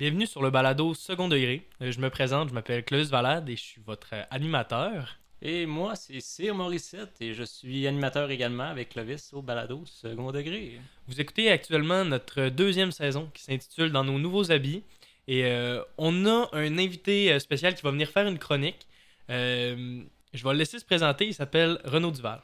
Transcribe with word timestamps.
Bienvenue 0.00 0.26
sur 0.26 0.40
le 0.40 0.48
balado 0.48 0.94
second 0.94 1.28
degré. 1.28 1.68
Euh, 1.82 1.92
Je 1.92 2.00
me 2.00 2.08
présente, 2.08 2.48
je 2.48 2.54
m'appelle 2.54 2.82
Claude 2.86 3.06
Valade 3.08 3.50
et 3.50 3.56
je 3.56 3.60
suis 3.60 3.82
votre 3.84 4.14
animateur. 4.30 5.18
Et 5.42 5.66
moi, 5.66 5.94
c'est 5.94 6.20
Cyr 6.20 6.54
Morissette 6.54 7.20
et 7.20 7.34
je 7.34 7.42
suis 7.42 7.86
animateur 7.86 8.30
également 8.30 8.64
avec 8.64 8.88
Clovis 8.88 9.34
au 9.34 9.42
balado 9.42 9.82
second 9.84 10.32
degré. 10.32 10.80
Vous 11.06 11.20
écoutez 11.20 11.50
actuellement 11.50 12.06
notre 12.06 12.48
deuxième 12.48 12.92
saison 12.92 13.28
qui 13.34 13.42
s'intitule 13.42 13.92
Dans 13.92 14.02
nos 14.02 14.18
nouveaux 14.18 14.50
habits. 14.50 14.84
Et 15.28 15.44
euh, 15.44 15.82
on 15.98 16.24
a 16.24 16.48
un 16.54 16.78
invité 16.78 17.34
euh, 17.34 17.38
spécial 17.38 17.74
qui 17.74 17.82
va 17.82 17.90
venir 17.90 18.08
faire 18.08 18.26
une 18.26 18.38
chronique. 18.38 18.86
Euh, 19.28 20.02
je 20.32 20.42
vais 20.42 20.52
le 20.52 20.58
laisser 20.60 20.78
se 20.78 20.86
présenter. 20.86 21.26
Il 21.26 21.34
s'appelle 21.34 21.78
Renaud 21.84 22.10
Duval. 22.10 22.40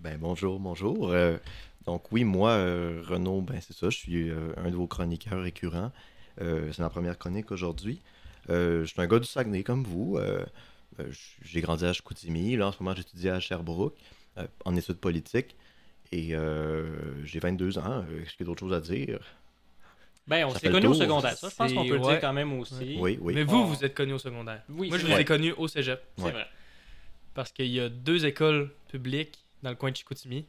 Ben 0.00 0.18
bonjour, 0.20 0.58
bonjour. 0.58 1.12
Euh, 1.12 1.38
donc 1.84 2.10
oui, 2.10 2.24
moi, 2.24 2.50
euh, 2.50 3.00
Renaud, 3.06 3.42
ben 3.42 3.60
c'est 3.60 3.76
ça, 3.76 3.90
je 3.90 3.96
suis 3.96 4.28
euh, 4.28 4.52
un 4.56 4.72
de 4.72 4.74
vos 4.74 4.88
chroniqueurs 4.88 5.40
récurrents. 5.40 5.92
Euh, 6.40 6.70
c'est 6.72 6.82
ma 6.82 6.90
première 6.90 7.18
chronique 7.18 7.50
aujourd'hui. 7.52 8.00
Euh, 8.50 8.82
je 8.82 8.86
suis 8.92 9.00
un 9.00 9.06
gars 9.06 9.18
du 9.18 9.26
Saguenay 9.26 9.62
comme 9.62 9.82
vous. 9.84 10.16
Euh, 10.18 10.44
j'ai 11.42 11.60
grandi 11.60 11.84
à 11.84 11.92
Chicoutimi. 11.92 12.56
Là, 12.56 12.68
en 12.68 12.72
ce 12.72 12.82
moment, 12.82 12.94
j'étudie 12.96 13.28
à 13.28 13.40
Sherbrooke 13.40 13.96
euh, 14.38 14.46
en 14.64 14.76
études 14.76 14.98
politiques. 14.98 15.56
Et 16.12 16.34
euh, 16.36 17.24
j'ai 17.24 17.40
22 17.40 17.78
ans. 17.78 18.04
Est-ce 18.22 18.30
qu'il 18.36 18.40
y 18.40 18.42
a 18.42 18.46
d'autres 18.46 18.60
choses 18.60 18.72
à 18.72 18.80
dire? 18.80 19.18
Ben, 20.28 20.44
on 20.46 20.50
s'est 20.50 20.70
connus 20.70 20.86
au 20.88 20.94
secondaire. 20.94 21.36
Ça, 21.36 21.48
je 21.48 21.54
pense 21.54 21.72
qu'on 21.72 21.86
peut 21.86 21.94
le 21.94 22.00
dire 22.00 22.20
quand 22.20 22.32
même 22.32 22.52
aussi. 22.58 22.96
Oui, 23.00 23.18
oui. 23.20 23.34
Mais 23.34 23.44
vous, 23.44 23.58
Oh. 23.58 23.64
vous 23.66 23.84
êtes 23.84 23.94
connu 23.94 24.12
au 24.12 24.18
secondaire. 24.18 24.62
Oui, 24.68 24.88
Moi, 24.88 24.98
je 24.98 25.04
vous 25.04 25.10
ai 25.10 25.14
vrai. 25.14 25.24
connu 25.24 25.52
au 25.52 25.68
cégep. 25.68 26.00
C'est 26.16 26.24
Ouais. 26.24 26.30
vrai. 26.32 26.46
Parce 27.34 27.52
qu'il 27.52 27.66
y 27.66 27.80
a 27.80 27.88
deux 27.88 28.24
écoles 28.26 28.70
publiques 28.88 29.38
dans 29.62 29.70
le 29.70 29.76
coin 29.76 29.90
de 29.90 29.96
Chicoutimi, 29.96 30.46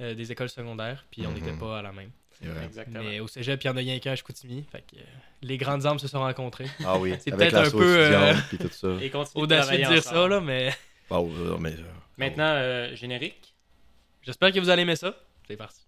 euh, 0.00 0.14
des 0.14 0.30
écoles 0.30 0.48
secondaires, 0.48 1.04
puis 1.10 1.26
on 1.26 1.30
Mhm. 1.30 1.34
n'était 1.40 1.52
pas 1.58 1.78
à 1.78 1.82
la 1.82 1.92
même. 1.92 2.10
C'est 2.40 2.48
vrai. 2.48 2.64
Exactement. 2.64 3.02
Mais 3.02 3.20
au 3.20 3.26
cégep, 3.28 3.62
il 3.62 3.66
y 3.66 3.70
en 3.70 3.76
a 3.76 3.80
rien 3.80 3.98
qu'un 3.98 4.12
à 4.12 4.16
Chicoutimi. 4.16 4.64
Fait 4.70 4.82
que 4.82 4.96
euh, 4.96 5.02
les 5.42 5.58
grandes 5.58 5.86
âmes 5.86 5.98
se 5.98 6.08
sont 6.08 6.20
rencontrées. 6.20 6.68
Ah 6.84 6.98
oui, 6.98 7.14
C'est 7.18 7.30
peut-être 7.32 7.56
un 7.56 7.70
peu, 7.70 7.98
euh, 7.98 8.34
puis 8.48 8.58
tout 8.58 8.68
ça. 8.70 8.88
Et 9.00 9.10
Audacieux 9.34 9.78
de 9.78 9.84
dire 9.92 10.02
ça, 10.02 10.28
là, 10.28 10.40
mais 10.40 10.72
Ah, 11.10 11.20
ouais, 11.20 11.30
non, 11.30 11.58
mais, 11.58 11.72
euh, 11.72 11.82
Maintenant, 12.16 12.52
euh, 12.56 12.94
générique. 12.94 13.54
j'espère 14.22 14.52
que 14.52 14.60
vous 14.60 14.70
allez 14.70 14.82
aimer 14.82 14.96
ça. 14.96 15.14
C'est 15.46 15.56
parti. 15.56 15.80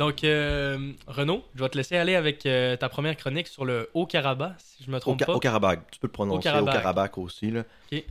Donc, 0.00 0.24
euh, 0.24 0.94
Renaud, 1.06 1.44
je 1.54 1.62
vais 1.62 1.68
te 1.68 1.76
laisser 1.76 1.94
aller 1.94 2.14
avec 2.14 2.46
euh, 2.46 2.74
ta 2.74 2.88
première 2.88 3.18
chronique 3.18 3.48
sur 3.48 3.66
le 3.66 3.90
Haut-Karabakh, 3.92 4.54
si 4.56 4.82
je 4.82 4.90
me 4.90 4.98
trompe 4.98 5.22
pas. 5.22 5.34
au 5.34 5.38
Karabakh, 5.38 5.90
tu 5.90 6.00
peux 6.00 6.06
le 6.06 6.12
prononcer 6.12 6.48
au 6.48 6.52
Haut-Karabakh. 6.52 6.74
Karabakh, 6.74 7.18
aussi. 7.18 7.50
Là. 7.50 7.64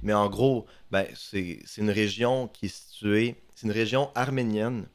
Mais 0.03 0.13
en 0.13 0.29
gros, 0.29 0.67
ben, 0.91 1.07
c'est 1.15 1.57
une 1.77 1.89
région 1.89 2.47
qui 2.47 2.67
est 2.67 2.69
située, 2.69 3.37
c'est 3.55 3.65
une 3.65 3.73
région 3.73 4.11
arménienne 4.13 4.85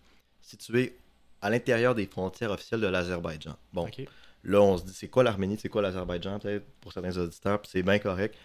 située 0.40 0.96
à 1.42 1.50
l'intérieur 1.50 1.96
des 1.96 2.06
frontières 2.06 2.52
officielles 2.52 2.80
de 2.80 2.86
l'Azerbaïdjan. 2.86 3.56
Bon, 3.72 3.88
là, 4.44 4.60
on 4.60 4.78
se 4.78 4.84
dit, 4.84 4.94
c'est 4.94 5.08
quoi 5.08 5.24
l'Arménie, 5.24 5.58
c'est 5.58 5.68
quoi 5.68 5.82
l'Azerbaïdjan, 5.82 6.38
peut-être 6.38 6.64
pour 6.80 6.92
certains 6.92 7.16
auditeurs, 7.16 7.60
puis 7.60 7.72
c'est 7.72 7.82
bien 7.82 7.98
correct. 7.98 8.36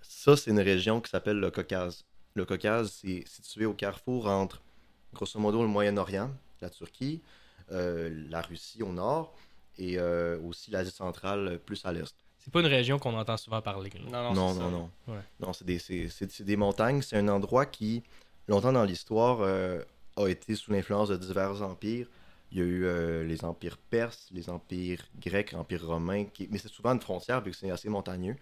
Ça, 0.00 0.36
c'est 0.36 0.52
une 0.52 0.60
région 0.60 1.00
qui 1.00 1.10
s'appelle 1.10 1.40
le 1.40 1.50
Caucase. 1.50 2.04
Le 2.34 2.44
Caucase, 2.44 3.00
c'est 3.02 3.24
situé 3.26 3.66
au 3.66 3.74
carrefour 3.74 4.28
entre, 4.28 4.62
grosso 5.12 5.40
modo, 5.40 5.60
le 5.62 5.68
Moyen-Orient, 5.68 6.30
la 6.60 6.70
Turquie, 6.70 7.20
la 7.70 8.42
Russie 8.42 8.82
au 8.82 8.92
nord, 8.92 9.34
et 9.78 9.98
euh, 9.98 10.38
aussi 10.40 10.70
l'Asie 10.70 10.90
centrale 10.90 11.48
euh, 11.48 11.58
plus 11.58 11.84
à 11.86 11.92
l'est. 11.92 12.14
C'est 12.38 12.52
pas 12.52 12.60
une 12.60 12.66
région 12.66 12.98
qu'on 12.98 13.14
entend 13.16 13.36
souvent 13.36 13.60
parler. 13.62 13.90
Non, 14.10 14.10
non, 14.22 14.34
Non, 14.34 14.54
c'est 14.54 14.60
non, 14.60 14.70
non. 14.70 14.90
Ouais. 15.08 15.20
Non, 15.40 15.52
c'est 15.52 15.64
des, 15.64 15.78
c'est- 15.78 16.08
c'est- 16.08 16.30
c'est 16.30 16.44
des 16.44 16.56
montagnes. 16.56 17.02
C'est 17.02 17.16
un 17.16 17.28
endroit 17.28 17.66
qui, 17.66 18.02
longtemps 18.48 18.72
dans 18.72 18.84
l'histoire, 18.84 19.40
euh, 19.42 19.82
a 20.16 20.26
été 20.28 20.54
sous 20.54 20.72
l'influence 20.72 21.08
de 21.10 21.16
divers 21.16 21.62
empires. 21.62 22.06
Il 22.52 22.58
y 22.58 22.62
a 22.62 22.64
eu 22.64 22.84
euh, 22.84 23.24
les 23.24 23.44
empires 23.44 23.76
perses, 23.78 24.26
les 24.32 24.48
empires 24.50 25.04
grecs, 25.20 25.52
l'empire 25.52 25.86
romain, 25.86 26.24
qui... 26.24 26.48
mais 26.50 26.58
c'est 26.58 26.68
souvent 26.72 26.92
une 26.92 27.00
frontière 27.00 27.40
vu 27.42 27.50
que 27.52 27.56
c'est 27.56 27.70
assez 27.70 27.88
montagneux. 27.88 28.36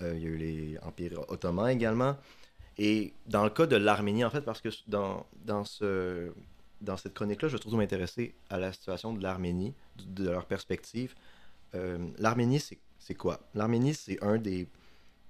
Euh, 0.00 0.14
il 0.16 0.22
y 0.22 0.26
a 0.26 0.28
eu 0.28 0.36
les 0.38 0.78
empires 0.82 1.20
ottomans 1.28 1.68
également. 1.68 2.16
Et 2.78 3.12
dans 3.26 3.44
le 3.44 3.50
cas 3.50 3.66
de 3.66 3.76
l'Arménie, 3.76 4.24
en 4.24 4.30
fait, 4.30 4.40
parce 4.42 4.60
que 4.62 4.70
dans, 4.86 5.26
dans, 5.44 5.64
ce, 5.64 6.32
dans 6.80 6.96
cette 6.96 7.14
chronique-là, 7.14 7.48
je 7.48 7.56
trouve 7.58 7.76
m'intéresser 7.76 8.34
à 8.50 8.58
la 8.58 8.72
situation 8.72 9.12
de 9.14 9.22
l'Arménie, 9.22 9.74
de, 9.96 10.24
de 10.24 10.30
leur 10.30 10.46
perspective. 10.46 11.14
Euh, 11.74 11.98
L'Arménie, 12.18 12.60
c'est 12.60 13.14
quoi? 13.14 13.40
L'Arménie, 13.54 13.94
c'est 13.94 14.22
un 14.24 14.38
des 14.38 14.68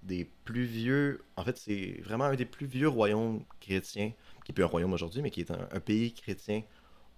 des 0.02 0.26
plus 0.44 0.64
vieux. 0.64 1.24
En 1.36 1.44
fait, 1.44 1.58
c'est 1.58 2.00
vraiment 2.04 2.24
un 2.24 2.36
des 2.36 2.46
plus 2.46 2.66
vieux 2.66 2.88
royaumes 2.88 3.44
chrétiens, 3.60 4.12
qui 4.44 4.52
est 4.52 4.54
plus 4.54 4.64
un 4.64 4.68
royaume 4.68 4.92
aujourd'hui, 4.94 5.22
mais 5.22 5.30
qui 5.30 5.40
est 5.40 5.50
un, 5.50 5.68
un 5.72 5.80
pays 5.80 6.12
chrétien 6.14 6.62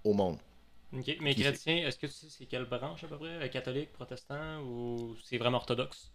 au 0.04 0.14
monde. 0.14 0.38
Ok, 0.92 1.16
Mais 1.20 1.34
Qui 1.34 1.42
chrétien, 1.42 1.76
est-ce 1.86 1.98
que 1.98 2.06
tu 2.06 2.12
sais 2.12 2.28
c'est 2.30 2.46
quelle 2.46 2.66
branche 2.66 3.02
à 3.04 3.08
peu 3.08 3.18
près? 3.18 3.42
Euh, 3.44 3.48
Catholique, 3.48 3.92
protestant 3.92 4.60
ou 4.62 5.16
c'est 5.24 5.38
vraiment 5.38 5.56
orthodoxe? 5.58 6.12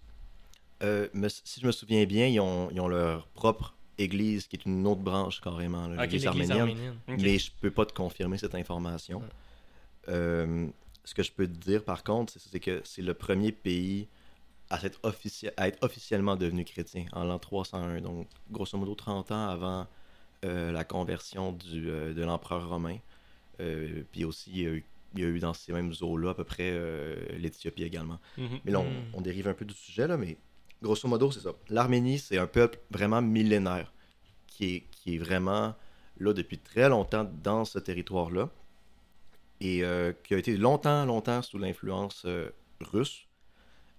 Euh, 0.84 1.10
mais 1.14 1.30
si 1.30 1.60
je 1.60 1.66
me 1.66 1.72
souviens 1.72 2.06
bien, 2.06 2.28
ils 2.28 2.40
ont, 2.40 2.70
ils 2.72 2.80
ont 2.80 2.88
leur 2.88 3.28
propre 3.30 3.76
église, 3.98 4.48
qui 4.48 4.56
est 4.58 4.66
une 4.66 4.86
autre 4.88 5.02
branche 5.02 5.42
carrément, 5.42 5.88
là, 5.88 6.04
l'église 6.04 6.26
L'église 6.26 6.52
arménienne. 6.52 6.96
Mais 7.08 7.38
je 7.40 7.52
peux 7.62 7.72
pas 7.72 7.86
te 7.86 7.94
confirmer 7.94 8.38
cette 8.38 8.56
information. 8.56 9.20
Ouais. 9.20 9.26
Euh, 10.10 10.68
ce 11.04 11.14
que 11.14 11.24
je 11.24 11.32
peux 11.32 11.48
te 11.48 11.58
dire, 11.58 11.84
par 11.84 12.04
contre, 12.04 12.34
c'est- 12.34 12.50
c'est 12.52 12.60
que 12.60 12.82
c'est 12.84 13.02
le 13.02 13.14
premier 13.14 13.52
pays 13.52 14.08
à, 14.70 14.80
s'être 14.80 15.00
officie- 15.04 15.50
à 15.58 15.68
être 15.70 15.78
officiellement 15.82 16.36
devenu 16.36 16.64
chrétien 16.66 17.06
en 17.14 17.24
l'an 17.24 17.40
301. 17.40 18.02
Donc, 18.02 18.28
grosso 18.52 18.78
modo, 18.78 18.96
30 18.96 19.32
ans 19.32 19.48
avant 19.48 19.88
euh, 20.46 20.72
la 20.72 20.84
conversion 20.84 21.52
du, 21.52 21.90
euh, 21.90 22.14
de 22.14 22.22
l'empereur 22.22 22.70
romain. 22.70 22.98
Puis 24.12 24.24
aussi, 24.24 24.52
il 24.54 24.58
y, 24.62 24.66
a 24.68 24.70
eu, 24.70 24.86
il 25.16 25.22
y 25.22 25.24
a 25.24 25.28
eu 25.30 25.40
dans 25.40 25.54
ces 25.56 25.74
mêmes 25.74 25.94
eaux-là 26.02 26.30
à 26.30 26.34
peu 26.36 26.44
près 26.44 26.72
l'Éthiopie 27.40 27.82
également. 27.84 28.20
Mhm. 28.38 28.60
Mais 28.64 28.72
là, 28.72 28.80
on, 28.82 28.84
Mm. 28.84 29.04
on 29.14 29.22
dérive 29.22 29.48
un 29.48 29.56
peu 29.56 29.66
du 29.66 29.74
sujet, 29.74 30.06
là, 30.08 30.16
mais 30.16 30.38
grosso 30.82 31.08
modo, 31.08 31.32
c'est 31.32 31.42
ça. 31.42 31.54
L'Arménie, 31.70 32.20
c'est 32.20 32.38
un 32.38 32.48
peuple 32.48 32.80
vraiment 32.92 33.22
millénaire 33.22 33.92
qui 34.48 34.84
est, 35.06 35.18
vraiment 35.18 35.76
là 36.18 36.34
depuis 36.34 36.58
très 36.58 36.90
longtemps 36.90 37.30
dans 37.44 37.64
ce 37.64 37.80
territoire-là 37.80 38.50
et 39.62 39.84
euh, 39.84 40.12
qui 40.24 40.34
a 40.34 40.38
été 40.38 40.58
longtemps, 40.58 41.06
longtemps 41.06 41.42
sous 41.42 41.58
l'influence 41.58 42.24
euh, 42.26 42.50
russe. 42.82 43.28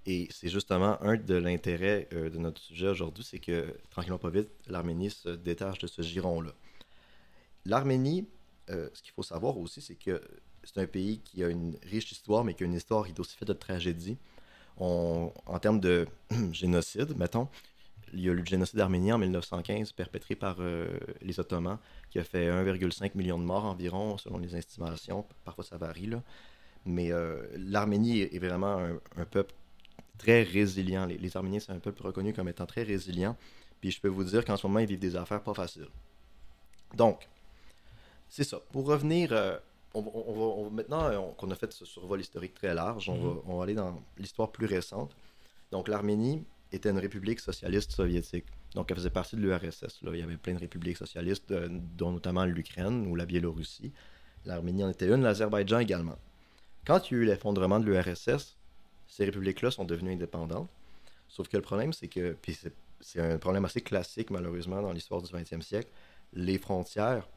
Et 0.05 0.29
c'est 0.31 0.49
justement 0.49 1.01
un 1.03 1.17
de 1.17 1.35
l'intérêt 1.35 2.09
euh, 2.13 2.29
de 2.29 2.39
notre 2.39 2.61
sujet 2.61 2.89
aujourd'hui, 2.89 3.25
c'est 3.25 3.39
que 3.39 3.75
tranquillement 3.91 4.19
pas 4.19 4.31
vite, 4.31 4.51
l'Arménie 4.67 5.11
se 5.11 5.31
détache 5.31 5.79
de 5.79 5.87
ce 5.87 6.03
giron-là. 6.03 6.53
L'Arménie, 7.65 8.27
ce 8.69 9.03
qu'il 9.03 9.13
faut 9.13 9.23
savoir 9.23 9.57
aussi, 9.57 9.81
c'est 9.81 9.95
que 9.95 10.21
c'est 10.63 10.79
un 10.81 10.87
pays 10.87 11.21
qui 11.21 11.43
a 11.43 11.49
une 11.49 11.77
riche 11.83 12.11
histoire, 12.13 12.45
mais 12.45 12.55
qui 12.55 12.63
a 12.63 12.67
une 12.67 12.75
histoire 12.75 13.05
qui 13.05 13.13
est 13.13 13.21
aussi 13.21 13.37
faite 13.37 13.49
de 13.49 13.55
tragédies. 13.55 14.19
En 14.81 15.59
termes 15.61 15.81
de 15.81 16.07
génocide, 16.53 17.17
mettons, 17.17 17.49
il 18.13 18.21
y 18.21 18.29
a 18.29 18.33
eu 18.33 18.37
le 18.37 18.45
génocide 18.45 18.81
arménien 18.81 19.17
en 19.17 19.19
1915 19.19 19.93
perpétré 19.93 20.35
par 20.35 20.57
euh, 20.61 20.99
les 21.21 21.41
Ottomans, 21.41 21.79
qui 22.11 22.19
a 22.19 22.25
fait 22.25 22.49
1,5 22.49 23.11
million 23.15 23.39
de 23.39 23.45
morts 23.45 23.65
environ, 23.65 24.17
selon 24.19 24.39
les 24.39 24.57
estimations. 24.57 25.27
Parfois, 25.45 25.65
ça 25.65 25.77
varie, 25.77 26.07
là. 26.07 26.23
Mais 26.87 27.13
euh, 27.13 27.47
l'Arménie 27.57 28.21
est 28.21 28.39
vraiment 28.39 28.79
un, 29.17 29.25
peuple 29.25 29.53
très 30.17 30.43
résilient. 30.43 31.07
Les, 31.07 31.19
les 31.19 31.37
Arméniens, 31.37 31.61
c'est 31.61 31.73
un 31.73 31.81
peuple 31.81 32.03
reconnu 32.03 32.33
comme 32.33 32.49
étant 32.49 32.67
très 32.67 32.83
résilient. 32.83 33.37
Puis 33.81 33.91
je 33.91 34.01
peux 34.01 34.09
vous 34.09 34.25
dire 34.25 34.45
qu'en 34.45 34.57
ce 34.57 34.67
moment, 34.67 34.79
ils 34.79 34.87
vivent 34.87 34.99
des 34.99 35.17
affaires 35.17 35.43
pas 35.43 35.55
faciles. 35.55 35.89
Donc, 36.95 37.29
c'est 38.29 38.45
ça. 38.45 38.61
Pour 38.73 38.87
revenir, 38.87 39.33
euh, 39.33 39.59
on, 39.99 40.65
va, 40.65 40.71
maintenant 40.71 41.05
euh, 41.05 41.17
on- 41.19 41.33
qu'on 41.33 41.51
a 41.51 41.55
fait 41.55 41.73
ce 41.73 41.85
survol 41.85 42.21
historique 42.21 42.55
très 42.55 42.75
large, 42.75 43.09
on, 43.09 43.17
va, 43.17 43.41
on 43.47 43.57
va 43.59 43.65
aller 43.65 43.75
dans 43.75 44.01
l'histoire 44.19 44.51
plus 44.51 44.67
récente. 44.67 45.15
Donc, 45.71 45.89
l'Arménie 45.89 46.45
était 46.73 46.91
une 46.91 46.99
république 46.99 47.41
socialiste 47.41 47.93
soviétique. 47.93 48.45
Donc, 48.75 48.91
elle 48.91 48.97
faisait 48.97 49.11
partie 49.11 49.37
de 49.37 49.41
l'URSS. 49.41 50.01
Il 50.03 50.17
y 50.17 50.23
avait 50.23 50.37
plein 50.37 50.55
de 50.55 50.59
républiques 50.61 50.97
socialistes, 50.99 51.51
euh, 51.51 51.69
dont 51.97 52.13
notamment 52.13 52.45
l'Ukraine 52.45 53.07
ou 53.07 53.15
la 53.17 53.27
Biélorussie. 53.27 53.93
L'Arménie 54.45 54.85
en 54.85 54.91
était 54.91 55.07
une, 55.09 55.23
l'Azerbaïdjan 55.23 55.79
également. 55.81 56.17
Quand 56.87 57.11
il 57.11 57.15
y 57.15 57.21
a 57.21 57.23
eu 57.23 57.25
l'effondrement 57.27 57.81
de 57.81 57.85
l'URSS, 57.87 58.57
ces 59.07 59.25
républiques-là 59.25 59.71
sont 59.71 59.85
devenues 59.85 60.13
indépendantes. 60.13 60.69
Sauf 61.29 61.49
que 61.49 61.57
le 61.57 61.63
problème, 61.63 61.93
c'est 61.93 62.09
que, 62.09 62.33
puis 62.41 62.55
c'est 62.55 62.73
c'est 63.01 63.21
un 63.21 63.39
problème 63.39 63.65
assez 63.65 63.81
classique 63.81 64.29
malheureusement 64.31 64.83
dans 64.83 64.91
l'histoire 64.91 65.23
du 65.23 65.33
20e 65.33 65.63
siècle, 65.63 65.89
les 66.33 66.59
frontières 66.59 67.29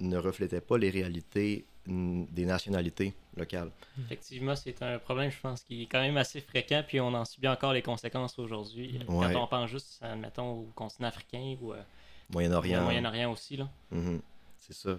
ne 0.00 0.16
reflétaient 0.16 0.60
pas 0.60 0.78
les 0.78 0.90
réalités 0.90 1.64
des 1.86 2.44
nationalités 2.44 3.14
locales. 3.36 3.70
Effectivement, 4.04 4.54
c'est 4.54 4.80
un 4.82 4.98
problème, 4.98 5.30
je 5.30 5.40
pense, 5.40 5.62
qui 5.62 5.82
est 5.82 5.86
quand 5.86 6.00
même 6.00 6.16
assez 6.18 6.40
fréquent, 6.40 6.84
puis 6.86 7.00
on 7.00 7.08
en 7.14 7.24
subit 7.24 7.48
encore 7.48 7.72
les 7.72 7.82
conséquences 7.82 8.38
aujourd'hui. 8.38 9.00
Mm. 9.08 9.14
Ouais. 9.14 9.32
Quand 9.32 9.44
on 9.44 9.46
pense 9.46 9.70
juste, 9.70 9.98
admettons, 10.02 10.50
au 10.60 10.68
continent 10.74 11.08
africain 11.08 11.56
ou 11.60 11.72
euh, 11.72 11.80
au 11.80 12.32
Moyen-Orient. 12.34 12.82
Moyen-Orient 12.82 13.32
aussi. 13.32 13.56
Là. 13.56 13.68
Mhm. 13.90 14.20
C'est 14.58 14.74
ça. 14.74 14.98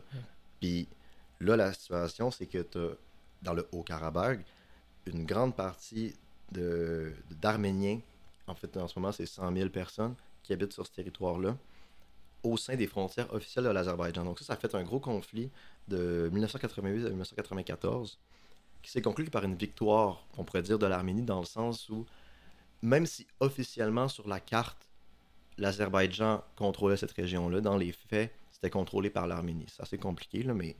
Puis 0.60 0.88
là, 1.40 1.56
la 1.56 1.72
situation, 1.72 2.30
c'est 2.32 2.48
que 2.48 2.58
t'as- 2.64 2.96
dans 3.42 3.54
le 3.54 3.66
Haut-Karabakh, 3.72 4.40
une 5.06 5.24
grande 5.26 5.56
partie 5.56 6.14
de- 6.52 7.14
d'Arméniens, 7.42 8.00
en 8.48 8.56
fait 8.56 8.76
en 8.78 8.88
ce 8.88 9.00
moment 9.00 9.12
c'est 9.14 9.26
100 9.26 9.54
000 9.56 9.70
personnes 9.70 10.16
qui 10.44 10.52
habitent 10.52 10.74
sur 10.74 10.86
ce 10.86 10.92
territoire-là, 10.92 11.56
au 12.44 12.58
sein 12.58 12.76
des 12.76 12.88
frontières 12.88 13.32
officielles 13.34 13.66
de 13.66 13.70
l'Azerbaïdjan. 13.70 14.24
Donc 14.24 14.40
ça, 14.40 14.46
ça 14.46 14.54
a 14.54 14.56
fait 14.56 14.74
un 14.76 14.84
gros 14.84 15.00
conflit 15.00 15.52
de 15.88 16.30
1988 16.32 17.06
à 17.06 17.10
1994 17.10 18.20
qui 18.82 18.90
s'est 18.90 19.02
conclu 19.02 19.26
par 19.26 19.44
une 19.44 19.56
victoire, 19.56 20.26
on 20.38 20.44
pourrait 20.44 20.64
dire, 20.64 20.80
de 20.80 20.88
l'Arménie 20.88 21.22
dans 21.22 21.40
le 21.40 21.46
sens 21.46 21.88
où, 21.90 22.06
même 22.82 23.06
si 23.06 23.28
officiellement 23.40 24.08
sur 24.08 24.28
la 24.28 24.40
carte, 24.40 24.90
l'Azerbaïdjan 25.58 26.44
contrôlait 26.56 26.98
cette 26.98 27.12
région-là, 27.12 27.62
dans 27.62 27.78
les 27.78 27.92
faits, 27.92 28.34
c'était 28.50 28.72
contrôlé 28.72 29.10
par 29.10 29.28
l'Arménie. 29.28 29.68
C'est 29.68 29.84
assez 29.84 29.98
compliqué, 30.00 30.44
là, 30.44 30.54
mais 30.54 30.76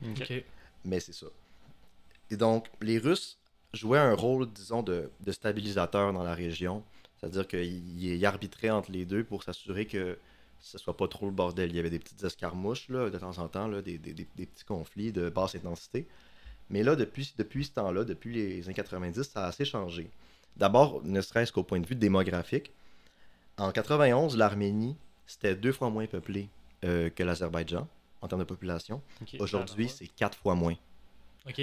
mais 0.84 0.98
c'est 0.98 1.12
ça. 1.12 1.26
Et 2.30 2.36
donc, 2.36 2.68
les 2.80 2.98
Russes 2.98 3.38
jouaient 3.72 3.98
un 3.98 4.14
rôle, 4.14 4.50
disons, 4.52 4.82
de, 4.82 5.10
de 5.20 5.32
stabilisateur 5.32 6.12
dans 6.12 6.24
la 6.24 6.34
région. 6.34 6.82
C'est-à-dire 7.16 7.46
qu'ils 7.46 8.02
ils 8.02 8.26
arbitraient 8.26 8.70
entre 8.70 8.90
les 8.90 9.04
deux 9.04 9.22
pour 9.22 9.44
s'assurer 9.44 9.86
que 9.86 10.18
ce 10.62 10.78
soit 10.78 10.96
pas 10.96 11.08
trop 11.08 11.26
le 11.26 11.32
bordel. 11.32 11.70
Il 11.70 11.76
y 11.76 11.78
avait 11.78 11.90
des 11.90 11.98
petites 11.98 12.22
escarmouches, 12.24 12.88
là, 12.88 13.10
de 13.10 13.18
temps 13.18 13.36
en 13.38 13.48
temps, 13.48 13.66
là, 13.66 13.82
des, 13.82 13.98
des- 13.98 14.14
des- 14.14 14.26
des 14.36 14.46
petits 14.46 14.64
conflits 14.64 15.12
de 15.12 15.28
basse 15.28 15.54
intensité. 15.56 16.06
Mais 16.70 16.82
là, 16.82 16.96
depuis, 16.96 17.34
depuis 17.36 17.64
ce 17.64 17.72
temps-là, 17.72 18.04
depuis 18.04 18.32
les 18.32 18.64
années 18.64 18.74
90, 18.74 19.22
ça 19.24 19.44
a 19.44 19.48
assez 19.48 19.64
changé. 19.64 20.08
D'abord, 20.56 21.02
ne 21.04 21.20
serait-ce 21.20 21.52
qu'au 21.52 21.62
point 21.64 21.80
de 21.80 21.86
vue 21.86 21.94
démographique. 21.96 22.72
En 23.58 23.70
91, 23.72 24.36
l'Arménie, 24.36 24.96
c'était 25.26 25.54
deux 25.54 25.72
fois 25.72 25.90
moins 25.90 26.06
peuplé 26.06 26.48
euh, 26.84 27.10
que 27.10 27.22
l'Azerbaïdjan 27.22 27.86
en 28.22 28.28
termes 28.28 28.40
de 28.40 28.46
population. 28.46 29.02
Aujourd'hui, 29.40 29.88
c'est 29.88 30.06
quatre 30.08 30.38
fois 30.38 30.54
moins. 30.54 30.76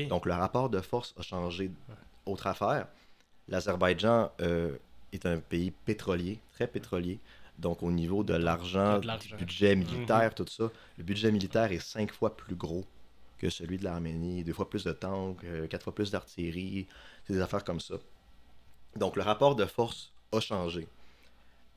Donc 0.08 0.26
le 0.26 0.34
rapport 0.34 0.70
de 0.70 0.82
force 0.82 1.16
a 1.18 1.22
changé. 1.22 1.72
Autre 2.26 2.48
affaire, 2.48 2.88
l'Azerbaïdjan 3.48 4.32
euh, 4.42 4.76
est 5.14 5.26
un 5.26 5.40
pays 5.40 5.72
pétrolier, 5.72 6.40
très 6.54 6.68
pétrolier. 6.68 7.20
Donc 7.60 7.84
au 7.84 7.92
niveau 7.92 8.24
de 8.24 8.34
l'argent, 8.34 9.00
du 9.00 9.36
budget 9.36 9.76
militaire, 9.76 10.34
tout 10.34 10.46
ça, 10.48 10.72
le 10.98 11.04
budget 11.04 11.32
militaire 11.32 11.72
est 11.72 11.80
cinq 11.80 12.12
fois 12.14 12.36
plus 12.38 12.56
gros 12.56 12.86
que 13.38 13.50
celui 13.50 13.78
de 13.78 13.84
l'Arménie, 13.84 14.44
deux 14.44 14.54
fois 14.54 14.70
plus 14.70 14.84
de 14.86 14.92
tanks, 14.94 15.44
euh, 15.44 15.68
quatre 15.68 15.84
fois 15.84 15.94
plus 15.96 16.10
d'artillerie, 16.12 16.88
c'est 17.26 17.34
des 17.34 17.42
affaires 17.42 17.64
comme 17.64 17.80
ça. 17.80 17.96
Donc 18.96 19.16
le 19.18 19.22
rapport 19.24 19.56
de 19.56 19.66
force 19.66 20.12
a 20.32 20.40
changé. 20.40 20.88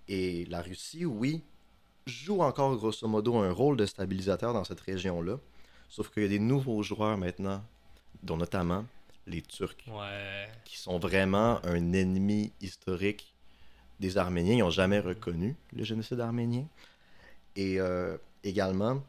Et 0.08 0.44
la 0.46 0.62
Russie, 0.62 1.04
oui, 1.04 1.42
joue 2.06 2.42
encore 2.42 2.76
grosso 2.76 3.06
modo 3.06 3.36
un 3.36 3.52
rôle 3.52 3.76
de 3.76 3.86
stabilisateur 3.86 4.52
dans 4.52 4.64
cette 4.64 4.80
région-là. 4.80 5.38
Sauf 5.88 6.10
qu'il 6.10 6.22
y 6.22 6.26
a 6.26 6.28
des 6.28 6.38
nouveaux 6.38 6.82
joueurs 6.82 7.16
maintenant, 7.18 7.62
dont 8.22 8.36
notamment 8.36 8.84
les 9.26 9.42
Turcs, 9.42 9.76
Ouais. 9.88 10.48
qui 10.64 10.76
sont 10.78 10.98
vraiment 10.98 11.64
un 11.64 11.92
ennemi 11.92 12.52
historique 12.60 13.31
des 14.00 14.18
Arméniens. 14.18 14.54
Ils 14.54 14.58
n'ont 14.60 14.70
jamais 14.70 15.00
reconnu 15.00 15.56
le 15.72 15.84
génocide 15.84 16.20
arménien. 16.20 16.66
Et 17.56 17.80
euh, 17.80 18.16
également, 18.44 19.02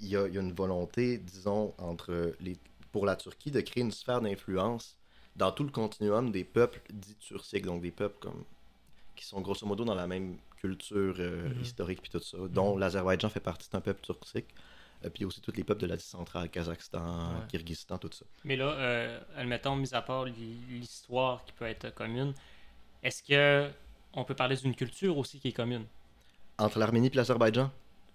il 0.00 0.08
y, 0.08 0.16
a, 0.16 0.26
il 0.26 0.34
y 0.34 0.38
a 0.38 0.40
une 0.40 0.52
volonté, 0.52 1.18
disons, 1.18 1.74
entre 1.78 2.34
les, 2.40 2.56
pour 2.90 3.06
la 3.06 3.16
Turquie 3.16 3.50
de 3.50 3.60
créer 3.60 3.82
une 3.82 3.92
sphère 3.92 4.20
d'influence 4.20 4.96
dans 5.36 5.50
tout 5.52 5.64
le 5.64 5.70
continuum 5.70 6.30
des 6.30 6.44
peuples 6.44 6.80
dits 6.92 7.16
turciques, 7.16 7.64
donc 7.64 7.80
des 7.82 7.90
peuples 7.90 8.18
comme 8.20 8.44
qui 9.16 9.24
sont 9.24 9.40
grosso 9.40 9.66
modo 9.66 9.84
dans 9.84 9.94
la 9.94 10.06
même 10.06 10.36
culture 10.56 11.16
euh, 11.18 11.48
Mhm. 11.48 11.60
historique 11.62 12.00
puis 12.02 12.10
tout 12.10 12.20
ça, 12.20 12.36
dont 12.50 12.76
l'Azerbaïdjan 12.76 13.28
fait 13.30 13.40
partie 13.40 13.68
d'un 13.70 13.80
peuple 13.80 14.00
turcique, 14.02 14.46
euh, 15.04 15.10
puis 15.10 15.24
aussi 15.24 15.40
tous 15.40 15.52
les 15.56 15.64
peuples 15.64 15.82
de 15.82 15.86
l'Asie 15.86 16.06
centrale, 16.06 16.48
Kazakhstan, 16.50 17.34
Ouais. 17.40 17.46
Kyrgyzstan, 17.48 17.98
tout 17.98 18.10
ça. 18.12 18.24
Mais 18.44 18.56
là, 18.56 18.72
euh, 18.72 19.20
admettons, 19.36 19.76
mis 19.76 19.92
à 19.94 20.02
part 20.02 20.24
l'hi- 20.24 20.60
l'histoire 20.70 21.44
qui 21.44 21.52
peut 21.52 21.66
être 21.66 21.94
commune, 21.94 22.32
est-ce 23.02 23.22
que 23.22 23.70
on 24.14 24.24
peut 24.24 24.34
parler 24.34 24.56
d'une 24.56 24.74
culture 24.74 25.18
aussi 25.18 25.38
qui 25.40 25.48
est 25.48 25.52
commune 25.52 25.86
Entre 26.58 26.78
l'Arménie 26.78 27.08
et 27.08 27.16
l'Azerbaïdjan? 27.16 27.70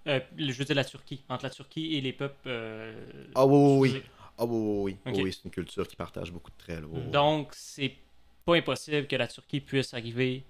Euh, 0.07 0.19
Je 0.37 0.51
veux 0.53 0.65
dire 0.65 0.75
la 0.75 0.85
Turquie, 0.85 1.21
entre 1.29 1.43
la 1.45 1.49
Turquie 1.49 1.95
et 1.95 2.01
les 2.01 2.13
peuples. 2.13 2.47
euh, 2.47 2.93
Ah 3.35 3.45
oui, 3.45 3.55
oui, 3.55 3.89
oui. 3.93 4.03
Ah 4.37 4.45
oui, 4.45 4.55
oui, 4.55 4.81
oui. 4.83 4.97
Ok. 5.05 5.15
Oui, 5.17 5.23
oui, 5.23 5.33
c'est 5.33 5.45
une 5.45 5.51
culture 5.51 5.87
qui 5.87 5.95
partage 5.95 6.31
beaucoup 6.31 6.51
de 6.51 6.57
traits. 6.57 6.83
Oui, 6.89 6.99
oui. 7.05 7.11
Donc, 7.11 7.49
c'est 7.53 7.93
pas 8.45 8.55
impossible 8.55 9.07
que 9.07 9.15
la 9.15 9.27
Turquie 9.27 9.59
puisse 9.61 9.93
arriver 9.93 10.43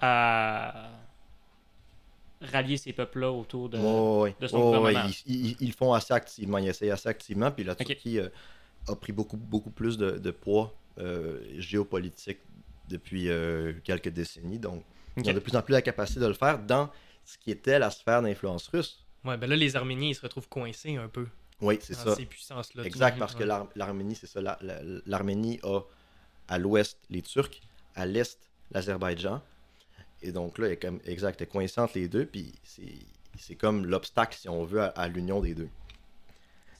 à 0.00 0.90
rallier 2.40 2.76
ces 2.76 2.92
peuples-là 2.92 3.30
autour 3.32 3.68
de. 3.68 3.78
Ouais, 3.78 4.20
ouais. 4.22 4.36
de 4.40 4.46
son 4.46 4.58
ouais, 4.58 4.64
gouvernement. 4.64 5.10
Ils, 5.26 5.32
ils- 5.50 5.56
ils 5.60 5.66
le 5.68 5.72
font 5.74 5.92
assez 5.92 6.12
activement, 6.14 6.58
ils 6.58 6.68
essayent 6.68 6.90
assez 6.90 7.08
activement, 7.08 7.50
puis 7.50 7.64
la. 7.64 7.74
Turquie 7.74 8.18
euh, 8.18 8.28
a 8.88 8.96
pris 8.96 9.12
beaucoup, 9.12 9.38
beaucoup 9.38 9.70
plus 9.70 9.98
de, 9.98 10.12
de 10.12 10.30
poids 10.32 10.74
euh, 10.98 11.40
géopolitique 11.58 12.40
depuis 12.90 13.28
euh, 13.30 13.72
quelques 13.84 14.08
décennies, 14.08 14.58
donc 14.58 14.84
ils 15.16 15.28
ont 15.30 15.34
de 15.34 15.38
plus 15.38 15.56
en 15.56 15.62
plus 15.62 15.72
la 15.72 15.82
capacité 15.82 16.20
de 16.20 16.26
le 16.26 16.34
faire 16.34 16.58
dans 16.58 16.90
ce 17.24 17.38
qui 17.38 17.50
était 17.50 17.78
la 17.78 17.90
sphère 17.90 18.20
d'influence 18.22 18.66
russe. 18.68 19.04
Ouais, 19.24 19.36
ben 19.36 19.48
là, 19.48 19.56
les 19.56 19.76
Arméniens, 19.76 20.08
ils 20.08 20.14
se 20.14 20.20
retrouvent 20.22 20.48
coincés 20.48 20.96
un 20.96 21.08
peu 21.08 21.26
Oui, 21.60 21.78
c'est 21.80 21.94
ça. 21.94 22.14
ces 22.16 22.26
puissances-là. 22.26 22.84
Exact, 22.84 23.18
parce 23.18 23.34
que 23.34 23.44
l'Arménie, 23.76 24.14
c'est 24.14 24.26
ça. 24.26 24.40
la- 24.40 24.58
la- 24.62 24.80
L'Arménie 25.06 25.60
a 25.62 25.80
à 26.48 26.58
l'ouest 26.58 26.98
les 27.10 27.22
Turcs, 27.22 27.60
à 27.94 28.06
l'est 28.06 28.38
l'Azerbaïdjan. 28.72 29.42
Et 30.22 30.32
donc 30.32 30.58
là, 30.58 30.68
il 30.68 30.72
est 30.72 30.76
comme, 30.76 31.00
exact, 31.04 31.40
elle 31.40 31.46
est 31.48 31.50
coincé 31.50 31.80
entre 31.80 31.96
les 31.98 32.08
deux, 32.08 32.26
puis 32.26 32.52
c'est 32.64 32.82
c'est 33.38 33.54
comme 33.54 33.86
l'obstacle, 33.86 34.36
si 34.36 34.48
on 34.48 34.64
veut, 34.64 34.80
à, 34.82 34.86
à 34.88 35.08
l'union 35.08 35.40
des 35.40 35.54
deux. 35.54 35.68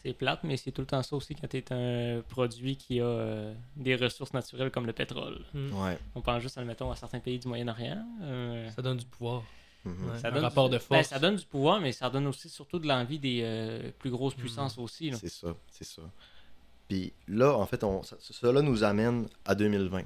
C'est 0.02 0.12
plate, 0.14 0.40
mais 0.44 0.56
c'est 0.56 0.70
tout 0.72 0.80
le 0.80 0.86
temps 0.86 1.02
ça 1.02 1.14
aussi 1.16 1.34
quand 1.34 1.46
tu 1.48 1.58
es 1.58 1.72
un 1.72 2.22
produit 2.22 2.76
qui 2.76 3.00
a 3.00 3.04
euh, 3.04 3.54
des 3.76 3.96
ressources 3.96 4.32
naturelles 4.32 4.70
comme 4.70 4.86
le 4.86 4.92
pétrole. 4.94 5.44
Hmm. 5.52 5.72
Ouais. 5.82 5.98
On 6.14 6.22
pense 6.22 6.42
juste, 6.42 6.56
admettons, 6.56 6.90
à 6.90 6.96
certains 6.96 7.20
pays 7.20 7.38
du 7.38 7.48
Moyen-Orient. 7.48 8.02
euh, 8.22 8.70
Ça 8.70 8.80
donne 8.82 8.96
du 8.96 9.04
pouvoir. 9.06 9.42
Ouais, 9.84 9.92
ça 10.20 10.28
un 10.28 10.32
donne 10.32 10.42
rapport 10.44 10.68
du- 10.68 10.74
de 10.74 10.78
ben, 10.78 10.84
force. 10.96 11.08
ça 11.08 11.18
donne 11.18 11.36
du 11.36 11.44
pouvoir, 11.46 11.80
mais 11.80 11.92
ça 11.92 12.08
donne 12.10 12.26
aussi 12.26 12.48
surtout 12.48 12.78
de 12.78 12.86
l'envie 12.86 13.18
des 13.18 13.40
euh, 13.42 13.90
plus 13.98 14.10
grosses 14.10 14.36
Hmm. 14.36 14.40
puissances 14.40 14.78
aussi. 14.78 15.10
là. 15.10 15.16
C'est 15.18 15.28
ça, 15.30 15.54
c'est 15.70 15.84
ça. 15.86 16.02
Puis 16.88 17.12
là, 17.28 17.54
en 17.56 17.66
fait, 17.66 17.84
on, 17.84 18.02
ça, 18.02 18.16
cela 18.20 18.62
nous 18.62 18.82
amène 18.84 19.28
à 19.44 19.54
2020. 19.54 20.02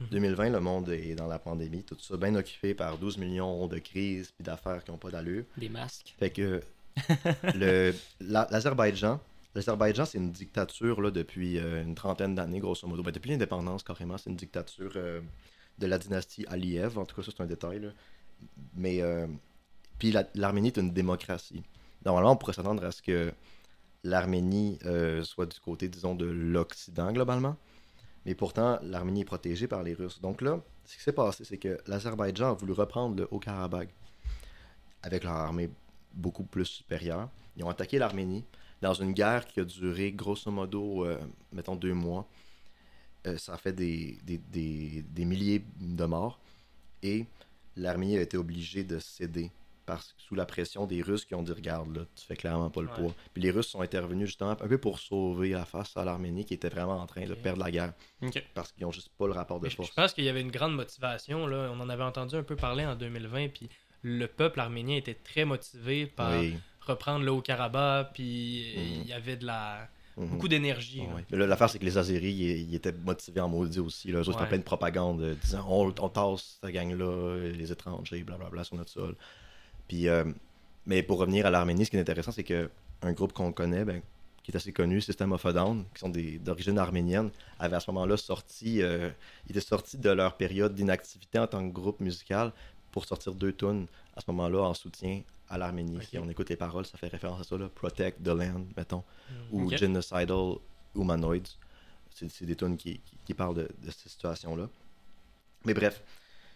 Mhm. 0.00 0.06
2020, 0.10 0.50
le 0.50 0.60
monde 0.60 0.88
est 0.90 1.14
dans 1.14 1.26
la 1.26 1.38
pandémie, 1.38 1.82
tout 1.82 1.96
ça, 2.00 2.16
bien 2.16 2.34
occupé 2.34 2.74
par 2.74 2.98
12 2.98 3.16
millions 3.18 3.66
de 3.66 3.78
crises 3.78 4.30
puis 4.32 4.44
d'affaires 4.44 4.82
qui 4.84 4.90
n'ont 4.90 4.96
pas 4.98 5.10
d'allure. 5.10 5.44
Des 5.56 5.68
masques. 5.68 6.14
Fait 6.18 6.30
que 6.30 6.62
l'Azerbaïdjan, 8.20 9.20
l'Azerbaïdjan, 9.54 10.04
c'est 10.04 10.18
une 10.18 10.30
dictature 10.32 11.00
là, 11.00 11.10
depuis 11.10 11.58
euh, 11.58 11.82
une 11.82 11.94
trentaine 11.94 12.34
d'années, 12.34 12.60
grosso 12.60 12.86
modo. 12.86 13.02
Ben, 13.02 13.10
depuis 13.12 13.30
l'indépendance, 13.30 13.82
carrément, 13.82 14.18
c'est 14.18 14.30
une 14.30 14.36
dictature 14.36 14.92
euh, 14.96 15.20
de 15.78 15.86
la 15.86 15.98
dynastie 15.98 16.44
Aliyev. 16.48 16.98
En 16.98 17.04
tout 17.04 17.16
cas, 17.16 17.22
ça, 17.22 17.30
c'est 17.36 17.42
un 17.42 17.46
détail. 17.46 17.80
là. 17.80 17.88
Mais, 18.74 19.02
euh, 19.02 19.26
puis 19.98 20.12
la- 20.12 20.28
l'Arménie 20.34 20.68
est 20.68 20.78
une 20.78 20.92
démocratie. 20.92 21.62
Normalement, 22.04 22.32
on 22.32 22.36
pourrait 22.36 22.54
s'attendre 22.54 22.84
à 22.84 22.92
ce 22.92 23.02
que 23.02 23.32
l'Arménie 24.04 24.78
soit 25.22 25.44
du 25.46 25.60
côté, 25.60 25.88
disons, 25.88 26.14
de 26.14 26.24
l'Occident, 26.24 27.12
globalement. 27.12 27.56
Mais 28.24 28.34
pourtant, 28.34 28.78
l'Arménie 28.82 29.22
est 29.22 29.24
protégée 29.26 29.66
par 29.66 29.82
les 29.82 29.92
Russes. 29.94 30.20
Donc 30.20 30.40
là, 30.40 30.60
ce 30.86 30.96
qui 30.96 31.02
s'est 31.02 31.12
passé, 31.12 31.44
c'est 31.44 31.58
que 31.58 31.78
l'Azerbaïdjan 31.86 32.50
a 32.50 32.52
voulu 32.54 32.72
reprendre 32.72 33.16
le 33.16 33.28
Haut-Karabakh 33.30 33.90
avec 35.02 35.24
leur 35.24 35.32
armée 35.34 35.70
beaucoup 36.14 36.44
plus 36.44 36.64
supérieure. 36.66 37.28
Ils 37.56 37.64
ont 37.64 37.68
attaqué 37.70 37.98
l'Arménie 37.98 38.44
dans 38.80 38.94
une 38.94 39.12
guerre 39.12 39.46
qui 39.46 39.60
a 39.60 39.64
duré 39.64 40.12
grosso 40.12 40.50
modo, 40.50 41.04
euh, 41.04 41.18
mettons, 41.52 41.76
deux 41.76 41.94
mois. 41.94 42.26
Euh, 43.26 43.36
ça 43.36 43.54
a 43.54 43.56
fait 43.58 43.72
des, 43.72 44.18
des, 44.24 44.38
des- 44.38 45.02
des 45.08 45.24
milliers 45.24 45.62
de 45.78 46.04
morts. 46.06 46.40
Et 47.02 47.26
l'Arménie 47.76 48.16
a 48.18 48.22
été 48.22 48.36
obligée 48.36 48.84
de 48.84 48.98
céder 48.98 49.50
parce, 49.84 50.14
sous 50.18 50.34
la 50.34 50.46
pression 50.46 50.86
des 50.86 51.02
Russes 51.02 51.24
qui 51.24 51.34
ont 51.34 51.42
dit 51.42 51.52
Regarde, 51.52 51.94
là, 51.96 52.02
tu 52.14 52.24
fais 52.24 52.36
clairement 52.36 52.70
pas 52.70 52.80
le 52.80 52.88
Ouais. 52.88 52.94
poids. 52.94 53.14
Puis 53.34 53.42
les 53.42 53.50
Russes 53.50 53.68
sont 53.68 53.80
intervenus 53.82 54.26
justement 54.28 54.50
un 54.52 54.54
peu 54.56 54.78
pour 54.78 54.98
sauver 55.00 55.50
la 55.50 55.64
face 55.66 55.94
à 55.96 56.04
l'Arménie 56.04 56.44
qui 56.46 56.54
était 56.54 56.68
vraiment 56.68 56.98
en 56.98 57.06
train 57.06 57.26
de 57.26 57.34
perdre 57.34 57.62
la 57.64 57.70
guerre 57.70 57.92
parce 58.54 58.72
qu'ils 58.72 58.86
ont 58.86 58.92
juste 58.92 59.10
pas 59.18 59.26
le 59.26 59.32
rapport 59.32 59.58
de 59.60 59.64
Mais 59.64 59.70
force. 59.70 59.88
je 59.88 59.94
pense 59.94 60.12
qu'il 60.14 60.24
y 60.24 60.28
avait 60.28 60.40
une 60.42 60.50
grande 60.50 60.74
motivation. 60.74 61.46
Là. 61.46 61.70
On 61.74 61.80
en 61.80 61.88
avait 61.90 62.04
entendu 62.04 62.36
un 62.36 62.42
peu 62.42 62.56
parler 62.56 62.86
en 62.86 62.94
2020. 62.94 63.48
Puis 63.48 63.68
le 64.02 64.26
peuple 64.26 64.60
arménien 64.60 64.96
était 64.96 65.14
très 65.14 65.44
motivé 65.44 66.06
par 66.06 66.38
Oui. 66.40 66.54
reprendre 66.80 67.24
le 67.24 67.30
Haut-Karabakh. 67.32 68.12
Puis 68.14 68.74
euh, 68.76 68.80
Mhm. 68.80 69.00
il 69.02 69.06
y 69.08 69.12
avait 69.12 69.36
de 69.36 69.46
la 69.46 69.88
Mhm. 70.16 70.28
beaucoup 70.28 70.48
d'énergie. 70.48 71.02
Mais 71.30 71.36
l'affaire, 71.46 71.70
c'est 71.70 71.78
que 71.78 71.84
les 71.84 71.96
Azéris, 71.96 72.32
ils, 72.32 72.68
ils 72.70 72.74
étaient 72.74 72.92
motivés 72.92 73.40
en 73.40 73.48
maudit 73.48 73.78
aussi. 73.78 74.10
Là. 74.12 74.18
Eux 74.20 74.28
autres, 74.28 74.38
Ouais. 74.38 74.44
en 74.44 74.48
pleine 74.48 74.62
propagande, 74.62 75.20
euh, 75.22 75.34
disant 75.34 75.64
on, 75.68 75.94
on 75.98 76.08
tasse 76.08 76.58
cette 76.60 76.70
gang-là, 76.72 77.38
les 77.52 77.72
étrangers, 77.72 78.22
blablabla, 78.24 78.64
sur 78.64 78.76
notre 78.76 78.90
sol. 78.90 79.14
Puis, 79.88 80.08
euh, 80.08 80.24
mais 80.86 81.02
pour 81.02 81.18
revenir 81.18 81.46
à 81.46 81.50
l'Arménie, 81.50 81.84
ce 81.84 81.90
qui 81.90 81.96
est 81.96 82.00
intéressant, 82.00 82.32
c'est 82.32 82.44
que 82.44 82.70
un 83.02 83.12
groupe 83.12 83.32
qu'on 83.32 83.52
connaît, 83.52 83.84
ben, 83.84 84.02
qui 84.42 84.50
est 84.52 84.56
assez 84.56 84.72
connu, 84.72 85.00
System 85.00 85.32
of 85.32 85.44
a 85.46 85.52
Down, 85.52 85.84
qui 85.94 86.00
sont 86.00 86.08
d'origine 86.08 86.78
arménienne, 86.78 87.30
avait 87.58 87.76
à 87.76 87.80
ce 87.80 87.90
moment-là 87.90 88.16
sorti, 88.16 88.82
euh, 88.82 89.10
ils 89.46 89.50
étaient 89.52 89.60
sortis 89.60 89.96
de 89.98 90.10
leur 90.10 90.36
période 90.36 90.74
d'inactivité 90.74 91.38
en 91.38 91.46
tant 91.46 91.66
que 91.66 91.72
groupe 91.72 92.00
musical 92.00 92.52
pour 92.90 93.04
sortir 93.04 93.34
deux 93.34 93.52
tunes 93.52 93.86
à 94.16 94.20
ce 94.20 94.30
moment-là 94.30 94.60
en 94.62 94.74
soutien 94.74 95.22
à 95.48 95.58
l'Arménie. 95.58 95.98
Si 96.08 96.18
on 96.18 96.28
écoute 96.28 96.48
les 96.48 96.56
paroles, 96.56 96.86
ça 96.86 96.96
fait 96.98 97.08
référence 97.08 97.40
à 97.40 97.44
ça, 97.44 97.56
là, 97.58 97.68
Protect 97.74 98.22
the 98.22 98.28
Land, 98.28 98.66
mettons 98.76 99.02
Mhm. 99.30 99.36
ou 99.52 99.66
Ok. 99.66 99.76
Genocidal 99.76 100.54
Humanoids. 100.94 101.56
C'est 102.12 102.44
des 102.44 102.56
tunes 102.56 102.76
qui, 102.76 102.98
qui, 103.00 103.16
qui 103.24 103.34
parlent 103.34 103.54
de, 103.54 103.62
de 103.62 103.90
cette 103.90 104.08
situation-là. 104.10 104.68
Mais 105.64 105.74
bref. 105.74 106.02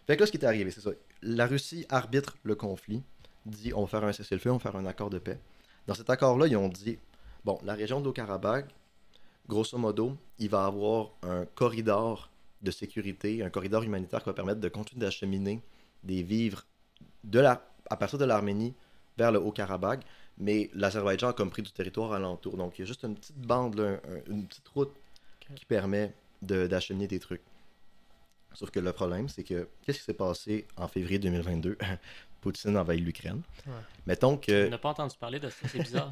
Fait 0.06 0.16
que 0.16 0.20
là, 0.20 0.26
ce 0.26 0.32
qui 0.32 0.38
est 0.38 0.44
arrivé, 0.44 0.70
c'est 0.70 0.80
ça. 0.80 0.90
La 1.22 1.46
Russie 1.46 1.86
arbitre 1.88 2.36
le 2.42 2.54
conflit, 2.54 3.02
dit 3.46 3.72
on 3.74 3.82
va 3.82 3.86
faire 3.86 4.04
un 4.04 4.12
cessez-le-feu, 4.12 4.50
on 4.50 4.54
va 4.54 4.60
faire 4.60 4.76
un 4.76 4.86
accord 4.86 5.10
de 5.10 5.18
paix. 5.18 5.38
Dans 5.86 5.94
cet 5.94 6.10
accord-là, 6.10 6.46
ils 6.46 6.56
ont 6.56 6.68
dit 6.68 6.98
bon, 7.44 7.58
la 7.64 7.74
région 7.74 8.00
de 8.00 8.08
Haut-Karabakh, 8.08 8.66
grosso 9.48 9.76
modo, 9.78 10.16
il 10.38 10.48
va 10.50 10.66
avoir 10.66 11.10
un 11.22 11.46
corridor 11.54 12.30
de 12.62 12.70
sécurité, 12.70 13.42
un 13.42 13.50
corridor 13.50 13.82
humanitaire 13.82 14.20
qui 14.20 14.26
va 14.26 14.34
permettre 14.34 14.60
de 14.60 14.68
continuer 14.68 15.00
d'acheminer 15.00 15.60
des 16.04 16.22
vivres 16.22 16.64
de 17.24 17.40
la, 17.40 17.64
à 17.90 17.96
partir 17.96 18.18
de 18.18 18.24
l'Arménie 18.24 18.74
vers 19.18 19.32
le 19.32 19.40
Haut-Karabakh, 19.40 20.04
mais 20.38 20.70
l'Azerbaïdjan 20.74 21.28
a 21.28 21.32
comme 21.32 21.50
pris 21.50 21.62
du 21.62 21.70
territoire 21.72 22.12
alentour. 22.12 22.56
Donc 22.56 22.78
il 22.78 22.82
y 22.82 22.84
a 22.84 22.86
juste 22.86 23.02
une 23.04 23.14
petite 23.14 23.38
bande, 23.38 23.78
là, 23.78 24.00
un- 24.08 24.30
une 24.32 24.46
petite 24.46 24.68
route 24.68 24.92
qui 25.54 25.64
permet 25.64 26.14
de- 26.42 26.66
d'acheminer 26.66 27.06
des 27.06 27.18
trucs. 27.20 27.42
Sauf 28.54 28.70
que 28.70 28.78
le 28.80 28.92
problème, 28.92 29.28
c'est 29.28 29.42
que 29.42 29.68
qu'est-ce 29.82 29.98
qui 29.98 30.04
s'est 30.04 30.14
passé 30.14 30.66
en 30.76 30.86
février 30.88 31.18
2022 31.18 31.76
Poutine 32.40 32.76
envahit 32.76 33.02
l'Ukraine. 33.02 33.40
Ouais. 33.66 33.72
Mettons 34.06 34.36
que 34.36 34.66
On 34.66 34.70
n'a 34.70 34.78
pas 34.78 34.90
entendu 34.90 35.16
parler 35.18 35.40
de 35.40 35.48
ça, 35.48 35.66
c'est 35.66 35.78
bizarre. 35.78 36.10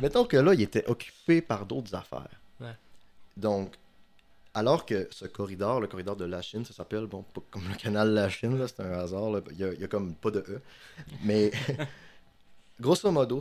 Mettons 0.00 0.24
que 0.24 0.36
là, 0.36 0.52
il 0.54 0.62
était 0.62 0.84
occupé 0.88 1.40
par 1.40 1.64
d'autres 1.64 1.94
affaires. 1.94 2.40
Ouais. 2.60 2.74
Donc, 3.36 3.76
alors 4.54 4.84
que 4.84 5.08
ce 5.10 5.24
corridor, 5.24 5.80
le 5.80 5.86
corridor 5.86 6.16
de 6.16 6.24
la 6.24 6.42
Chine, 6.42 6.64
ça 6.64 6.74
s'appelle, 6.74 7.06
bon, 7.06 7.22
pas 7.22 7.42
comme 7.50 7.68
le 7.68 7.74
canal 7.76 8.10
de 8.10 8.14
la 8.14 8.28
Chine, 8.28 8.58
là, 8.58 8.68
c'est 8.68 8.80
un 8.80 8.92
hasard, 8.92 9.30
là, 9.30 9.40
il 9.50 9.58
y, 9.58 9.84
a, 9.84 9.88
comme 9.88 10.14
pas 10.14 10.30
de 10.30 10.40
E. 10.40 10.60
Mais, 11.24 11.50
grosso 12.80 13.10
modo, 13.10 13.40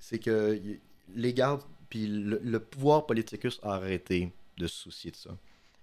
c'est 0.00 0.18
que 0.18 0.60
les 1.14 1.34
gardes, 1.34 1.62
puis 1.88 2.06
le, 2.06 2.40
le 2.42 2.60
pouvoir 2.60 3.06
politicus 3.06 3.58
a 3.62 3.74
arrêté 3.74 4.32
de 4.58 4.66
se 4.66 4.76
soucier 4.76 5.10
de 5.10 5.16
ça. 5.16 5.30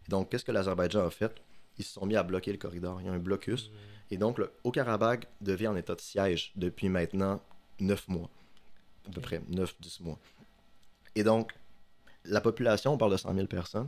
Et 0.08 0.10
donc, 0.10 0.30
qu'est-ce 0.30 0.46
que 0.46 0.51
l'Azerbaïdjan 0.51 1.06
a 1.06 1.10
fait? 1.10 1.34
Ils 1.78 1.86
se 1.86 1.94
sont 1.94 2.06
mis 2.06 2.16
à 2.16 2.24
bloquer 2.24 2.51
le 2.51 2.58
corridor. 2.58 3.01
Il 3.01 3.08
y 3.08 3.10
a 3.10 3.13
un 3.13 3.20
blocus. 3.20 3.72
Et 4.10 4.18
donc, 4.18 4.38
le 4.38 4.51
Haut-Karabakh 4.63 5.28
devient 5.40 5.68
en 5.68 5.75
état 5.75 5.96
de 5.96 6.01
siège 6.01 6.51
depuis 6.56 6.90
maintenant 6.90 7.42
9 7.80 8.08
mois. 8.10 8.30
À 9.08 9.12
peu 9.12 9.22
près 9.22 9.40
9-10 9.50 10.04
mois. 10.04 10.20
Et 11.16 11.24
donc, 11.24 11.54
la 12.25 12.42
population, 12.42 12.94
on 12.94 12.98
parle 12.98 13.13
de 13.13 13.18
100 13.18 13.34
000 13.34 13.48
personnes. 13.48 13.88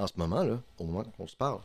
En 0.00 0.06
ce 0.06 0.14
moment, 0.16 0.42
là, 0.42 0.62
au 0.78 0.84
moment 0.84 1.04
qu'on 1.04 1.26
se 1.26 1.36
parle, 1.36 1.60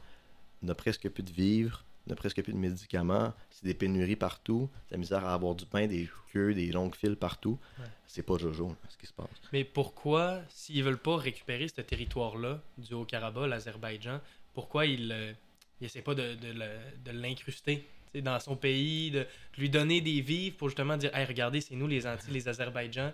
n'a 0.62 0.76
presque 0.76 1.08
plus 1.10 1.24
de 1.24 1.32
vivres, 1.32 1.86
n'a 2.06 2.16
presque 2.16 2.44
plus 2.44 2.52
de 2.52 2.58
médicaments. 2.58 3.34
C'est 3.50 3.64
des 3.64 3.74
pénuries 3.74 4.18
partout. 4.18 4.70
C'est 4.88 4.96
la 4.96 4.98
misère 4.98 5.26
à 5.26 5.34
avoir 5.34 5.56
du 5.56 5.66
pain, 5.66 5.88
des 5.88 6.10
queues, 6.34 6.54
des 6.54 6.72
longues 6.74 6.96
files 6.96 7.16
partout. 7.16 7.58
Ouais. 7.80 7.86
C'est 8.08 8.24
pas 8.24 8.38
Jojo, 8.38 8.68
là, 8.68 8.76
ce 8.90 8.98
qui 8.98 9.08
se 9.08 9.14
passe. 9.14 9.30
Mais 9.54 9.64
pourquoi, 9.64 10.42
s'ils 10.50 10.84
veulent 10.84 10.98
pas 10.98 11.16
récupérer 11.16 11.70
ce 11.70 11.80
territoire-là, 11.80 12.62
du 12.78 12.94
Haut-Karabakh, 12.94 13.48
l'Azerbaïdjan, 13.48 14.20
pourquoi 14.54 14.86
ils 14.86 15.12
euh, 15.14 15.32
ils 15.80 15.86
essaient 15.86 16.02
pas 16.02 16.16
de, 16.16 16.36
de 16.36 16.54
de 16.54 17.12
l'incruster 17.12 17.88
dans 18.16 18.40
son 18.40 18.56
pays, 18.56 19.12
de 19.12 19.26
lui 19.58 19.70
donner 19.70 20.02
des 20.02 20.22
vivres 20.22 20.58
pour 20.58 20.70
justement 20.70 20.98
dire 20.98 21.16
Hey, 21.16 21.26
regardez, 21.26 21.62
c'est 21.62 21.76
nous 21.76 21.88
les 21.88 22.06
anti, 22.06 22.32
les 22.32 22.48
Azerbaïdjans, 22.48 23.12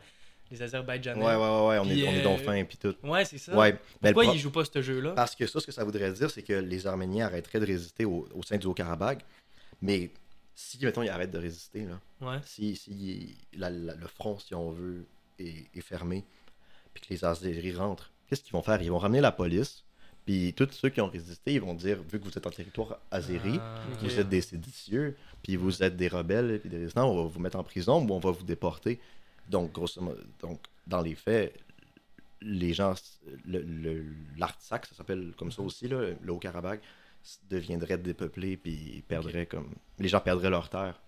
les 0.52 0.62
Azerbaïdjanais. 0.62 1.20
Ouais, 1.24 1.36
ouais, 1.36 1.38
ouais, 1.38 1.68
ouais, 1.70 1.80
on, 1.80 1.84
Puis, 1.86 2.02
est, 2.02 2.08
on 2.08 2.12
est 2.12 2.26
euh, 2.26 2.38
fin, 2.44 2.64
puis 2.66 2.78
tout. 2.78 2.96
Ouais, 3.04 3.26
c'est 3.26 3.38
ça. 3.38 3.56
Ouais, 3.58 3.72
le 3.72 3.78
Pourquoi 4.02 4.24
pro- 4.26 4.34
ils 4.34 4.40
jouent 4.40 4.52
pas 4.52 4.66
ce 4.66 4.82
jeu-là? 4.82 5.12
Parce 5.14 5.36
que 5.36 5.48
ça, 5.48 5.60
ce 5.60 5.66
que 5.66 5.72
ça 5.72 5.84
voudrait 5.84 6.12
dire, 6.12 6.30
c'est 6.30 6.44
que 6.44 6.54
les 6.54 6.86
Arméniens 6.88 7.26
arrêteraient 7.28 7.60
de 7.60 7.66
résister 7.66 8.06
au, 8.06 8.28
au 8.36 8.44
sein 8.44 8.58
du 8.58 8.68
Haut-Karabakh. 8.68 9.26
Mais 9.82 10.12
si, 10.54 10.78
mettons, 10.84 11.02
ils 11.04 11.10
arrêtent 11.10 11.32
de 11.32 11.40
résister, 11.40 11.86
là, 11.86 12.00
Ouais. 12.22 12.38
si, 12.46 12.76
si 12.76 13.36
la- 13.54 13.70
la- 13.70 13.96
le 13.96 14.08
front, 14.08 14.38
si 14.40 14.54
on 14.54 14.72
veut, 14.72 15.06
est, 15.40 15.66
est 15.74 15.82
fermé, 15.82 16.24
puis 16.94 17.02
que 17.04 17.14
les 17.14 17.24
Azéris 17.26 17.74
rentrent, 17.76 18.12
qu'est-ce 18.28 18.44
qu'ils 18.44 18.54
vont 18.54 18.62
faire? 18.62 18.82
Ils 18.82 18.92
vont 18.92 18.98
ramener 19.00 19.22
la 19.22 19.32
police, 19.32 19.84
puis 20.26 20.54
tous 20.54 20.68
ceux 20.72 20.90
qui 20.90 21.02
ont 21.02 21.08
résisté, 21.10 21.54
ils 21.54 21.62
vont 21.62 21.74
dire, 21.74 21.98
vu 22.12 22.20
que 22.20 22.26
vous 22.26 22.38
êtes 22.38 22.46
en 22.46 22.52
territoire 22.52 23.00
azéri, 23.10 23.58
Ah, 23.60 23.80
vous 24.02 24.20
êtes 24.20 24.30
des 24.30 24.42
séditieux, 24.42 25.16
puis 25.42 25.56
vous 25.56 25.82
êtes 25.82 25.96
des 25.96 26.10
rebelles, 26.10 26.60
puis 26.60 26.70
des 26.70 26.78
résistants, 26.78 27.10
on 27.10 27.24
va 27.24 27.30
vous 27.30 27.40
mettre 27.40 27.58
en 27.58 27.64
prison 27.64 28.06
ou 28.06 28.12
on 28.14 28.20
va 28.20 28.30
vous 28.32 28.44
déporter. 28.44 29.00
Donc, 29.50 29.72
grosso 29.72 30.02
modo, 30.02 30.20
donc, 30.40 30.60
dans 30.88 31.02
les 31.02 31.16
faits, 31.16 31.58
les 32.42 32.74
gens, 32.74 32.94
le- 33.46 33.62
le- 33.62 34.06
ça 34.38 34.80
s'appelle 34.96 35.34
comme 35.38 35.52
ça 35.52 35.62
aussi, 35.62 35.88
là, 35.88 36.12
le 36.22 36.32
Haut-Karabakh, 36.32 36.82
deviendrait 37.50 37.98
dépeuplé, 38.00 38.58
puis 38.58 39.04
perdrait 39.08 39.46
comme... 39.46 39.70
Les 40.00 40.08
gens 40.08 40.20
perdraient 40.22 40.50
leur 40.50 40.70
terre. 40.70 41.00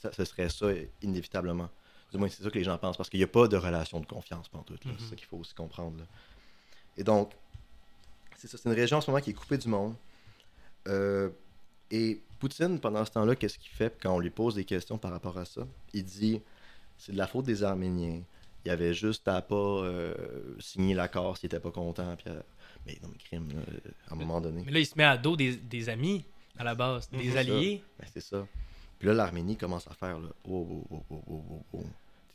Ça- 0.00 0.12
ce 0.12 0.24
serait 0.24 0.50
ça, 0.50 0.66
inévitablement. 1.00 1.70
Du 2.12 2.18
moins, 2.18 2.28
c'est 2.28 2.42
ça 2.42 2.50
que 2.50 2.58
les 2.58 2.64
gens 2.64 2.76
pensent, 2.76 2.96
parce 2.98 3.08
qu'il 3.08 3.20
n'y 3.20 3.24
a 3.24 3.28
pas 3.28 3.48
de 3.48 3.56
relation 3.56 3.98
de 4.00 4.04
confiance, 4.06 4.50
tout. 4.50 4.74
C'est 4.82 4.88
Mhm. 4.90 4.98
ça 4.98 5.16
qu'il 5.16 5.26
faut 5.26 5.38
aussi 5.38 5.54
comprendre. 5.54 5.96
là. 5.98 6.04
Et 6.98 7.04
donc, 7.04 7.32
c'est 8.36 8.48
ça, 8.48 8.58
c'est 8.58 8.68
une 8.68 8.74
région 8.74 8.98
en 8.98 9.00
ce 9.00 9.10
moment 9.10 9.22
qui 9.22 9.30
est 9.30 9.34
coupée 9.34 9.56
du 9.56 9.68
monde. 9.68 9.94
Euh, 10.88 11.30
et 11.90 12.20
Poutine, 12.38 12.78
pendant 12.80 13.04
ce 13.04 13.12
temps-là, 13.12 13.34
qu'est-ce 13.36 13.56
qu'il 13.58 13.70
fait 13.70 13.96
quand 14.02 14.14
on 14.14 14.18
lui 14.18 14.28
pose 14.30 14.56
des 14.56 14.64
questions 14.64 14.98
par 14.98 15.10
rapport 15.12 15.38
à 15.38 15.44
ça? 15.46 15.66
Il 15.94 16.04
dit 16.04 16.42
c'est 17.04 17.12
de 17.12 17.18
la 17.18 17.26
faute 17.26 17.44
des 17.46 17.62
Arméniens. 17.64 18.22
Il 18.64 18.70
avait 18.70 18.94
juste 18.94 19.26
à 19.26 19.42
pas 19.42 19.56
euh, 19.56 20.14
signer 20.60 20.94
l'accord 20.94 21.36
s'il 21.36 21.46
était 21.48 21.58
pas 21.60 21.72
content. 21.72 22.14
Puis 22.16 22.28
à- 22.30 22.42
Mais 22.86 22.96
non, 23.02 23.08
mais 23.10 23.18
crime, 23.18 23.48
là, 23.52 23.60
à 24.08 24.12
un 24.14 24.16
moment 24.16 24.40
donné. 24.40 24.62
Mais 24.64 24.72
là, 24.72 24.78
il 24.78 24.86
se 24.86 24.94
met 24.96 25.04
à 25.04 25.16
dos 25.18 25.36
des, 25.36 25.56
des 25.56 25.88
amis 25.88 26.24
à 26.56 26.64
la 26.64 26.74
base, 26.74 27.08
des 27.10 27.30
Mhm. 27.30 27.36
alliés. 27.36 27.82
Ben, 27.98 28.06
c'est 28.12 28.20
ça. 28.20 28.46
Puis 28.98 29.08
là, 29.08 29.14
l'Arménie 29.14 29.56
commence 29.56 29.86
à 29.88 29.94
faire 29.94 30.18
là. 30.20 30.28
Oh, 30.48 30.66
oh, 30.70 30.86
oh, 30.90 31.02
oh, 31.10 31.22
oh, 31.28 31.44
oh, 31.50 31.62
oh. 31.72 31.84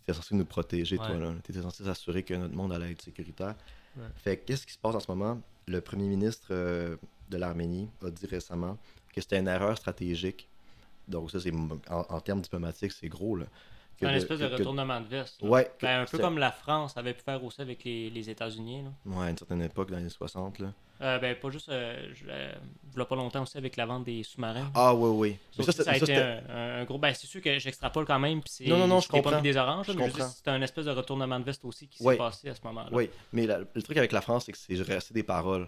T'étais 0.06 0.18
censé 0.18 0.36
nous 0.36 0.46
protéger, 0.46 0.98
toi, 0.98 1.18
là. 1.18 1.34
T'étais 1.44 1.62
censé 1.62 1.84
s'assurer 1.86 2.24
que 2.24 2.34
notre 2.34 2.56
monde 2.56 2.74
allait 2.74 2.92
être 2.92 3.02
sécuritaire. 3.02 3.56
Ouais. 3.96 4.04
Fait 4.16 4.38
que 4.38 4.46
qu'est-ce 4.46 4.66
qui 4.68 4.74
se 4.74 4.78
passe 4.78 4.96
en 4.96 5.00
ce 5.00 5.10
moment? 5.12 5.42
Le 5.68 5.80
premier 5.82 6.08
ministre 6.08 6.48
euh, 6.52 6.98
de 7.30 7.38
l'Arménie 7.38 7.90
a 8.06 8.10
dit 8.10 8.26
récemment 8.26 8.78
que 9.14 9.22
c'était 9.22 9.40
une 9.40 9.48
erreur 9.48 9.78
stratégique. 9.78 10.48
Donc, 11.08 11.32
ça, 11.32 11.40
c'est 11.40 11.54
en, 11.54 12.06
en 12.10 12.20
termes 12.22 12.42
diplomatiques, 12.42 12.92
c'est 12.92 13.08
gros, 13.10 13.36
là. 13.38 13.46
Que 14.00 14.06
un 14.06 14.14
espèce 14.14 14.40
de 14.40 14.48
que- 14.48 14.54
retournement 14.54 15.02
de 15.02 15.08
veste. 15.08 15.42
là. 15.42 15.50
Ouais, 15.50 15.72
que- 15.80 15.86
Ben, 15.86 16.02
un 16.02 16.06
peu 16.06 16.18
c'est- 16.18 16.24
comme 16.24 16.38
la 16.38 16.52
France 16.52 16.96
avait 16.98 17.14
pu 17.14 17.22
faire 17.24 17.44
aussi 17.44 17.62
avec 17.62 17.84
les, 17.84 18.10
les 18.12 18.30
États-Unis. 18.30 18.84
là. 18.84 18.90
Ouais, 19.06 19.26
à 19.26 19.30
une 19.32 19.38
certaine 19.38 19.62
époque, 19.64 19.90
dans 19.90 19.96
les 19.98 20.02
années 20.04 20.10
60, 20.12 20.60
là. 20.60 20.72
Euh, 21.02 21.20
ben, 21.20 21.36
pas 21.36 21.50
juste. 21.52 21.70
Euh, 21.70 22.12
je- 22.14 22.26
euh, 22.28 22.56
voilà 22.92 23.06
pas 23.06 23.16
longtemps 23.16 23.44
aussi 23.44 23.58
avec 23.58 23.76
la 23.76 23.86
vente 23.86 24.04
des 24.06 24.24
sous-marins. 24.24 24.72
Ah, 24.74 24.96
oui, 24.96 25.10
oui. 25.10 25.38
Mais 25.58 25.64
ça, 25.64 25.70
a 25.70 25.74
c'est- 25.74 25.84
ça, 25.84 25.96
été 25.98 26.16
un, 26.16 26.84
gros. 26.86 26.98
Ben, 26.98 27.14
c'est 27.14 27.28
sûr 27.28 27.40
que 27.42 27.58
j'extrapole 27.60 28.06
quand 28.06 28.18
même. 28.20 28.42
puis 28.42 28.50
c'est- 28.52 28.66
Non, 28.68 28.78
non, 28.78 28.88
non, 28.88 29.00
je 29.00 29.06
c'est 29.08 29.12
comprends. 29.12 29.38
et 29.40 29.42
des 29.44 29.58
oranges. 29.58 29.88
Je 29.88 29.92
mais 29.94 30.10
C'est 30.12 30.48
un 30.48 30.62
espèce 30.62 30.86
de 30.86 30.92
retournement 30.92 31.40
de 31.40 31.46
veste 31.46 31.64
aussi 31.66 31.88
qui 31.88 32.00
s'est 32.00 32.04
Oui. 32.08 32.18
passé 32.18 32.50
à 32.50 32.56
ce 32.56 32.62
moment-là. 32.64 32.90
Oui, 32.92 33.10
mais 33.32 33.46
la- 33.46 33.60
le 33.60 33.82
truc 33.84 33.98
avec 33.98 34.12
la 34.12 34.22
France, 34.22 34.46
c'est 34.46 34.52
que 34.52 34.58
c'est 34.58 34.80
resté 34.82 35.14
des 35.14 35.24
paroles. 35.24 35.68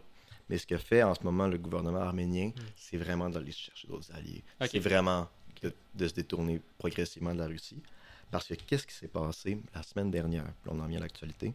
Mais 0.50 0.58
ce 0.58 0.66
que 0.66 0.78
fait 0.78 1.04
en 1.04 1.14
ce 1.14 1.24
moment 1.24 1.46
le 1.48 1.60
gouvernement 1.60 2.00
arménien, 2.02 2.52
c'est 2.76 2.98
vraiment 2.98 3.30
d'aller 3.30 3.52
chercher 3.52 3.88
d'autres 3.88 4.12
alliés. 4.16 4.44
Hmm. 4.60 4.66
C'est 4.68 4.80
vraiment 4.80 5.28
de, 5.62 5.72
de 5.94 6.08
se 6.08 6.14
détourner 6.16 6.60
progressivement 6.80 7.34
de 7.36 7.40
la 7.40 7.46
Russie. 7.46 7.78
Parce 8.32 8.48
que 8.48 8.54
qu'est-ce 8.54 8.86
qui 8.86 8.94
s'est 8.94 9.08
passé 9.08 9.62
la 9.74 9.82
semaine 9.84 10.12
dernière? 10.12 10.46
Puis 10.62 10.72
on 10.72 10.80
en 10.80 10.86
vient 10.88 11.00
à 11.00 11.02
l'actualité. 11.02 11.54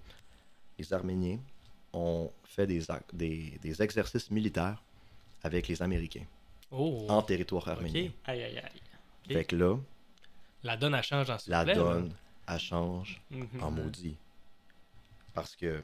Les 0.79 0.93
Arméniens 0.93 1.39
ont 1.93 2.31
fait 2.45 2.67
des, 2.67 2.85
ac- 2.87 3.03
des, 3.13 3.59
des 3.63 3.81
exercices 3.83 4.31
militaires 4.31 4.83
avec 5.43 5.69
les 5.69 5.81
Américains 5.83 6.25
Oh. 6.71 7.07
en 7.09 7.23
territoire 7.23 7.69
arménien. 7.69 8.07
Ok. 8.07 8.13
Aïe, 8.25 8.43
aïe, 8.43 8.59
aïe. 8.59 8.81
Ok. 9.27 9.33
Fait 9.33 9.45
que 9.45 9.55
là, 9.55 9.77
La 10.65 10.77
donne, 10.77 10.95
elle 10.95 11.03
change 11.05 11.31
en 11.31 11.37
la 11.47 11.65
donne, 11.65 12.13
elle 12.49 12.59
change 12.59 13.21
Mhm. 13.31 13.63
en 13.63 13.71
maudit. 13.71 14.17
Parce 15.35 15.55
que. 15.55 15.81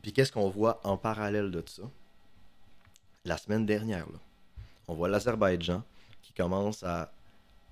Puis 0.00 0.12
qu'est-ce 0.14 0.32
qu'on 0.32 0.48
voit 0.48 0.80
en 0.86 0.96
parallèle 0.96 1.50
de 1.50 1.62
ça? 1.66 1.82
La 3.26 3.36
semaine 3.36 3.66
dernière, 3.66 4.06
là, 4.06 4.18
on 4.88 4.94
voit 4.94 5.08
l'Azerbaïdjan 5.08 5.82
qui 6.22 6.32
commence 6.32 6.82
à 6.82 7.12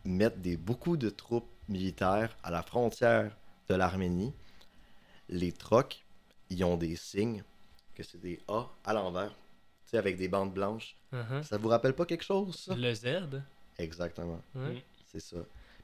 mettre 0.05 0.37
des, 0.37 0.59
beaucoup 0.59 0.99
de 0.99 1.09
troupes 1.09 1.49
militaires 1.69 2.37
à 2.43 2.51
la 2.51 2.63
frontière 2.63 3.37
de 3.69 3.75
l'Arménie. 3.75 4.33
Les 5.29 5.53
trocs, 5.53 6.05
ils 6.51 6.65
ont 6.65 6.77
des 6.77 6.97
signes 6.97 7.43
que 7.95 8.03
c'est 8.03 8.21
des 8.21 8.41
A 8.49 8.67
à 8.85 8.93
l'envers, 8.93 9.31
tu 9.31 9.91
sais, 9.91 9.99
avec 9.99 10.17
des 10.17 10.29
bandes 10.29 10.53
blanches. 10.55 10.97
Mhm. 11.13 11.43
Ça 11.43 11.59
vous 11.59 11.69
rappelle 11.69 11.95
pas 11.95 12.07
quelque 12.07 12.25
chose, 12.25 12.57
ça? 12.57 12.75
Le 12.75 12.95
Z. 12.95 13.43
Exactement. 13.79 14.41
Mm. 14.55 14.77
C'est 15.07 15.21
ça. 15.21 15.37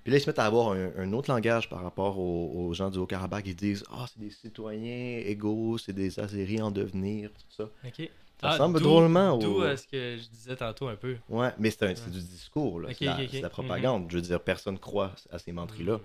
Puis 0.02 0.10
là, 0.10 0.18
ils 0.18 0.20
se 0.20 0.28
mettent 0.28 0.38
à 0.38 0.44
avoir 0.44 0.72
un, 0.72 0.90
un 0.96 1.12
autre 1.12 1.30
langage 1.30 1.68
par 1.68 1.82
rapport 1.82 2.18
aux, 2.18 2.66
aux 2.66 2.74
gens 2.74 2.90
du 2.90 2.98
Haut-Karabakh. 2.98 3.46
Ils 3.46 3.56
disent 3.56 3.84
Ah, 3.90 4.06
c'est 4.06 4.20
des 4.20 4.30
citoyens 4.30 5.18
égaux, 5.24 5.78
c'est 5.78 5.92
des 5.94 6.20
Azéris 6.20 6.60
en 6.60 6.70
devenir, 6.70 7.30
tout 7.32 7.46
ça. 7.48 7.70
Ok. 7.86 8.10
Ça 8.44 8.50
ressemble 8.52 8.78
d'où- 8.78 8.84
drôlement 8.88 9.38
D'où 9.38 9.58
au- 9.58 9.62
à 9.62 9.76
ce 9.76 9.86
que 9.86 10.16
je 10.16 10.28
disais 10.28 10.56
tantôt 10.56 10.88
un 10.88 10.96
peu? 10.96 11.16
Ouais, 11.28 11.50
mais 11.58 11.70
c'est 11.70 11.94
c'est 11.96 12.10
du 12.10 12.20
discours, 12.20 12.80
là. 12.80 12.88
C'est, 12.94 13.04
la, 13.04 13.18
la 13.42 13.48
propagande. 13.50 14.10
Je 14.10 14.16
veux 14.16 14.22
dire, 14.22 14.40
personne 14.40 14.78
croit 14.78 15.12
à 15.30 15.38
ces 15.38 15.52
menteries-là. 15.52 15.98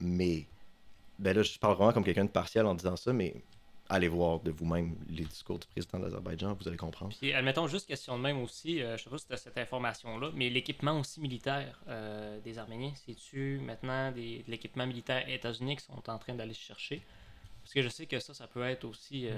Mais, 0.00 0.46
ben 1.18 1.36
là, 1.36 1.42
je 1.42 1.58
parle 1.58 1.74
vraiment 1.76 1.92
comme 1.92 2.04
quelqu'un 2.04 2.24
de 2.24 2.30
partiel 2.30 2.66
en 2.66 2.74
disant 2.74 2.96
ça, 2.96 3.12
mais 3.12 3.42
allez 3.88 4.08
voir 4.08 4.40
de 4.40 4.50
vous-même 4.50 4.96
les 5.08 5.24
discours 5.24 5.58
du 5.58 5.66
président 5.66 5.98
de 5.98 6.04
l'Azerbaïdjan, 6.04 6.54
vous 6.60 6.68
allez 6.68 6.76
comprendre. 6.76 7.14
Puis, 7.18 7.32
admettons, 7.32 7.66
juste 7.66 7.88
question 7.88 8.16
de 8.18 8.22
même 8.22 8.40
aussi, 8.42 8.82
euh, 8.82 8.96
je 8.96 9.04
sais 9.04 9.10
pas 9.10 9.18
si 9.18 9.26
tu 9.26 9.32
as 9.32 9.36
cette 9.38 9.56
information-là, 9.58 10.30
mais 10.34 10.50
l'équipement 10.50 11.00
aussi 11.00 11.20
militaire 11.20 11.80
euh, 11.88 12.38
des 12.40 12.58
Arméniens, 12.58 12.92
c'est-tu 12.94 13.58
maintenant 13.64 14.12
des, 14.12 14.42
de 14.46 14.50
l'équipement 14.50 14.86
militaire 14.86 15.28
états-unis 15.28 15.76
qui 15.76 15.84
sont 15.84 16.08
en 16.10 16.18
train 16.18 16.34
d'aller 16.34 16.54
chercher? 16.54 17.02
Parce 17.62 17.72
que 17.72 17.82
je 17.82 17.88
sais 17.88 18.06
que 18.06 18.18
ça, 18.20 18.34
ça 18.34 18.46
peut 18.46 18.62
être 18.62 18.84
aussi 18.84 19.26
euh, 19.26 19.32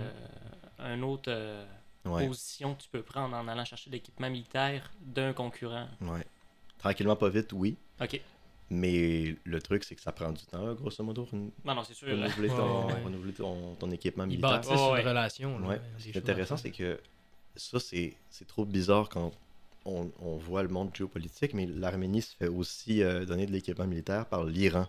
un 0.79 1.01
autre 1.03 1.29
euh, 1.31 1.65
Ouais, 2.05 2.27
position 2.27 2.75
que 2.75 2.83
tu 2.83 2.89
peux 2.89 3.03
prendre 3.03 3.37
en 3.37 3.47
allant 3.47 3.65
chercher 3.65 3.91
l'équipement 3.91 4.31
militaire 4.31 4.91
d'un 5.01 5.33
concurrent. 5.33 5.89
ouais. 6.01 6.25
Tranquillement, 6.79 7.15
pas 7.17 7.29
vite, 7.29 7.53
oui. 7.53 7.77
Ok. 8.01 8.19
Mais 8.71 9.35
le 9.45 9.61
truc, 9.61 9.85
c'est 9.85 9.95
que 9.97 10.01
ça 10.01 10.13
prend 10.13 10.31
du 10.33 10.45
temps, 10.47 10.65
là, 10.65 10.75
grosso 10.75 11.03
modo, 11.05 11.25
ren- 11.31 11.51
Non, 11.65 11.75
non, 11.75 11.85
c'est 11.85 11.93
sûr. 11.93 12.09
renouveler, 12.09 12.49
ton, 12.49 12.87
ouais. 12.87 13.03
renouveler 13.03 13.33
ton, 13.35 13.75
ton 13.75 13.91
équipement 13.91 14.25
Ils 14.25 14.29
militaire. 14.29 14.51
bâtissent 14.53 14.71
Oh, 14.77 14.93
ouais. 14.93 15.03
une 15.03 15.09
relation. 15.09 15.59
là. 15.59 15.67
Ouais. 15.69 15.79
Des 15.79 15.85
Ce 15.99 16.03
qui 16.05 16.09
est 16.11 16.13
choses 16.15 16.23
intéressant, 16.23 16.55
à 16.55 16.59
c'est 16.59 16.71
que 16.71 17.01
ça, 17.57 17.81
c'est 17.81 18.17
c'est 18.31 18.47
trop 18.47 18.65
bizarre 18.65 19.09
quand 19.09 19.33
on, 19.85 20.11
on 20.23 20.37
voit 20.37 20.63
le 20.63 20.69
monde 20.69 20.95
géopolitique, 20.95 21.53
mais 21.53 21.67
l'Arménie 21.67 22.23
se 22.23 22.35
fait 22.37 22.47
aussi 22.49 23.03
euh, 23.03 23.27
donner 23.27 23.45
de 23.47 23.53
l'équipement 23.53 23.87
militaire 23.87 24.25
par 24.27 24.45
l'Iran, 24.45 24.87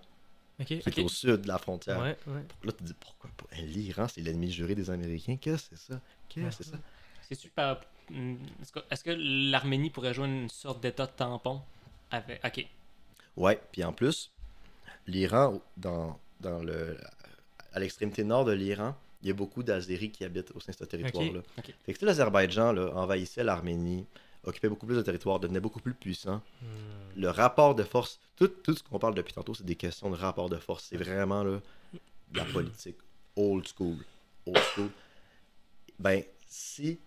faire. 0.58 0.68
qui 0.68 0.76
Ok. 0.88 0.98
est 1.00 1.04
au 1.04 1.10
sud 1.10 1.42
de 1.42 1.48
la 1.48 1.58
frontière. 1.58 2.00
Ouais, 2.00 2.16
ouais. 2.28 2.44
Là, 2.64 2.72
tu 2.72 2.78
te 2.78 2.84
dis 2.84 2.94
pourquoi 3.00 3.32
pas? 3.36 3.48
L'Iran, 3.58 4.08
c'est 4.08 4.22
l'ennemi 4.22 4.50
juré 4.52 4.76
des 4.76 4.90
Américains. 4.92 5.36
Qu'est-ce 5.38 5.70
que 5.72 5.76
c'est 5.76 5.92
ça? 5.94 6.00
Qu'est-ce 6.30 6.58
que 6.60 6.64
c'est 6.64 6.70
ça? 6.72 6.78
C'est 7.32 7.40
super. 7.40 7.80
hmm, 8.10 8.36
Est-ce 8.62 8.72
que, 8.74 8.80
est-ce 8.90 9.04
que 9.06 9.12
l'Arménie 9.18 9.90
pourrait 9.90 10.14
jouer 10.14 10.28
une 10.28 10.50
sorte 10.50 10.82
d'état 10.84 11.08
tampon 11.08 11.62
avec. 12.12 12.42
Ok. 12.46 12.68
Ouais, 13.38 13.62
puis 13.72 13.86
en 13.86 13.94
plus, 13.94 14.32
l'Iran, 15.08 15.62
dans, 15.78 16.20
dans 16.42 16.62
le, 16.62 16.98
à 17.72 17.80
l'extrémité 17.80 18.26
nord 18.26 18.44
de 18.44 18.52
l'Iran, 18.52 18.96
il 19.22 19.30
y 19.30 19.32
a 19.32 19.34
beaucoup 19.34 19.64
d'Azéris 19.64 20.12
qui 20.12 20.26
habitent 20.26 20.52
au 20.56 20.60
sein 20.60 20.74
de 20.74 20.78
ce 20.78 20.84
territoire-là. 20.84 21.40
ok. 21.58 21.74
Fait 21.86 21.94
que 21.94 22.00
si 22.00 22.04
l'Azerbaïdjan 22.06 22.74
là, 22.74 22.92
envahissait 22.96 23.46
l'Arménie, 23.46 24.06
occupait 24.44 24.68
beaucoup 24.68 24.86
plus 24.88 24.96
de 24.98 25.02
territoire, 25.04 25.40
devenait 25.40 25.60
beaucoup 25.62 25.80
plus 25.80 25.94
puissant, 25.94 26.42
Hmm. 26.62 26.66
le 27.22 27.30
rapport 27.30 27.76
de 27.76 27.84
force, 27.84 28.20
tout, 28.36 28.48
tout 28.50 28.76
ce 28.76 28.84
qu'on 28.84 29.00
parle 29.00 29.16
depuis 29.16 29.34
tantôt, 29.34 29.54
c'est 29.54 29.64
des 29.66 29.76
questions 29.78 30.10
de 30.10 30.16
rapport 30.18 30.50
de 30.50 30.58
force. 30.58 30.88
C'est 30.90 30.98
vraiment 30.98 31.44
là, 31.46 31.62
de 31.94 32.38
la 32.38 32.44
politique 32.46 32.98
old 33.38 33.66
school. 33.68 33.98
Old 34.48 34.58
school. 34.76 34.90
Ben, 36.00 36.24
si, 36.48 37.00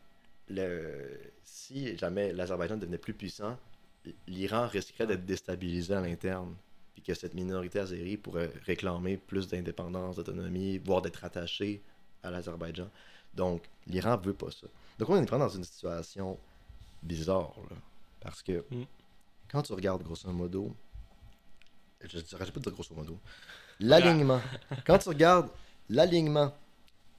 le, 0.48 1.20
si 1.44 1.96
jamais 1.96 2.32
l'Azerbaïdjan 2.32 2.76
devenait 2.76 2.98
plus 2.98 3.14
puissant, 3.14 3.56
l'Iran 4.26 4.66
risquerait 4.68 5.06
d'être 5.06 5.24
déstabilisé 5.24 5.94
à 5.94 6.00
l'interne. 6.00 6.54
Puis 6.94 7.02
que 7.02 7.14
cette 7.14 7.34
minorité 7.34 7.80
azérie 7.80 8.16
pourrait 8.16 8.52
réclamer 8.66 9.16
plus 9.16 9.48
d'indépendance, 9.48 10.16
d'autonomie, 10.16 10.78
voire 10.78 11.02
d'être 11.02 11.24
attachée 11.24 11.82
à 12.22 12.30
l'Azerbaïdjan. 12.30 12.88
Donc, 13.34 13.64
l'Iran 13.86 14.16
veut 14.16 14.34
pas 14.34 14.50
ça. 14.50 14.68
Donc, 14.98 15.10
on 15.10 15.16
est 15.16 15.24
vraiment 15.26 15.46
dans 15.46 15.50
une 15.56 15.64
situation 15.64 16.38
bizarre. 17.02 17.52
Là, 17.70 17.76
parce 18.20 18.42
que 18.42 18.64
Mm. 18.70 18.84
quand 19.50 19.62
tu 19.62 19.72
regardes 19.72 20.02
grosso 20.02 20.30
modo, 20.30 20.74
je 22.00 22.18
dirais 22.20 22.46
pas 22.46 22.52
de 22.52 22.60
dire 22.60 22.72
grosso 22.72 22.94
modo, 22.94 23.18
l'alignement. 23.80 24.40
quand 24.86 24.98
tu 24.98 25.08
regardes 25.08 25.48
l'alignement 25.88 26.54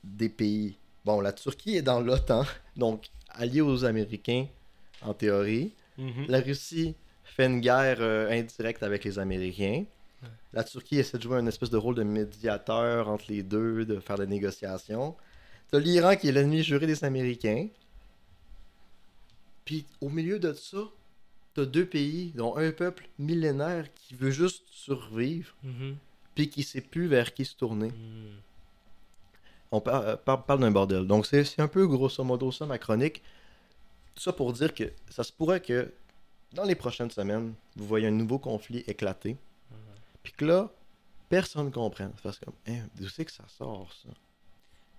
des 0.03 0.29
pays, 0.29 0.77
bon, 1.05 1.21
la 1.21 1.31
Turquie 1.33 1.75
est 1.77 1.81
dans 1.81 1.99
l'OTAN, 2.01 2.45
donc 2.75 3.09
alliée 3.29 3.61
aux 3.61 3.85
Américains 3.85 4.47
en 5.01 5.13
théorie. 5.13 5.73
Mhm. 5.97 6.25
La 6.27 6.41
Russie 6.41 6.95
fait 7.23 7.45
une 7.45 7.59
guerre 7.61 7.97
euh, 8.01 8.29
indirecte 8.31 8.83
avec 8.83 9.03
les 9.03 9.19
Américains. 9.19 9.85
Ouais. 10.23 10.29
La 10.53 10.63
Turquie 10.63 10.97
essaie 10.99 11.17
de 11.17 11.23
jouer 11.23 11.37
un 11.37 11.47
espèce 11.47 11.69
de 11.69 11.77
rôle 11.77 11.95
de 11.95 12.03
médiateur 12.03 13.09
entre 13.09 13.25
les 13.29 13.43
deux, 13.43 13.85
de 13.85 13.99
faire 13.99 14.17
des 14.17 14.27
négociations. 14.27 15.15
T'as 15.71 15.79
l'Iran 15.79 16.15
qui 16.15 16.27
est 16.29 16.31
l'ennemi 16.31 16.63
juré 16.63 16.87
des 16.87 17.03
Américains. 17.03 17.67
Puis 19.65 19.85
au 20.01 20.09
milieu 20.09 20.39
de 20.39 20.53
ça, 20.53 20.77
t'as 21.53 21.65
deux 21.65 21.85
pays, 21.85 22.31
dont 22.35 22.55
un 22.57 22.71
peuple 22.71 23.07
millénaire 23.17 23.87
qui 23.93 24.13
veut 24.15 24.31
juste 24.31 24.63
survivre, 24.69 25.55
Mhm. 25.63 25.95
puis 26.35 26.49
qui 26.49 26.63
sait 26.63 26.81
plus 26.81 27.07
vers 27.07 27.33
qui 27.33 27.45
se 27.45 27.55
tourner. 27.55 27.89
Hmm. 27.89 28.37
On 29.71 29.81
par- 29.81 30.01
euh, 30.01 30.15
par- 30.15 30.45
parle 30.45 30.59
d'un 30.61 30.71
bordel. 30.71 31.05
Donc 31.07 31.25
c'est 31.25 31.43
c'est 31.43 31.61
un 31.61 31.67
peu 31.67 31.85
grosso 31.87 32.23
modo 32.23 32.51
ça 32.51 32.65
ma 32.65 32.77
chronique. 32.77 33.21
Tout 34.15 34.21
ça 34.21 34.31
pour 34.33 34.53
dire 34.53 34.73
que 34.73 34.91
ça 35.09 35.23
se 35.23 35.31
pourrait 35.33 35.59
que 35.59 35.91
dans 36.53 36.63
les 36.63 36.75
prochaines 36.75 37.09
semaines, 37.11 37.53
vous 37.75 37.85
voyez 37.85 38.07
un 38.07 38.11
nouveau 38.11 38.39
conflit 38.39 38.83
éclater. 38.87 39.35
Puis 40.23 40.33
que 40.33 40.45
là, 40.45 40.69
personne 41.29 41.65
ne 41.65 41.71
comprenne. 41.71 42.13
Parce 42.23 42.39
que 42.39 42.45
Hein, 42.67 42.85
d'où 42.95 43.09
c'est 43.09 43.25
que 43.25 43.31
ça 43.31 43.43
sort 43.57 43.89
ça? 44.03 44.09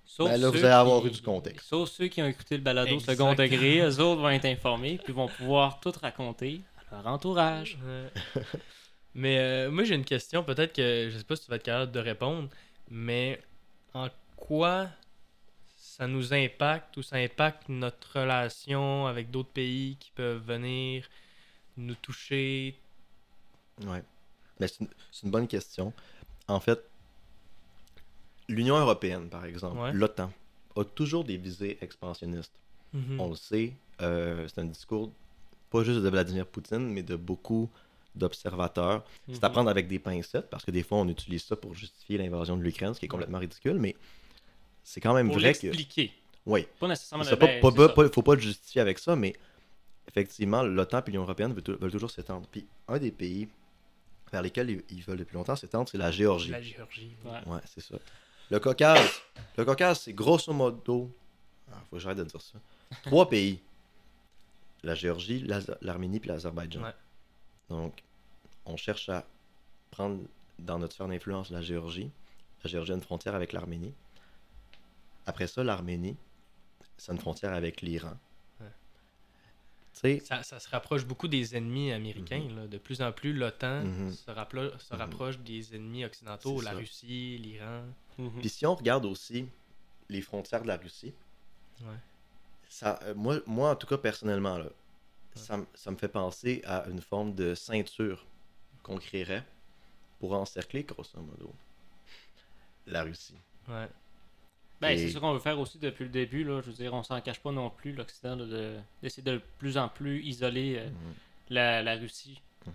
Sauf 0.05 0.29
Ben 0.31 0.40
là, 0.40 0.50
vous 0.50 0.59
allez 0.59 0.66
avoir 0.68 1.00
qui- 1.00 1.09
eu 1.09 1.11
du 1.11 1.22
contexte. 1.22 1.66
Sauf 1.68 1.88
ceux 1.90 2.07
qui 2.09 2.22
ont 2.22 2.26
écouté 2.26 2.57
le 2.57 2.62
balado 2.62 2.94
Exact. 2.94 3.12
second 3.12 3.35
degré, 3.35 3.81
eux 3.81 4.00
autres 4.00 4.20
vont 4.20 4.29
être 4.31 4.44
informés, 4.44 5.00
puis 5.02 5.12
vont 5.12 5.26
pouvoir 5.29 5.81
tout 5.81 5.92
raconter 6.00 6.61
à 6.90 6.96
leur 6.96 7.07
entourage. 7.09 7.76
Mais 9.14 9.38
euh, 9.38 9.70
moi, 9.70 9.85
j'ai 9.85 9.94
une 9.94 10.05
question. 10.05 10.44
Peut-être 10.44 10.74
que 10.74 11.09
je 11.11 11.16
sais 11.18 11.24
pas 11.24 11.37
si 11.37 11.44
tu 11.44 11.50
vas 11.50 11.57
être 11.57 11.62
capable 11.64 11.90
de 11.90 11.98
répondre, 12.00 12.48
mais 12.90 13.40
en 13.94 14.09
quoi 14.37 14.88
ça 15.77 16.07
nous 16.07 16.35
impacte 16.35 16.96
ou 16.96 17.03
ça 17.03 17.16
impacte 17.16 17.68
notre 17.68 18.20
relation 18.20 19.07
avec 19.07 19.31
d'autres 19.31 19.53
pays 19.53 19.96
qui 19.99 20.11
peuvent 20.11 20.42
venir 20.42 21.09
nous 21.77 21.94
toucher? 21.94 22.79
Ouais. 23.87 24.03
Mais 24.61 24.68
c'est 24.68 24.85
une, 25.22 25.31
bonne 25.31 25.49
question. 25.49 25.92
En 26.49 26.61
fait, 26.61 26.81
l'Union 28.49 28.79
européenne, 28.79 29.29
par 29.29 29.44
exemple, 29.44 29.79
Ouais. 29.79 29.92
l'OTAN, 29.92 30.33
a 30.77 30.85
toujours 30.85 31.25
des 31.25 31.37
visées 31.37 31.79
expansionnistes. 31.81 32.59
Mhm. 32.92 33.20
On 33.20 33.31
le 33.31 33.37
sait, 33.37 33.72
euh, 34.03 34.46
c'est 34.49 34.61
un 34.61 34.64
discours 34.64 35.12
pas 35.70 35.83
juste 35.83 36.01
de 36.01 36.09
Vladimir 36.09 36.46
Poutine, 36.46 36.88
mais 36.90 37.03
de 37.03 37.16
beaucoup 37.16 37.70
d'observateurs. 38.14 39.05
C'est 39.31 39.44
à 39.44 39.49
Mhm. 39.49 39.53
prendre 39.53 39.70
avec 39.70 39.88
des 39.88 39.99
pincettes, 39.99 40.49
parce 40.49 40.64
que 40.64 40.70
des 40.70 40.83
fois, 40.83 40.99
on 40.99 41.09
utilise 41.09 41.44
ça 41.44 41.57
pour 41.57 41.75
justifier 41.75 42.18
l'invasion 42.18 42.57
de 42.57 42.62
l'Ukraine, 42.62 42.94
ce 42.94 43.01
qui 43.01 43.07
est 43.07 43.09
complètement 43.09 43.38
ridicule, 43.38 43.79
mais 43.79 43.94
c'est 44.88 45.01
quand 45.01 45.14
même 45.14 45.27
Pour 45.27 45.38
vrai 45.40 45.53
que... 45.53 45.66
Oui, 46.46 46.64
Pas 46.79 46.87
nécessairement 46.87 47.25
c'est 47.25 47.33
le 47.33 47.38
pas, 47.38 47.46
pas- 47.49 47.53
c'est 47.70 47.77
pas- 47.77 47.88
ça. 47.88 47.92
pas- 47.94 48.09
faut 48.09 48.22
pas 48.22 48.35
le 48.37 48.40
justifier 48.40 48.81
avec 48.81 49.01
ça, 49.01 49.16
mais 49.16 49.35
effectivement, 50.07 50.62
l'OTAN 50.62 51.01
et 51.01 51.11
l'Union 51.11 51.22
européenne 51.22 51.53
veulent, 51.53 51.62
tou- 51.62 51.77
veulent 51.81 51.90
toujours 51.90 52.11
s'étendre. 52.12 52.46
Puis 52.53 52.64
un 52.87 52.99
des 52.99 53.11
pays 53.11 53.49
vers 54.31 54.42
lesquels 54.42 54.70
ils, 54.70 54.83
ils 54.90 55.03
veulent 55.03 55.18
depuis 55.18 55.35
longtemps 55.35 55.57
s'étendre, 55.57 55.88
c'est 55.88 55.99
la 55.99 56.12
Géorgie. 56.12 56.51
la 56.51 56.62
Géorgie. 56.62 57.16
oui. 57.25 57.31
Ouais. 57.33 57.55
Ouais, 57.55 57.61
c'est 57.64 57.81
ça. 57.81 57.96
Le 58.49 58.61
Caucase, 58.61 59.11
le 59.57 59.64
Caucase, 59.64 60.03
c'est 60.03 60.12
grosso 60.12 60.53
modo, 60.53 61.11
ah, 61.72 61.83
faut 61.90 61.96
que 61.96 62.03
j'arrête 62.03 62.18
de 62.18 62.25
dire 62.25 62.40
ça, 62.40 62.59
trois 63.07 63.29
pays. 63.29 63.59
La 64.85 64.94
Géorgie, 64.94 65.44
l'Arménie 65.83 66.20
puis 66.20 66.29
l'Azerbaïdjan. 66.29 66.81
Ouais. 66.85 66.94
Donc, 67.70 68.05
on 68.66 68.77
cherche 68.77 69.09
à 69.09 69.25
prendre 69.90 70.20
dans 70.61 70.79
notre 70.79 70.94
sphère 70.94 71.09
d'influence 71.09 71.51
la 71.51 71.61
Géorgie. 71.61 72.09
La 72.62 72.70
Géorgie 72.70 72.92
a 72.92 72.94
une 72.94 73.01
frontière 73.01 73.35
avec 73.35 73.53
l'Arménie. 73.53 73.92
Après 75.27 75.47
ça, 75.47 75.62
l'Arménie, 75.65 76.17
c'est 76.97 77.12
une 77.12 77.19
frontière 77.19 77.53
avec 77.53 77.83
l'Iran. 77.83 78.17
Ouais. 78.61 78.67
Tu 79.93 80.01
sais, 80.01 80.21
Ça, 80.21 80.43
ça 80.43 80.61
se 80.61 80.69
rapproche 80.71 81.05
beaucoup 81.05 81.29
des 81.29 81.57
ennemis 81.57 81.93
américains. 81.93 82.49
là. 82.55 82.67
De 82.67 82.79
plus 82.79 83.03
en 83.03 83.12
plus, 83.12 83.33
l'OTAN 83.33 83.85
Mhm. 83.85 84.12
se, 84.12 84.31
Mhm. 84.31 84.77
rapproche 84.99 85.39
des 85.39 85.75
ennemis 85.75 86.05
occidentaux, 86.05 86.61
la 86.61 86.71
ça. 86.73 86.77
Russie, 86.77 87.39
l'Iran. 87.39 87.85
Mhm. 88.19 88.41
Puis 88.41 88.49
si 88.49 88.65
on 88.67 88.75
regarde 88.75 89.05
aussi 89.05 89.49
les 90.09 90.23
frontières 90.23 90.62
de 90.62 90.69
la 90.69 90.77
Russie, 90.77 91.12
Ouais. 91.83 91.99
ça, 92.69 92.99
euh, 93.03 93.15
moi, 93.15 93.41
moi, 93.47 93.71
en 93.73 93.77
tout 93.77 93.87
cas, 93.87 93.99
personnellement, 93.99 94.59
là, 94.59 94.71
ça, 95.35 95.59
ça 95.75 95.91
me 95.91 95.97
fait 95.97 96.09
penser 96.09 96.62
à 96.65 96.87
une 96.89 97.01
forme 97.03 97.35
de 97.35 97.55
ceinture 97.55 98.25
qu'on 98.83 98.97
créerait 98.99 99.45
pour 100.19 100.33
encercler, 100.33 100.85
grosso 100.85 101.21
modo, 101.21 101.53
la 102.87 103.03
Russie. 103.03 103.35
Ouais. 103.69 103.89
Ben, 104.81 104.91
Et- 104.91 104.99
c'est 104.99 105.11
ce 105.11 105.19
qu'on 105.19 105.33
veut 105.33 105.39
faire 105.41 105.59
aussi 105.59 105.79
depuis 105.79 106.05
le 106.05 106.11
début. 106.11 106.45
Là. 106.45 106.61
Je 106.61 106.67
veux 106.67 106.73
dire, 106.77 106.93
on 106.93 107.03
s'en 107.03 107.21
cache 107.21 107.41
pas 107.41 107.51
non 107.53 107.71
plus, 107.71 107.93
l'Occident, 107.93 108.37
de- 108.37 108.47
de- 108.47 108.77
d'essayer 109.03 109.23
de, 109.23 109.41
plus 109.59 109.79
en 109.79 109.89
plus 109.89 110.23
isoler 110.23 110.77
euh, 110.79 110.89
Mhm. 110.91 111.15
la, 111.51 111.83
la 111.83 111.95
Russie. 111.97 112.41
Mhm. 112.67 112.73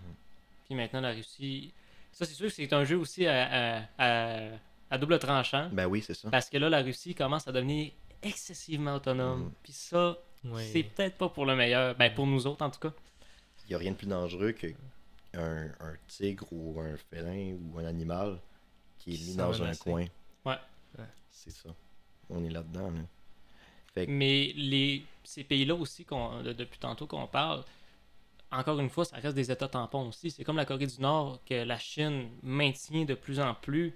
Puis 0.66 0.76
maintenant, 0.76 1.02
la 1.02 1.12
Russie. 1.12 1.74
Ça, 2.12 2.26
c'est 2.26 2.34
sûr 2.34 2.48
que 2.48 2.54
c'est 2.54 2.74
un 2.74 2.84
jeu 2.84 2.98
aussi 2.98 3.26
à, 3.28 3.80
à- 3.80 3.84
à- 4.00 4.50
à 4.90 4.98
double 4.98 5.20
tranchant. 5.20 5.70
Ben 5.72 5.86
oui, 5.86 6.02
c'est 6.02 6.14
ça. 6.16 6.30
Parce 6.30 6.50
que 6.50 6.58
là, 6.58 6.70
la 6.70 6.82
Russie 6.82 7.14
commence 7.16 7.48
à 7.48 7.52
devenir 7.52 7.92
excessivement 8.24 8.96
autonome. 8.96 9.44
Mhm. 9.46 9.52
Puis 9.64 9.74
ça, 9.74 10.18
c'est 10.72 10.84
peut-être 10.84 11.18
pas 11.18 11.30
pour 11.30 11.46
le 11.46 11.56
meilleur. 11.56 11.96
Ben, 11.96 12.14
pour 12.14 12.26
nous 12.28 12.48
autres, 12.48 12.64
en 12.66 12.70
tout 12.72 12.80
cas. 12.80 12.94
Il 13.66 13.70
n'y 13.70 13.76
a 13.76 13.78
rien 13.78 13.92
de 13.92 13.96
plus 13.96 14.08
dangereux 14.08 14.52
qu'un 14.54 14.70
un 15.80 15.94
tigre 16.08 16.46
ou 16.52 16.80
un 16.82 16.98
félin 16.98 17.56
ou 17.62 17.78
un 17.80 17.86
animal 17.86 18.40
qui 19.00 19.14
est 19.14 19.28
mis 19.30 19.36
dans 19.36 19.62
un 19.64 19.74
coin. 19.76 20.06
Ouais. 20.46 20.58
Ouais. 20.98 21.06
C'est 21.30 21.52
ça. 21.52 21.70
On 22.32 22.44
est 22.44 22.50
là-dedans. 22.50 22.92
Là. 22.92 23.02
Fait 23.94 24.06
que- 24.08 24.12
Mais 24.12 24.54
les, 24.56 25.04
ces 25.24 25.44
pays-là 25.44 25.76
aussi, 25.76 26.06
qu'on, 26.06 26.42
de- 26.42 26.54
depuis 26.54 26.80
tantôt 26.80 27.08
qu'on 27.08 27.28
parle, 27.28 27.64
encore 28.52 28.80
une 28.80 28.90
fois, 28.90 29.06
ça 29.06 29.18
reste 29.18 29.36
des 29.36 29.52
États 29.52 29.68
tampons 29.68 30.08
aussi. 30.10 30.32
C'est 30.32 30.44
comme 30.44 30.58
la 30.58 30.66
Corée 30.66 30.88
du 30.88 31.00
Nord 31.02 31.40
que 31.46 31.54
la 31.64 31.78
Chine 31.78 32.30
maintient 32.44 33.06
de 33.06 33.14
plus 33.14 33.40
en 33.40 33.54
plus 33.54 33.94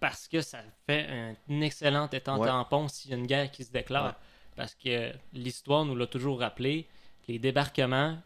parce 0.00 0.28
que 0.28 0.40
ça 0.42 0.60
fait 0.86 1.06
un 1.48 1.60
excellent 1.60 2.08
État 2.10 2.36
Ouais. 2.38 2.46
tampon 2.46 2.88
s'il 2.88 3.10
y 3.10 3.14
a 3.14 3.16
une 3.16 3.26
guerre 3.26 3.50
qui 3.50 3.64
se 3.64 3.72
déclare. 3.72 4.06
Ouais. 4.06 4.12
Parce 4.56 4.74
que 4.74 5.12
l'histoire 5.34 5.84
nous 5.84 5.94
l'a 5.96 6.06
toujours 6.06 6.40
rappelé, 6.40 6.86
les 7.28 7.38
débarquements, 7.38 8.18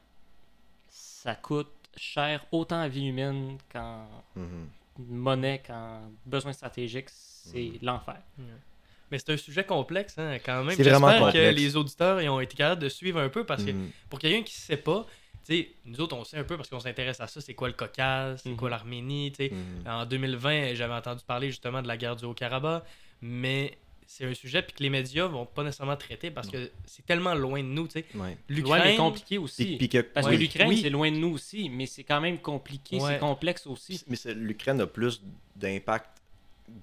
ça 0.88 1.35
coûte 1.35 1.71
cher 1.97 2.45
autant 2.53 2.81
à 2.81 2.88
vie 2.88 3.07
humaine 3.07 3.59
qu'en 3.73 4.07
Mhm. 4.37 4.69
monnaie, 5.09 5.61
qu'en 5.66 6.01
besoin 6.27 6.53
stratégique, 6.53 7.09
c'est 7.11 7.59
Mhm. 7.75 7.79
l'enfer. 7.83 8.21
Mais 9.11 9.18
c'est 9.18 9.33
un 9.33 9.37
sujet 9.37 9.64
complexe, 9.64 10.14
hein, 10.18 10.37
quand 10.44 10.62
même. 10.64 10.77
C'est 10.77 10.83
vraiment 10.85 11.09
J'espère 11.11 11.33
que 11.33 11.38
complexe. 11.38 11.61
les 11.61 11.77
auditeurs 11.77 12.20
ils 12.23 12.29
ont 12.29 12.40
été 12.40 12.57
capables 12.57 12.83
de 12.83 12.88
suivre 12.88 13.20
un 13.20 13.29
peu 13.29 13.44
parce 13.44 13.64
que 13.64 13.73
Mhm. 13.73 13.90
pour 14.09 14.18
quelqu'un 14.18 14.42
qui 14.42 14.55
ne 14.57 14.61
sait 14.62 14.77
pas, 14.77 15.05
tu 15.46 15.55
sais, 15.57 15.70
nous 15.85 16.01
autres, 16.01 16.16
on 16.16 16.25
sait 16.25 16.37
un 16.37 16.44
peu 16.44 16.57
parce 16.57 16.68
qu'on 16.68 16.81
s'intéresse 16.81 17.20
à 17.20 17.27
ça. 17.27 17.40
C'est 17.40 17.55
quoi 17.55 17.68
le 17.68 17.75
Caucase, 17.75 18.40
c'est 18.44 18.55
quoi 18.57 18.70
l'Arménie, 18.70 19.33
tu 19.33 19.49
sais. 19.49 19.51
Mhm. 19.53 19.87
En 19.90 20.07
2020, 20.07 20.75
j'avais 20.75 20.94
entendu 20.94 21.23
parler 21.27 21.49
justement 21.49 21.83
de 21.83 21.88
la 21.88 21.96
guerre 21.96 22.14
du 22.16 22.25
Haut-Karabakh, 22.25 22.85
mais 23.23 23.77
c'est 24.07 24.25
un 24.27 24.35
sujet 24.35 24.62
puis 24.62 24.73
que 24.75 24.83
les 24.83 24.90
médias 24.90 25.27
vont 25.29 25.46
pas 25.46 25.62
nécessairement 25.62 25.96
traiter 25.96 26.31
parce 26.33 26.49
que 26.49 26.70
c'est 26.85 27.07
tellement 27.07 27.33
loin 27.35 27.61
de 27.62 27.68
nous. 27.68 27.87
Ouais. 28.16 28.37
L'Ukraine, 28.49 28.96
compliqué 28.96 29.38
aussi. 29.38 29.79
Que- 29.79 30.01
Parce 30.03 30.27
Ouais. 30.27 30.35
que 30.37 30.40
l'Ukraine, 30.40 30.68
Oui. 30.68 30.81
c'est 30.83 30.90
loin 30.90 31.11
de 31.12 31.16
nous 31.16 31.33
aussi, 31.35 31.68
mais 31.68 31.87
c'est 31.87 32.03
quand 32.05 32.20
même 32.20 32.38
compliqué, 32.38 32.96
Ouais. 33.01 33.12
c'est 33.14 33.18
complexe 33.20 33.66
aussi. 33.68 34.05
Mais 34.09 34.16
l'Ukraine 34.35 34.81
a 34.81 34.87
plus 34.88 35.23
d'impact 35.57 36.11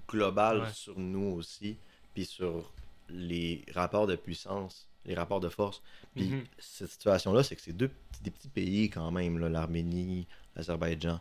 global 0.08 0.60
Ouais. 0.60 0.66
sur 0.72 0.98
nous 0.98 1.34
aussi, 1.36 1.76
puis 2.18 2.26
sur 2.26 2.72
les 3.08 3.64
rapports 3.74 4.08
de 4.08 4.16
puissance, 4.16 4.88
les 5.04 5.14
rapports 5.14 5.38
de 5.38 5.48
force. 5.48 5.80
Puis 6.16 6.30
Mhm. 6.30 6.44
cette 6.58 6.90
situation-là, 6.90 7.44
c'est 7.44 7.54
que 7.54 7.62
c'est 7.62 7.72
deux 7.72 7.86
petits- 7.88 8.22
des 8.24 8.30
petits 8.32 8.48
pays 8.48 8.90
quand 8.90 9.12
même, 9.12 9.38
là, 9.38 9.48
l'Arménie, 9.48 10.26
l'Azerbaïdjan. 10.56 11.20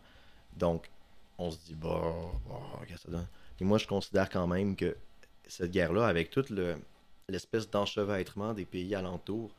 Donc, 0.58 0.90
on 1.38 1.52
se 1.52 1.58
dit, 1.68 1.76
bah, 1.76 2.02
bah, 2.50 2.60
qu'est-ce 2.88 3.04
que 3.04 3.12
ça 3.12 3.12
donne? 3.12 3.28
Et 3.60 3.64
moi, 3.64 3.78
je 3.78 3.86
considère 3.86 4.28
quand 4.30 4.48
même 4.48 4.76
que 4.76 4.98
cette 5.48 5.70
guerre-là, 5.72 6.08
avec 6.08 6.32
toute 6.32 6.50
le- 6.50 6.78
l'espèce 7.30 7.70
d'enchevêtrement 7.70 8.54
des 8.56 8.66
pays 8.66 8.96
alentours, 8.96 9.52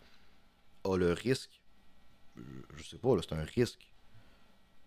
a 0.84 0.96
le 0.96 1.12
risque, 1.12 1.60
je 2.76 2.82
sais 2.82 2.98
pas, 2.98 3.14
là, 3.14 3.22
c'est 3.22 3.34
un 3.34 3.44
risque 3.44 3.86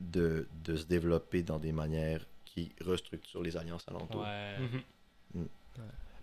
de, 0.01 0.47
de 0.65 0.75
se 0.75 0.83
développer 0.85 1.43
dans 1.43 1.59
des 1.59 1.71
manières 1.71 2.25
qui 2.43 2.73
restructurent 2.81 3.41
les 3.41 3.55
alliances 3.55 3.87
alentours. 3.87 4.23
Ouais. 4.23 4.57
Mhm. 4.59 5.47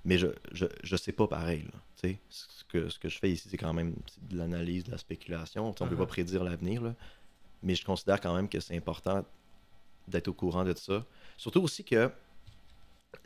Mais 0.09 0.17
je, 0.17 0.29
je, 0.53 0.65
je 0.83 0.97
sais 0.97 1.13
pas 1.13 1.27
pareil. 1.29 1.65
Là, 1.71 2.09
ce, 2.31 2.65
que, 2.65 2.89
ce 2.89 2.99
que 2.99 3.09
je 3.11 3.19
fais 3.19 3.31
ici, 3.31 3.47
c'est 3.51 3.59
quand 3.59 3.75
même 3.75 3.95
de 4.31 4.39
l'analyse, 4.39 4.85
de 4.85 4.91
la 4.91 4.97
spéculation. 4.99 5.67
On 5.67 5.69
ne 5.69 5.75
peut 5.75 5.85
Uh-huh. 5.95 5.99
pas 5.99 6.07
prédire 6.07 6.43
l'avenir. 6.45 6.81
là. 6.83 6.95
Mais 7.63 7.75
je 7.75 7.85
considère 7.85 8.19
quand 8.21 8.35
même 8.35 8.49
que 8.49 8.59
c'est 8.61 8.75
important 8.77 9.25
d'être 10.07 10.29
au 10.29 10.33
courant 10.33 10.65
de 10.65 10.75
ça. 10.75 11.05
Surtout 11.37 11.61
aussi 11.63 11.85
que 11.85 12.11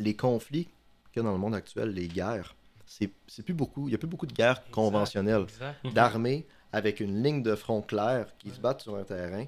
les 0.00 0.16
conflits 0.16 0.64
qu'il 1.12 1.16
y 1.16 1.20
a 1.20 1.22
dans 1.22 1.32
le 1.32 1.38
monde 1.38 1.54
actuel, 1.54 1.90
les 1.90 2.08
guerres, 2.08 2.54
c'est 2.86 3.10
c'est 3.28 3.44
plus 3.44 3.54
beaucoup. 3.54 3.86
Il 3.86 3.90
n'y 3.90 3.94
a 3.94 3.98
plus 3.98 4.08
beaucoup 4.08 4.26
de 4.26 4.32
guerres 4.34 4.68
conventionnelles. 4.70 5.42
Exact. 5.42 5.86
D'armées 5.94 6.46
avec 6.72 6.98
une 7.00 7.22
ligne 7.22 7.42
de 7.44 7.54
front 7.54 7.82
claire 7.82 8.26
qui 8.38 8.50
se 8.50 8.58
battent 8.58 8.80
sur 8.82 8.96
un 8.96 9.04
terrain 9.04 9.44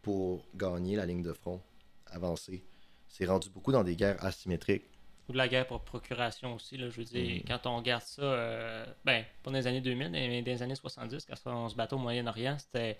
pour 0.00 0.46
gagner 0.54 0.96
la 0.96 1.04
ligne 1.04 1.22
de 1.22 1.32
front, 1.34 1.60
avancer. 2.06 2.64
C'est 3.08 3.26
rendu 3.26 3.50
beaucoup 3.50 3.72
dans 3.72 3.84
des 3.84 3.96
guerres 3.96 4.24
asymétriques. 4.24 4.84
Ou 5.28 5.32
de 5.32 5.38
la 5.38 5.48
guerre 5.48 5.66
pour 5.66 5.80
procuration 5.80 6.54
aussi, 6.54 6.76
là, 6.76 6.90
je 6.90 6.96
veux 6.96 7.04
dire, 7.04 7.36
Mhm. 7.36 7.42
quand 7.48 7.66
on 7.66 7.76
regarde 7.76 8.02
ça, 8.02 8.22
euh, 8.22 8.84
ben, 9.04 9.24
pas 9.42 9.50
dans 9.50 9.56
les 9.56 9.66
années 9.66 9.80
2000, 9.80 10.10
mais 10.10 10.42
dans 10.42 10.50
les 10.52 10.62
années 10.62 10.74
70, 10.74 11.24
quand 11.26 11.50
on 11.52 11.68
se 11.70 11.74
battait 11.74 11.94
au 11.94 11.98
Moyen-Orient, 11.98 12.56
c'était 12.58 12.98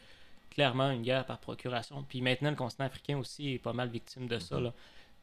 clairement 0.51 0.91
une 0.91 1.03
guerre 1.03 1.27
par 1.27 1.39
procuration. 1.39 2.03
Puis 2.09 2.23
maintenant, 2.23 2.49
le 2.51 2.57
continent 2.57 2.87
africain 2.87 3.19
aussi 3.19 3.55
est 3.55 3.59
pas 3.59 3.73
mal 3.75 3.89
victime 3.89 4.27
de 4.27 4.39
ça. 4.39 4.59
là. 4.59 4.73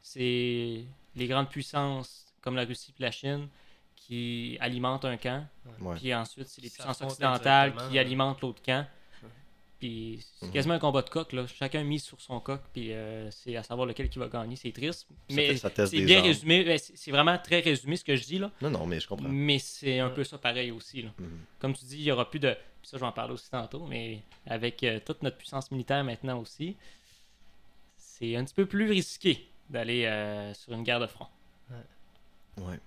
C'est 0.00 0.84
les 1.16 1.26
grandes 1.26 1.48
puissances 1.48 2.26
comme 2.40 2.56
la 2.56 2.64
Russie 2.64 2.92
et 2.98 3.02
la 3.02 3.10
Chine 3.10 3.48
qui 3.96 4.56
alimentent 4.60 5.04
un 5.04 5.16
camp, 5.16 5.46
Ouais. 5.80 5.94
puis 5.96 6.12
ensuite, 6.14 6.48
c'est 6.48 6.60
les 6.60 6.68
puissances 6.70 7.00
occidentales 7.02 7.72
qui 7.74 7.92
ouais. 7.94 7.98
alimentent 8.00 8.40
l'autre 8.40 8.60
camp. 8.62 8.84
Puis 9.82 10.24
c'est 10.38 10.46
Mhm. 10.46 10.52
quasiment 10.52 10.74
un 10.74 10.78
combat 10.78 11.02
de 11.02 11.10
coq, 11.10 11.32
là. 11.32 11.44
Chacun 11.48 11.82
mise 11.82 12.04
sur 12.04 12.20
son 12.20 12.38
coq, 12.38 12.60
puis 12.72 12.92
euh, 12.92 13.28
c'est 13.32 13.56
à 13.56 13.64
savoir 13.64 13.84
lequel 13.84 14.08
qui 14.08 14.20
va 14.20 14.28
gagner. 14.28 14.54
C'est 14.54 14.70
triste. 14.70 15.08
Mais 15.28 15.56
c'est 15.56 15.90
bien 16.04 16.18
armes. 16.18 16.26
résumé. 16.28 16.62
Ben, 16.62 16.78
C'est 16.78 17.10
vraiment 17.10 17.36
très 17.36 17.58
résumé 17.58 17.96
ce 17.96 18.04
que 18.04 18.14
je 18.14 18.22
dis, 18.24 18.38
là. 18.38 18.52
Non, 18.60 18.70
non, 18.70 18.86
mais 18.86 19.00
je 19.00 19.08
comprends. 19.08 19.28
Mais 19.28 19.58
c'est 19.58 19.98
un 19.98 20.06
Ouais. 20.06 20.14
peu 20.14 20.22
ça 20.22 20.38
pareil 20.38 20.70
aussi. 20.70 21.02
Là. 21.02 21.10
Mhm. 21.18 21.38
Comme 21.58 21.72
tu 21.74 21.84
dis, 21.84 21.96
il 21.96 22.02
y 22.04 22.12
aura 22.12 22.30
plus 22.30 22.38
de. 22.38 22.52
puis 22.80 22.88
ça, 22.90 22.96
je 22.96 23.00
vais 23.00 23.06
en 23.08 23.12
parler 23.12 23.34
aussi 23.34 23.50
tantôt, 23.50 23.84
mais 23.86 24.22
avec 24.46 24.84
euh, 24.84 25.00
toute 25.04 25.20
notre 25.24 25.36
puissance 25.36 25.68
militaire 25.72 26.04
maintenant 26.04 26.38
aussi, 26.38 26.76
c'est 27.96 28.36
un 28.36 28.44
petit 28.44 28.54
peu 28.54 28.66
plus 28.66 28.88
risqué 28.88 29.48
d'aller 29.68 30.04
euh, 30.04 30.54
sur 30.54 30.72
une 30.74 30.84
guerre 30.84 31.00
de 31.00 31.08
front. 31.08 31.26
Ouais. 32.58 32.78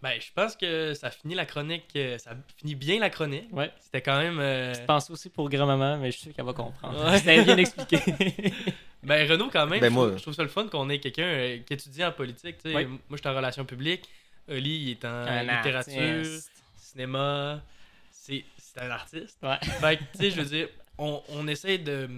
Ben, 0.00 0.20
je 0.20 0.28
pense 0.34 0.54
que 0.54 0.94
ça 0.94 1.10
finit 1.10 1.34
la 1.34 1.44
chronique. 1.44 1.84
euh, 1.96 2.18
Ça 2.18 2.32
finit 2.56 2.74
bien 2.76 3.00
la 3.00 3.10
chronique. 3.10 3.48
Ouais. 3.52 3.70
C'était 3.80 4.00
quand 4.02 4.18
même. 4.18 4.38
euh, 4.38 4.72
Je 4.74 4.80
pense 4.84 5.10
aussi 5.10 5.28
pour 5.28 5.48
grand-maman, 5.50 5.98
mais 5.98 6.10
je 6.12 6.16
suis 6.16 6.24
sûr 6.26 6.34
qu'elle 6.34 6.44
va 6.44 6.52
comprendre. 6.52 7.04
Ouais. 7.04 7.18
C'était 7.18 7.42
bien 7.44 7.56
expliqué. 7.56 7.98
Ben, 9.02 9.30
Renaud, 9.30 9.48
quand 9.52 9.66
même, 9.66 9.78
Ben, 9.80 9.86
je, 9.88 9.92
moi- 9.92 10.06
trouve, 10.06 10.18
je 10.18 10.22
trouve 10.22 10.34
ça 10.34 10.42
le 10.42 10.48
fun 10.48 10.66
qu'on 10.66 10.88
ait 10.90 10.98
quelqu'un 10.98 11.22
euh, 11.22 11.58
qui 11.64 11.72
étudie 11.72 12.04
en 12.04 12.10
politique. 12.10 12.56
tu 12.58 12.70
sais. 12.70 12.74
Oui. 12.76 12.84
Moi, 12.86 12.98
je 13.12 13.16
suis 13.18 13.28
en 13.28 13.34
relations 13.34 13.64
publiques. 13.64 14.08
Oli, 14.48 14.76
il 14.82 14.90
est 14.90 15.04
en 15.04 15.08
Un 15.08 15.42
littérature, 15.42 16.18
artiste. 16.18 16.50
cinéma. 16.76 17.62
C'est 18.10 18.44
c'est 18.56 18.80
un 18.82 18.90
artiste. 18.90 19.38
Ouais. 19.42 19.56
Fait 19.80 19.96
que, 19.98 20.02
tu 20.12 20.18
sais, 20.18 20.30
je 20.32 20.36
veux 20.40 20.44
dire, 20.48 20.68
on, 20.98 21.22
on 21.28 21.46
essaie 21.46 21.78
de, 21.78 22.08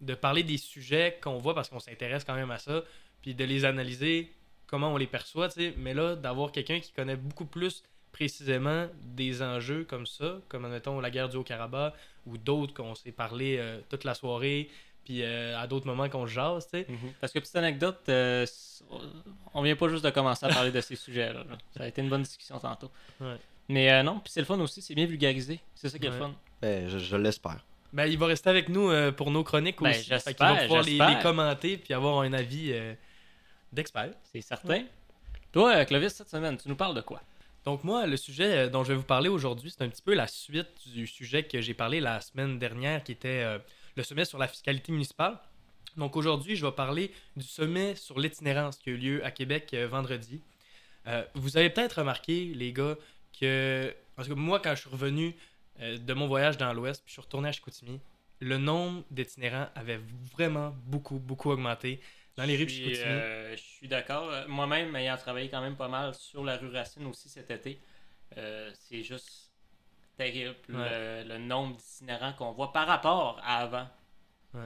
de 0.00 0.14
parler 0.14 0.42
des 0.42 0.56
sujets 0.56 1.18
qu'on 1.22 1.36
voit 1.38 1.54
parce 1.54 1.68
qu'on 1.68 1.80
s'intéresse 1.80 2.24
quand 2.24 2.34
même 2.34 2.50
à 2.50 2.58
ça, 2.58 2.82
puis 3.20 3.34
de 3.34 3.44
les 3.44 3.64
analyser, 3.66 4.32
comment 4.72 4.88
on 4.88 4.96
les 4.96 5.06
perçoit, 5.06 5.48
tu 5.50 5.60
sais. 5.60 5.74
Mais 5.76 5.92
là, 5.92 6.16
d'avoir 6.16 6.50
quelqu'un 6.50 6.80
qui 6.80 6.92
connaît 6.92 7.14
beaucoup 7.14 7.44
plus 7.44 7.82
précisément 8.10 8.86
des 9.02 9.42
enjeux 9.42 9.84
comme 9.84 10.06
ça, 10.06 10.38
comme, 10.48 10.64
admettons, 10.64 10.98
la 10.98 11.10
guerre 11.10 11.28
du 11.28 11.36
Haut-Karabakh, 11.36 11.92
ou 12.26 12.38
d'autres 12.38 12.72
qu'on 12.72 12.94
s'est 12.94 13.12
parlé 13.12 13.58
euh, 13.58 13.80
toute 13.90 14.04
la 14.04 14.14
soirée, 14.14 14.70
puis 15.04 15.22
euh, 15.22 15.58
à 15.58 15.66
d'autres 15.66 15.86
moments 15.86 16.08
qu'on 16.08 16.26
se 16.26 16.32
jase, 16.32 16.64
tu 16.64 16.78
sais. 16.78 16.86
Mhm. 16.88 17.12
Parce 17.20 17.34
que 17.34 17.38
petite 17.38 17.56
anecdote, 17.56 18.00
euh, 18.08 18.46
on 19.52 19.60
vient 19.62 19.76
pas 19.76 19.88
juste 19.90 20.04
de 20.04 20.10
commencer 20.10 20.46
à 20.46 20.48
parler 20.48 20.70
de 20.70 20.80
ces 20.80 20.96
sujets-là. 21.04 21.44
là. 21.44 21.58
Ça 21.76 21.84
a 21.84 21.86
été 21.88 22.00
une 22.00 22.08
bonne 22.08 22.22
discussion 22.22 22.58
tantôt. 22.58 22.90
Ouais. 23.20 23.36
Mais 23.68 23.92
euh, 23.92 24.02
non, 24.02 24.20
puis 24.20 24.32
c'est 24.32 24.40
le 24.40 24.46
fun 24.46 24.58
aussi, 24.60 24.80
c'est 24.80 24.94
bien 24.94 25.06
vulgarisé. 25.06 25.60
C'est 25.74 25.90
ça 25.90 25.98
qui 25.98 26.06
est 26.06 26.10
le 26.10 26.16
fun. 26.16 26.34
Ben, 26.62 26.88
je, 26.88 26.98
je 26.98 27.16
l'espère. 27.16 27.62
Ben, 27.92 28.06
il 28.06 28.16
va 28.16 28.26
rester 28.26 28.48
avec 28.48 28.70
nous 28.70 28.88
euh, 28.88 29.12
pour 29.12 29.30
nos 29.30 29.44
chroniques 29.44 29.82
Ben, 29.82 29.90
aussi. 29.90 30.04
Fait 30.04 30.14
j'espère, 30.14 30.34
qu'il 30.34 30.46
va 30.46 30.62
pouvoir 30.62 30.82
les, 30.82 31.14
les 31.16 31.22
commenter, 31.22 31.76
puis 31.76 31.92
avoir 31.92 32.20
un 32.20 32.32
avis 32.32 32.72
euh, 33.72 33.76
d'expert. 33.76 34.12
C'est 34.24 34.40
certain. 34.40 34.84
Toi, 35.52 35.76
euh, 35.76 35.84
Clovis, 35.84 36.12
cette 36.12 36.30
semaine, 36.30 36.56
tu 36.56 36.68
nous 36.68 36.76
parles 36.76 36.94
de 36.94 37.00
quoi? 37.00 37.20
Donc 37.64 37.84
moi, 37.84 38.06
le 38.06 38.16
sujet 38.16 38.66
euh, 38.66 38.68
dont 38.68 38.84
je 38.84 38.92
vais 38.92 38.98
vous 38.98 39.04
parler 39.04 39.28
aujourd'hui, 39.28 39.70
c'est 39.70 39.84
un 39.84 39.88
petit 39.88 40.02
peu 40.02 40.14
la 40.14 40.26
suite 40.26 40.88
du 40.92 41.06
sujet 41.06 41.44
que 41.44 41.60
j'ai 41.60 41.74
parlé 41.74 42.00
la 42.00 42.20
semaine 42.20 42.58
dernière, 42.58 43.04
qui 43.04 43.12
était 43.12 43.42
euh, 43.44 43.58
le 43.96 44.02
sommet 44.02 44.24
sur 44.24 44.38
la 44.38 44.48
fiscalité 44.48 44.92
municipale. 44.92 45.38
Donc 45.96 46.16
aujourd'hui, 46.16 46.56
je 46.56 46.64
vais 46.64 46.72
parler 46.72 47.12
du 47.36 47.44
sommet 47.44 47.94
sur 47.94 48.18
l'itinérance 48.18 48.78
qui 48.78 48.90
a 48.90 48.92
eu 48.94 48.96
lieu 48.96 49.24
à 49.24 49.30
Québec 49.30 49.70
euh, 49.74 49.86
vendredi. 49.86 50.40
Euh, 51.06 51.24
vous 51.34 51.56
avez 51.56 51.70
peut-être 51.70 51.98
remarqué, 51.98 52.52
les 52.54 52.72
gars, 52.72 52.96
que 53.38 53.94
parce 54.16 54.28
que 54.28 54.34
moi, 54.34 54.60
quand 54.60 54.74
je 54.74 54.80
suis 54.80 54.90
revenu 54.90 55.36
euh, 55.80 55.98
de 55.98 56.14
mon 56.14 56.26
voyage 56.26 56.56
dans 56.56 56.72
l'Ouest, 56.72 57.02
puis 57.04 57.10
je 57.10 57.12
suis 57.14 57.22
retourné 57.22 57.48
à 57.48 57.52
Chicoutimi, 57.52 58.00
le 58.40 58.58
nombre 58.58 59.04
d'itinérants 59.10 59.68
avait 59.74 60.00
vraiment 60.32 60.74
beaucoup, 60.86 61.18
beaucoup 61.18 61.50
augmenté 61.50 62.00
dans 62.36 62.44
les 62.44 62.56
rues 62.56 62.68
Je 62.68 62.74
suis, 62.74 62.98
euh, 62.98 63.56
je 63.56 63.60
suis 63.62 63.88
d'accord. 63.88 64.30
Moi-même, 64.48 64.94
ayant 64.96 65.16
travaillé 65.16 65.48
quand 65.48 65.60
même 65.60 65.76
pas 65.76 65.88
mal 65.88 66.14
sur 66.14 66.44
la 66.44 66.56
rue 66.56 66.70
Racine 66.70 67.06
aussi 67.06 67.28
cet 67.28 67.50
été, 67.50 67.78
euh, 68.38 68.70
c'est 68.74 69.02
juste 69.02 69.50
terrible 70.16 70.56
le, 70.68 71.24
le 71.28 71.38
nombre 71.38 71.76
d'itinérants 71.76 72.32
qu'on 72.34 72.52
voit 72.52 72.72
par 72.72 72.86
rapport 72.86 73.40
à 73.44 73.58
avant. 73.58 73.88
Ouais. 74.54 74.60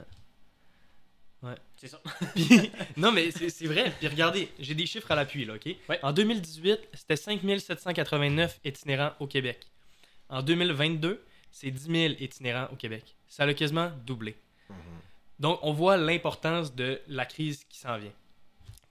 Ouais. 1.43 1.55
C'est 1.75 1.87
ça. 1.87 2.01
Puis- 2.35 2.71
non, 2.97 3.11
mais 3.11 3.29
c'est 3.31 3.65
vrai. 3.67 3.91
Puis 3.99 4.07
regardez, 4.07 4.49
j'ai 4.59 4.73
des 4.73 4.85
chiffres 4.85 5.11
à 5.11 5.15
l'appui, 5.15 5.45
là, 5.45 5.53
OK? 5.55 5.65
Ouais. 5.87 5.99
En 6.03 6.11
2018, 6.11 6.79
c'était 6.93 7.15
5789 7.15 8.59
itinérants 8.65 9.13
au 9.19 9.27
Québec. 9.27 9.59
En 10.29 10.41
2022, 10.41 11.23
c'est 11.51 11.71
10 11.71 11.83
000 11.83 12.13
itinérants 12.19 12.67
au 12.71 12.75
Québec. 12.75 13.15
Ça 13.27 13.43
a 13.43 13.53
quasiment 13.53 13.91
doublé. 14.05 14.35
Donc, 15.39 15.59
on 15.61 15.71
voit 15.73 15.97
l'importance 15.97 16.73
de 16.75 16.99
la 17.07 17.25
crise 17.25 17.63
qui 17.69 17.77
s'en 17.79 17.97
vient. 17.97 18.11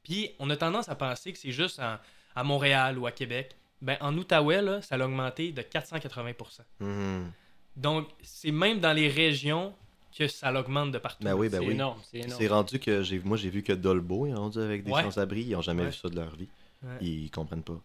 Puis, 0.02 0.30
on 0.38 0.48
a 0.50 0.56
tendance 0.56 0.88
à 0.88 0.94
penser 0.94 1.32
que 1.32 1.38
c'est 1.38 1.50
juste 1.52 1.80
en- 1.80 1.96
à 2.35 2.44
Montréal 2.44 2.98
ou 2.98 3.06
à 3.06 3.12
Québec. 3.12 3.56
Ben, 3.82 3.96
en 4.00 4.16
Outaouais, 4.16 4.62
là, 4.62 4.80
ça 4.82 4.94
a 4.94 5.04
augmenté 5.04 5.52
de 5.52 5.62
480 5.62 6.32
Mhm. 6.80 7.32
Donc, 7.76 8.09
c'est 8.22 8.52
même 8.52 8.80
dans 8.80 8.92
les 8.92 9.09
régions 9.09 9.74
que 10.16 10.28
ça 10.28 10.50
augmente 10.59 10.92
de 10.92 10.98
partout. 10.98 11.24
Ben 11.24 11.35
oui, 11.35 11.48
ben 11.50 11.59
c'est 11.61 11.66
oui. 11.66 11.72
énorme. 11.74 12.00
C'est 12.11 12.18
énorme. 12.20 12.40
C'est 12.40 12.48
rendu 12.48 12.78
que 12.78 13.02
j'ai 13.02 13.18
moi 13.18 13.37
j'ai 13.37 13.50
vu 13.50 13.62
que 13.62 13.74
Dolbo 13.74 14.26
est 14.26 14.32
rendu 14.32 14.59
avec 14.59 14.82
des 14.82 14.90
Ouais. 14.90 15.02
sans-abri, 15.02 15.42
ils 15.42 15.54
ont 15.56 15.61
jamais 15.61 15.82
Ouais. 15.82 15.90
vu 15.90 15.96
ça 15.96 16.09
de 16.09 16.16
leur 16.16 16.35
vie. 16.35 16.48
Ouais. 16.82 16.96
Ils 17.02 17.30
comprennent 17.30 17.62
pas. 17.62 17.78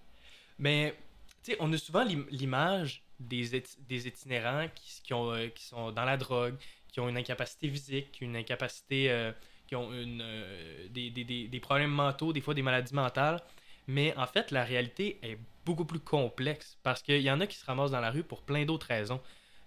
Mais, 0.58 0.96
tu 1.44 1.52
sais, 1.52 1.58
on 1.60 1.74
a 1.74 1.78
souvent 1.78 2.04
l'im- 2.06 2.26
l'image 2.30 3.02
des, 3.20 3.58
iti- 3.58 3.78
des 3.90 4.08
itinérants 4.08 4.68
qui, 4.74 5.02
qui 5.04 5.14
ont, 5.14 5.30
euh, 5.34 5.48
qui 5.50 5.66
sont 5.66 5.92
dans 5.92 6.06
la 6.06 6.16
drogue, 6.16 6.56
qui 6.92 7.00
ont 7.00 7.10
une 7.10 7.18
incapacité 7.18 7.70
physique, 7.70 8.20
une 8.22 8.36
incapacité, 8.36 9.10
euh, 9.12 9.32
qui 9.68 9.76
ont 9.76 9.92
une, 9.94 10.22
euh, 10.22 10.88
des, 10.90 11.10
des- 11.10 11.24
des- 11.24 11.48
des 11.48 11.60
problèmes 11.60 11.92
mentaux, 11.92 12.34
des 12.34 12.42
fois 12.42 12.54
des 12.54 12.62
maladies 12.62 12.94
mentales. 12.94 13.40
Mais 13.88 14.14
en 14.18 14.28
fait, 14.28 14.52
la 14.52 14.64
réalité 14.64 15.18
est 15.24 15.38
beaucoup 15.66 15.86
plus 15.86 16.00
complexe 16.00 16.78
parce 16.84 17.02
qu'il 17.02 17.22
y 17.22 17.32
en 17.32 17.40
a 17.40 17.48
qui 17.48 17.58
se 17.58 17.66
ramassent 17.66 17.92
dans 17.92 18.00
la 18.02 18.12
rue 18.12 18.24
pour 18.24 18.42
plein 18.44 18.66
d'autres 18.66 18.88
raisons. 18.88 19.22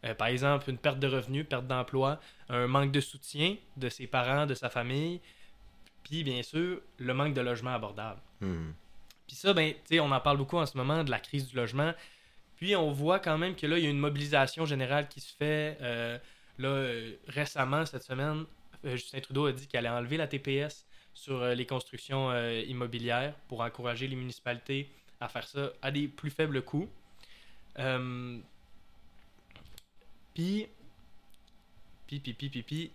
Euh, 0.05 0.15
par 0.15 0.29
exemple, 0.29 0.69
une 0.69 0.77
perte 0.79 0.99
de 0.99 1.07
revenus, 1.07 1.47
perte 1.49 1.67
d'emploi, 1.67 2.21
un 2.51 2.67
manque 2.67 2.93
de 2.93 3.01
soutien 3.01 3.57
de 3.77 3.89
ses 3.89 4.07
parents, 4.07 4.45
de 4.47 4.55
sa 4.55 4.69
famille, 4.69 5.21
puis 6.03 6.23
bien 6.25 6.43
sûr, 6.43 6.81
le 6.99 7.15
manque 7.15 7.35
de 7.35 7.41
logement 7.41 7.75
abordable. 7.75 8.21
Mhm. 8.41 8.75
Puis 9.27 9.37
ça, 9.37 9.55
ben, 9.55 9.73
tu 9.73 9.79
sais, 9.87 10.01
on 10.01 10.11
en 10.13 10.21
parle 10.21 10.37
beaucoup 10.37 10.59
en 10.59 10.67
ce 10.67 10.77
moment 10.77 11.03
de 11.03 11.11
la 11.11 11.19
crise 11.19 11.49
du 11.49 11.57
logement. 11.57 11.93
Puis 12.57 12.77
on 12.77 12.93
voit 12.93 13.19
quand 13.19 13.39
même 13.39 13.57
que 13.57 13.67
là, 13.67 13.79
il 13.79 13.85
y 13.85 13.87
a 13.87 13.91
une 13.91 13.99
mobilisation 13.99 14.67
générale 14.67 15.09
qui 15.09 15.21
se 15.21 15.35
fait. 15.35 15.79
Euh, 15.81 16.19
là, 16.59 16.69
euh, 16.69 17.17
récemment, 17.27 17.85
cette 17.87 18.03
semaine, 18.03 18.45
euh, 18.85 18.93
Justin 18.97 19.21
Trudeau 19.21 19.47
a 19.47 19.53
dit 19.53 19.67
qu'il 19.67 19.79
allait 19.79 19.89
enlever 19.89 20.17
la 20.17 20.27
TPS 20.27 20.87
sur 21.13 21.43
euh, 21.43 21.55
les 21.55 21.67
constructions 21.67 22.33
immobilières 22.67 23.35
pour 23.49 23.61
encourager 23.61 24.09
les 24.09 24.17
municipalités 24.17 24.91
à 25.21 25.29
faire 25.29 25.47
ça 25.47 25.73
à 25.83 25.91
des 25.91 26.09
plus 26.09 26.31
faibles 26.31 26.63
coûts. 26.63 26.89
Puis, 30.35 30.69
puis, 32.07 32.21
puis, 32.21 32.35
puis, 32.35 32.63
puis, 32.63 32.91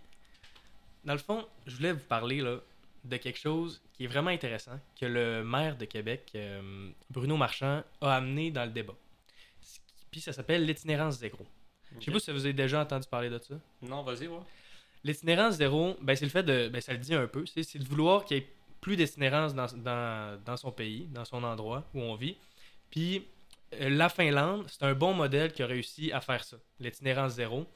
dans 1.04 1.14
le 1.14 1.18
fond, 1.18 1.46
je 1.66 1.76
voulais 1.76 1.92
vous 1.92 2.04
parler 2.04 2.40
là, 2.40 2.58
de 3.04 3.16
quelque 3.16 3.38
chose 3.38 3.80
qui 3.94 4.04
est 4.04 4.06
vraiment 4.06 4.30
intéressant 4.30 4.78
que 4.98 5.06
le 5.06 5.42
maire 5.42 5.76
de 5.76 5.86
Québec, 5.86 6.36
Bruno 7.08 7.38
Marchand, 7.38 7.82
a 8.02 8.14
amené 8.14 8.50
dans 8.50 8.64
le 8.64 8.70
débat. 8.70 8.96
Puis 10.10 10.20
ça 10.20 10.34
s'appelle 10.34 10.66
l'itinérance 10.66 11.18
zéro. 11.18 11.46
Je 11.98 12.04
sais 12.04 12.10
pas 12.10 12.20
si 12.20 12.30
vous 12.30 12.44
avez 12.44 12.52
déjà 12.52 12.80
entendu 12.80 13.06
parler 13.08 13.30
de 13.30 13.38
ça. 13.38 13.54
Non, 13.82 14.02
vas-y, 14.02 14.26
ouais. 14.28 14.38
L'itinérance 15.02 15.54
zéro, 15.54 15.96
ben, 16.02 16.14
c'est 16.14 16.24
le 16.26 16.30
fait 16.30 16.42
de. 16.42 16.68
Ben, 16.68 16.80
ça 16.80 16.92
le 16.92 16.98
dit 16.98 17.14
un 17.14 17.26
peu. 17.26 17.46
C'est 17.46 17.62
c'est 17.62 17.78
de 17.78 17.84
vouloir 17.84 18.24
qu'il 18.24 18.36
y 18.36 18.40
ait 18.40 18.46
plus 18.80 18.96
d'itinérance 18.96 19.54
dans, 19.54 19.66
dans, 19.76 20.38
dans 20.44 20.56
son 20.56 20.70
pays, 20.72 21.06
dans 21.10 21.24
son 21.24 21.42
endroit 21.42 21.84
où 21.94 22.00
on 22.00 22.14
vit. 22.14 22.36
Puis 22.90 23.26
euh, 23.80 23.88
la 23.88 24.08
Finlande, 24.08 24.66
c'est 24.68 24.82
un 24.84 24.94
bon 24.94 25.12
modèle 25.14 25.52
qui 25.52 25.62
a 25.62 25.66
réussi 25.66 26.12
à 26.12 26.20
faire 26.20 26.44
ça, 26.44 26.56
l'itinérance 26.80 27.32
zéro. 27.32 27.66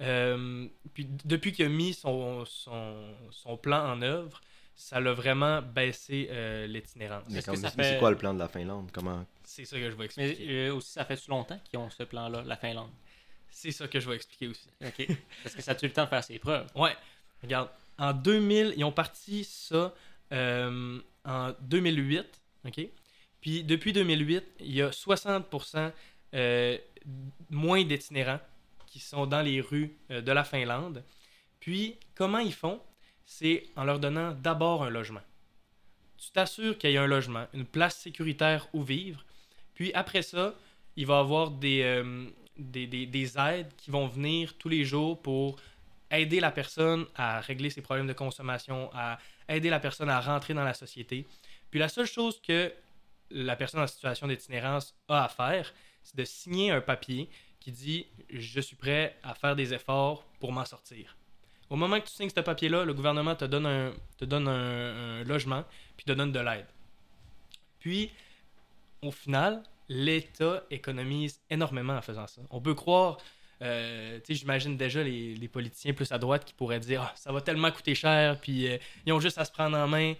Euh, 0.00 0.66
puis 0.94 1.06
depuis 1.24 1.52
qu'il 1.52 1.66
a 1.66 1.68
mis 1.68 1.92
son, 1.92 2.44
son, 2.46 2.94
son 3.30 3.56
plan 3.56 3.92
en 3.92 4.00
œuvre, 4.02 4.40
ça 4.74 4.98
l'a 4.98 5.12
vraiment 5.12 5.60
baissé 5.60 6.28
euh, 6.30 6.66
l'itinérance. 6.66 7.24
Mais, 7.28 7.38
Est-ce 7.38 7.46
comme- 7.46 7.54
que 7.56 7.60
ça 7.60 7.72
mais 7.76 7.84
c'est 7.84 7.92
fait- 7.94 7.98
quoi 7.98 8.10
le 8.10 8.16
plan 8.16 8.32
de 8.32 8.38
la 8.38 8.48
Finlande? 8.48 8.90
Comment? 8.92 9.26
C'est 9.44 9.64
ça 9.66 9.76
que 9.76 9.90
je 9.90 9.96
vais 9.96 10.08
Mais 10.16 10.30
expliquer. 10.30 10.68
euh, 10.68 10.74
aussi, 10.74 10.92
ça 10.92 11.04
fait 11.04 11.26
longtemps 11.28 11.60
qu'ils 11.68 11.78
ont 11.78 11.90
ce 11.90 12.02
plan-là, 12.04 12.42
la 12.46 12.56
Finlande? 12.56 12.90
C'est 13.50 13.72
ça 13.72 13.88
que 13.88 14.00
je 14.00 14.08
vais 14.08 14.16
expliquer 14.16 14.48
aussi. 14.48 14.68
OK. 14.84 15.06
Parce 15.42 15.54
que 15.54 15.62
ça 15.62 15.72
eu 15.72 15.86
le 15.86 15.92
temps 15.92 16.04
de 16.04 16.08
faire 16.08 16.24
ses 16.24 16.38
preuves. 16.38 16.66
Ouais, 16.74 16.96
regarde. 17.42 17.68
En 17.98 18.12
2000, 18.12 18.74
ils 18.76 18.84
ont 18.84 18.92
parti 18.92 19.44
ça 19.44 19.94
euh, 20.32 20.98
en 21.24 21.52
2008, 21.60 22.26
OK? 22.66 22.80
Puis 23.40 23.64
depuis 23.64 23.92
2008, 23.92 24.44
il 24.60 24.74
y 24.74 24.82
a 24.82 24.90
60% 24.90 25.92
euh, 26.34 26.78
moins 27.50 27.84
d'itinérants 27.84 28.40
qui 28.86 29.00
sont 29.00 29.26
dans 29.26 29.42
les 29.42 29.60
rues 29.60 29.96
euh, 30.10 30.20
de 30.20 30.32
la 30.32 30.44
Finlande. 30.44 31.04
Puis, 31.58 31.98
comment 32.14 32.38
ils 32.38 32.54
font? 32.54 32.80
C'est 33.26 33.64
en 33.76 33.84
leur 33.84 33.98
donnant 33.98 34.32
d'abord 34.32 34.82
un 34.82 34.90
logement. 34.90 35.22
Tu 36.16 36.30
t'assures 36.30 36.76
qu'il 36.76 36.90
y 36.90 36.96
a 36.96 37.02
un 37.02 37.06
logement, 37.06 37.46
une 37.54 37.64
place 37.64 37.96
sécuritaire 37.96 38.68
où 38.72 38.82
vivre. 38.82 39.24
Puis 39.74 39.92
après 39.94 40.22
ça, 40.22 40.54
il 40.96 41.06
va 41.06 41.16
y 41.16 41.20
avoir 41.20 41.50
des, 41.50 42.02
des, 42.56 42.86
des- 42.86 43.06
des 43.06 43.38
aides 43.38 43.70
qui 43.76 43.90
vont 43.90 44.06
venir 44.06 44.54
tous 44.58 44.68
les 44.68 44.84
jours 44.84 45.20
pour 45.20 45.56
aider 46.10 46.40
la 46.40 46.50
personne 46.50 47.06
à 47.14 47.40
régler 47.40 47.70
ses 47.70 47.82
problèmes 47.82 48.06
de 48.06 48.12
consommation, 48.12 48.90
à 48.94 49.18
aider 49.48 49.70
la 49.70 49.80
personne 49.80 50.08
à 50.10 50.20
rentrer 50.20 50.54
dans 50.54 50.64
la 50.64 50.74
société. 50.74 51.26
Puis 51.70 51.78
la 51.78 51.88
seule 51.88 52.06
chose 52.06 52.40
que 52.42 52.72
la 53.30 53.54
personne 53.56 53.80
en 53.80 53.86
situation 53.86 54.26
d'itinérance 54.26 54.94
a 55.08 55.24
à 55.24 55.28
faire, 55.28 55.72
c'est 56.02 56.16
de 56.16 56.24
signer 56.24 56.72
un 56.72 56.80
papier 56.80 57.28
qui 57.60 57.70
dit 57.70 58.06
je 58.28 58.60
suis 58.60 58.74
prêt 58.76 59.16
à 59.22 59.34
faire 59.34 59.54
des 59.54 59.72
efforts 59.72 60.24
pour 60.40 60.50
m'en 60.52 60.64
sortir. 60.64 61.16
Au 61.68 61.76
moment 61.76 62.00
que 62.00 62.06
tu 62.06 62.12
signes 62.12 62.30
ce 62.30 62.40
papier-là, 62.40 62.84
le 62.84 62.92
gouvernement 62.94 63.36
te 63.36 63.44
donne 63.44 63.66
un, 63.66 63.92
te 64.18 64.24
donne 64.24 64.48
un 64.48 65.22
logement, 65.22 65.64
puis 65.96 66.04
te 66.04 66.10
donne 66.12 66.32
de 66.32 66.40
l'aide. 66.40 66.66
Puis, 67.78 68.10
au 69.02 69.12
final, 69.12 69.62
l'État 69.94 70.62
économise 70.70 71.40
énormément 71.50 71.94
en 71.94 72.00
faisant 72.00 72.26
ça. 72.28 72.40
On 72.50 72.60
peut 72.60 72.74
croire, 72.74 73.18
euh, 73.60 74.18
tu 74.20 74.26
sais, 74.26 74.34
j'imagine 74.40 74.76
déjà 74.76 75.02
les, 75.02 75.34
les 75.34 75.48
politiciens 75.48 75.92
plus 75.92 76.10
à 76.12 76.18
droite 76.18 76.44
qui 76.44 76.54
pourraient 76.54 76.78
dire 76.80 77.02
Ah, 77.02 77.12
ça 77.16 77.32
va 77.32 77.40
tellement 77.40 77.70
coûter 77.72 77.94
cher, 77.96 78.40
puis 78.40 78.68
euh, 78.68 78.78
ils 79.04 79.12
ont 79.12 79.20
juste 79.20 79.36
à 79.38 79.44
se 79.44 79.50
prendre 79.52 79.76
en 79.76 79.88
main. 79.88 80.14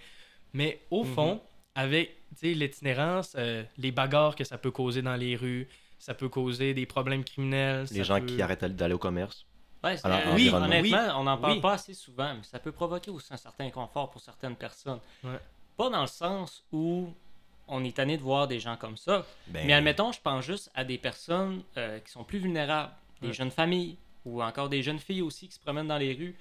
Mais 0.53 0.81
au 0.91 1.05
Mhm. 1.05 1.15
fond, 1.15 1.41
avec 1.77 2.17
tu 2.31 2.49
sais, 2.49 2.55
l'itinérance, 2.55 3.35
euh, 3.39 3.63
les 3.79 3.93
bagarres 3.93 4.35
que 4.35 4.45
ça 4.45 4.59
peut 4.59 4.71
causer 4.73 5.03
dans 5.03 5.17
les 5.17 5.37
rues, 5.37 5.69
ça 6.01 6.15
peut 6.15 6.29
causer 6.29 6.75
des 6.75 6.87
problèmes 6.87 7.23
criminels. 7.25 7.87
Les 7.93 8.03
gens 8.05 8.19
peut- 8.21 8.27
qui 8.27 8.43
arrêtent 8.43 8.65
d'aller 8.65 8.95
au 8.95 8.99
commerce 8.99 9.47
Ouais, 9.83 9.97
c'est- 9.97 10.05
Alors, 10.07 10.19
euh, 10.27 10.35
oui, 10.35 10.51
honnêtement, 10.51 11.21
on 11.21 11.25
n'en 11.25 11.39
parle 11.39 11.55
oui. 11.55 11.61
pas 11.61 11.73
assez 11.75 11.95
souvent, 11.95 12.35
mais 12.35 12.43
ça 12.43 12.59
peut 12.59 12.73
provoquer 12.73 13.11
aussi 13.11 13.33
un 13.33 13.37
certain 13.39 13.65
inconfort 13.67 14.11
pour 14.11 14.21
certaines 14.21 14.57
personnes. 14.57 15.01
Ouais. 15.25 15.39
Pas 15.77 15.89
dans 15.89 16.03
le 16.03 16.07
sens 16.09 16.63
où 16.73 17.09
on 17.71 17.83
est 17.85 17.97
tanné 17.97 18.17
de 18.19 18.23
voir 18.23 18.47
des 18.49 18.61
gens 18.61 18.77
comme 18.77 18.97
ça, 18.97 19.25
Ben, 19.47 19.67
mais 19.67 19.73
admettons, 19.73 20.13
je 20.13 20.21
pense 20.21 20.45
juste 20.45 20.71
à 20.75 20.85
des 20.85 20.99
personnes 20.99 21.63
euh, 21.77 21.99
qui 22.01 22.11
sont 22.11 22.25
plus 22.25 22.39
vulnérables, 22.39 22.93
des 23.23 23.29
Ouais. 23.29 23.33
jeunes 23.33 23.51
familles 23.51 23.97
ou 24.25 24.43
encore 24.43 24.69
des 24.69 24.83
jeunes 24.83 24.99
filles 24.99 25.23
aussi 25.23 25.49
qui 25.49 25.55
se 25.55 25.61
promènent 25.61 25.89
dans 25.89 25.97
les 25.99 26.13
rues. 26.15 26.37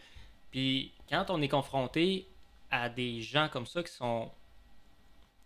Puis 0.51 0.91
quand 1.09 1.29
on 1.29 1.41
est 1.41 1.47
confronté 1.47 2.27
à 2.71 2.89
des 2.89 3.21
gens 3.21 3.47
comme 3.49 3.65
ça 3.65 3.81
qui 3.83 3.91
sont, 3.93 4.31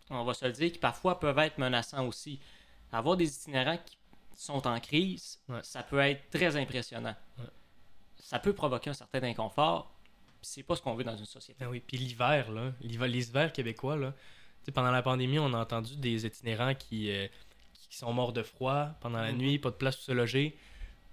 on 0.10 0.24
va 0.24 0.34
se 0.34 0.46
le 0.46 0.52
dire, 0.52 0.72
qui 0.72 0.80
parfois 0.80 1.20
peuvent 1.20 1.38
être 1.40 1.58
menaçants 1.58 2.06
aussi, 2.08 2.40
avoir 2.92 3.18
des 3.18 3.34
itinérants 3.36 3.78
qui 3.86 3.98
sont 4.36 4.66
en 4.68 4.80
crise, 4.80 5.40
Ouais. 5.50 5.60
ça 5.64 5.84
peut 5.84 6.00
être 6.00 6.30
très 6.30 6.56
impressionnant. 6.56 7.16
Ouais. 7.40 7.46
Ça 8.18 8.40
peut 8.40 8.54
provoquer 8.54 8.90
un 8.90 8.94
certain 8.94 9.22
inconfort. 9.24 9.92
puis 10.42 10.50
C'est 10.50 10.64
pas 10.64 10.76
ce 10.76 10.82
qu'on 10.82 10.94
veut 10.96 11.04
dans 11.04 11.16
une 11.16 11.26
société. 11.26 11.64
Ah 11.64 11.70
oui, 11.70 11.82
puis 11.86 11.98
l'hiver, 11.98 12.52
là, 12.52 12.72
l'hiver- 12.82 13.08
les 13.08 13.30
hivers 13.30 13.52
québécois, 13.54 13.96
là, 13.96 14.14
pendant 14.72 14.92
la 14.92 15.02
pandémie, 15.02 15.40
on 15.40 15.54
a 15.54 15.58
entendu 15.60 15.96
des 15.98 16.26
itinérants 16.26 16.74
qui, 16.76 17.12
euh, 17.12 17.28
qui 17.90 17.98
sont 17.98 18.14
morts 18.14 18.34
de 18.34 18.44
froid 18.44 18.88
pendant 19.02 19.20
la 19.22 19.32
Mhm. 19.32 19.38
nuit, 19.38 19.60
pas 19.60 19.70
de 19.70 19.76
place 19.76 19.98
où 20.00 20.02
se 20.02 20.12
loger. 20.12 20.56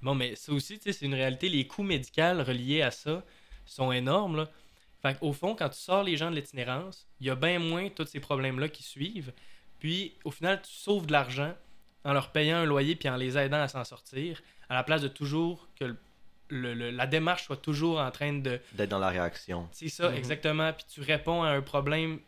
Bon, 0.02 0.14
mais 0.14 0.34
ça 0.36 0.52
aussi, 0.52 0.78
c'est 0.82 1.02
une 1.02 1.14
réalité. 1.14 1.48
Les 1.48 1.66
coûts 1.66 1.82
médicaux 1.82 2.42
reliés 2.44 2.82
à 2.82 2.90
ça 2.90 3.22
sont 3.66 3.92
énormes, 3.92 4.36
là. 4.36 4.50
Fait 5.02 5.16
au 5.22 5.32
fond, 5.32 5.54
quand 5.54 5.68
tu 5.70 5.78
sors 5.78 6.02
les 6.02 6.16
gens 6.16 6.30
de 6.30 6.36
l'itinérance, 6.36 7.06
il 7.20 7.26
y 7.26 7.30
a 7.30 7.34
bien 7.34 7.58
moins 7.58 7.88
tous 7.88 8.06
ces 8.06 8.20
problèmes-là 8.20 8.68
qui 8.68 8.82
suivent. 8.82 9.32
Puis, 9.78 10.14
au 10.24 10.30
final, 10.30 10.60
tu 10.62 10.70
sauves 10.72 11.06
de 11.06 11.12
l'argent 11.12 11.54
en 12.04 12.12
leur 12.12 12.32
payant 12.32 12.58
un 12.58 12.64
loyer 12.66 12.96
puis 12.96 13.08
en 13.08 13.16
les 13.16 13.36
aidant 13.38 13.60
à 13.60 13.68
s'en 13.68 13.84
sortir, 13.84 14.42
à 14.68 14.74
la 14.74 14.82
place 14.84 15.00
de 15.02 15.08
toujours 15.08 15.68
que 15.78 15.84
le- 15.84 15.96
le- 16.48 16.74
le- 16.74 16.90
la 16.90 17.06
démarche 17.06 17.44
soit 17.44 17.56
toujours 17.56 17.98
en 18.00 18.10
train 18.10 18.32
de, 18.32 18.60
d'être 18.72 18.88
dans 18.90 18.98
la 18.98 19.08
réaction 19.10 19.68
c'est 19.72 19.88
ça, 19.88 20.10
Mhm. 20.10 20.16
exactement. 20.16 20.72
Puis 20.72 20.84
tu 20.88 21.00
réponds 21.00 21.42
à 21.42 21.50
un 21.50 21.62
problème. 21.62 22.18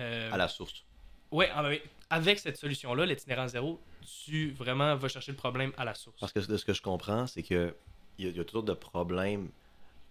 Euh, 0.00 0.32
à 0.32 0.36
la 0.36 0.48
source. 0.48 0.84
Ouais, 1.30 1.48
ah, 1.54 1.62
ben, 1.62 1.78
avec 2.10 2.38
cette 2.38 2.56
solution-là, 2.58 3.06
l'itinérance 3.06 3.52
zéro, 3.52 3.80
tu 4.24 4.50
vraiment 4.52 4.94
vas 4.96 5.08
chercher 5.08 5.32
le 5.32 5.36
problème 5.38 5.72
à 5.76 5.84
la 5.84 5.94
source. 5.94 6.20
Parce 6.20 6.32
que 6.32 6.40
de 6.40 6.56
ce 6.56 6.64
que 6.64 6.74
je 6.74 6.82
comprends, 6.82 7.26
c'est 7.26 7.42
que 7.42 7.74
il 8.18 8.26
y, 8.26 8.28
a- 8.28 8.30
il 8.30 8.36
y 8.36 8.40
a 8.40 8.44
toujours 8.44 8.62
de 8.64 8.74
problèmes 8.74 9.48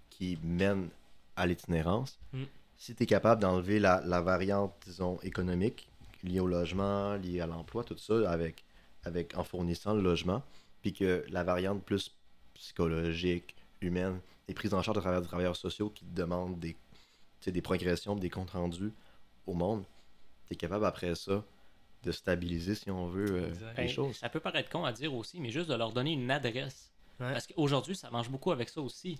qui 0.09 0.37
mènent 0.43 0.89
à 1.35 1.45
l'itinérance. 1.45 2.19
Mm. 2.33 2.43
Si 2.77 2.95
tu 2.95 3.03
es 3.03 3.05
capable 3.05 3.41
d'enlever 3.41 3.79
la, 3.79 4.01
la 4.03 4.21
variante, 4.21 4.73
disons, 4.85 5.19
économique, 5.21 5.87
liée 6.23 6.39
au 6.39 6.47
logement, 6.47 7.15
liée 7.15 7.39
à 7.41 7.45
l'emploi, 7.47 7.83
tout 7.83 7.97
ça, 7.97 8.29
avec, 8.31 8.63
avec, 9.03 9.37
en 9.37 9.43
fournissant 9.43 9.93
le 9.93 10.01
logement, 10.01 10.41
puis 10.81 10.93
que 10.93 11.23
la 11.29 11.43
variante 11.43 11.83
plus 11.83 12.11
psychologique, 12.55 13.55
humaine, 13.81 14.19
est 14.47 14.53
prise 14.53 14.73
en 14.73 14.81
charge 14.81 14.97
à 14.97 15.01
travers 15.01 15.21
des 15.21 15.27
travailleurs 15.27 15.55
sociaux 15.55 15.89
qui 15.89 16.05
demandent 16.05 16.59
des, 16.59 16.75
des 17.45 17.61
progressions, 17.61 18.15
des 18.15 18.29
comptes 18.29 18.51
rendus 18.51 18.91
au 19.47 19.53
monde, 19.53 19.83
tu 20.47 20.53
es 20.53 20.55
capable 20.55 20.85
après 20.85 21.13
ça 21.15 21.43
de 22.03 22.11
stabiliser, 22.11 22.73
si 22.75 22.89
on 22.89 23.07
veut, 23.07 23.31
euh, 23.31 23.53
les 23.77 23.87
choses. 23.87 24.15
Ça 24.17 24.29
peut 24.29 24.39
paraître 24.39 24.69
con 24.69 24.83
à 24.85 24.91
dire 24.91 25.13
aussi, 25.13 25.39
mais 25.39 25.51
juste 25.51 25.69
de 25.69 25.75
leur 25.75 25.91
donner 25.91 26.13
une 26.13 26.29
adresse. 26.31 26.91
Ouais. 27.19 27.31
Parce 27.31 27.45
qu'aujourd'hui, 27.47 27.95
ça 27.95 28.09
marche 28.09 28.29
beaucoup 28.29 28.51
avec 28.51 28.69
ça 28.69 28.81
aussi. 28.81 29.19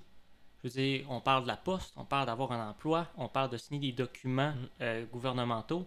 Je 0.64 0.68
veux 0.68 0.74
dire, 0.74 1.06
on 1.10 1.22
parle 1.22 1.44
de 1.44 1.48
la 1.48 1.58
poste, 1.58 1.94
on 1.96 2.06
parle 2.06 2.26
d'avoir 2.26 2.52
un 2.52 2.70
emploi, 2.72 3.08
on 3.18 3.28
parle 3.28 3.50
de 3.52 3.58
signer 3.58 3.80
des 3.80 3.92
documents 3.92 4.52
Mm. 4.54 4.68
euh, 4.82 5.06
gouvernementaux. 5.12 5.86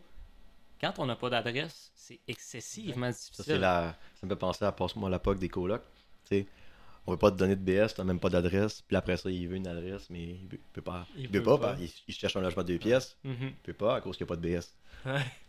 Quand 0.80 0.92
on 0.98 1.06
n'a 1.06 1.16
pas 1.16 1.30
d'adresse, 1.30 1.90
c'est 1.94 2.20
excessivement 2.28 3.10
Ça, 3.12 3.18
difficile. 3.18 3.44
c'est 3.44 3.58
la... 3.58 3.96
ça 4.14 4.26
me 4.26 4.30
fait 4.30 4.36
penser 4.38 4.64
à 4.64 4.72
passe-moi 4.72 5.08
la 5.10 5.18
POC 5.18 5.38
des 5.38 5.48
colocs. 5.48 5.82
Tu 6.26 6.36
sais, 6.40 6.46
on 7.06 7.12
veut 7.12 7.18
pas 7.18 7.30
te 7.30 7.36
donner 7.36 7.56
de 7.56 7.60
BS, 7.62 7.94
t'as 7.94 8.04
même 8.04 8.20
pas 8.20 8.30
d'adresse. 8.30 8.82
Puis 8.86 8.96
après 8.96 9.16
ça, 9.16 9.30
il 9.30 9.46
veut 9.48 9.56
une 9.56 9.66
adresse, 9.66 10.08
mais 10.10 10.22
il 10.22 10.46
veut, 10.48 10.54
il 10.54 10.72
peut 10.72 10.82
pas. 10.82 11.06
Il 11.16 11.22
Il, 11.24 11.28
peut 11.30 11.42
peut 11.42 11.58
pas, 11.58 11.74
pas. 11.74 11.76
il, 11.80 11.90
il 12.08 12.14
cherche 12.14 12.36
un 12.36 12.40
logement 12.40 12.62
de 12.62 12.68
deux 12.68 12.78
pièces. 12.78 13.16
Mhm. 13.24 13.36
Il 13.40 13.52
peut 13.62 13.72
pas 13.74 13.96
à 13.96 14.00
cause 14.00 14.16
qu'il 14.16 14.24
n'y 14.26 14.32
a 14.32 14.34
pas 14.34 14.40
de 14.40 14.48
BS. 14.48 14.74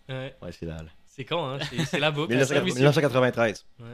Ouais, 0.10 0.36
Ouais, 0.42 0.52
c'est 0.52 0.66
là. 0.66 0.84
là. 0.84 0.90
c'est 1.06 1.26
con, 1.26 1.46
hein? 1.46 1.60
C'est, 1.70 1.86
c'est 1.86 2.00
la 2.00 2.12
boucle. 2.12 2.30
1980 2.36 2.74
1993. 2.76 3.66
Ouais. 3.80 3.86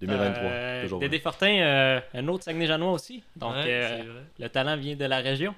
2023. 0.00 0.42
Euh, 0.50 0.82
toujours. 0.82 0.98
Dédé 1.00 1.18
Fortin, 1.20 1.46
euh, 1.60 2.00
un 2.14 2.28
autre 2.28 2.44
Saguenay-Janois 2.44 2.92
aussi. 2.92 3.22
Donc, 3.36 3.54
Ouais, 3.54 3.64
euh, 3.68 4.22
le 4.38 4.48
talent 4.48 4.76
vient 4.76 4.96
de 4.96 5.04
la 5.04 5.18
région. 5.20 5.54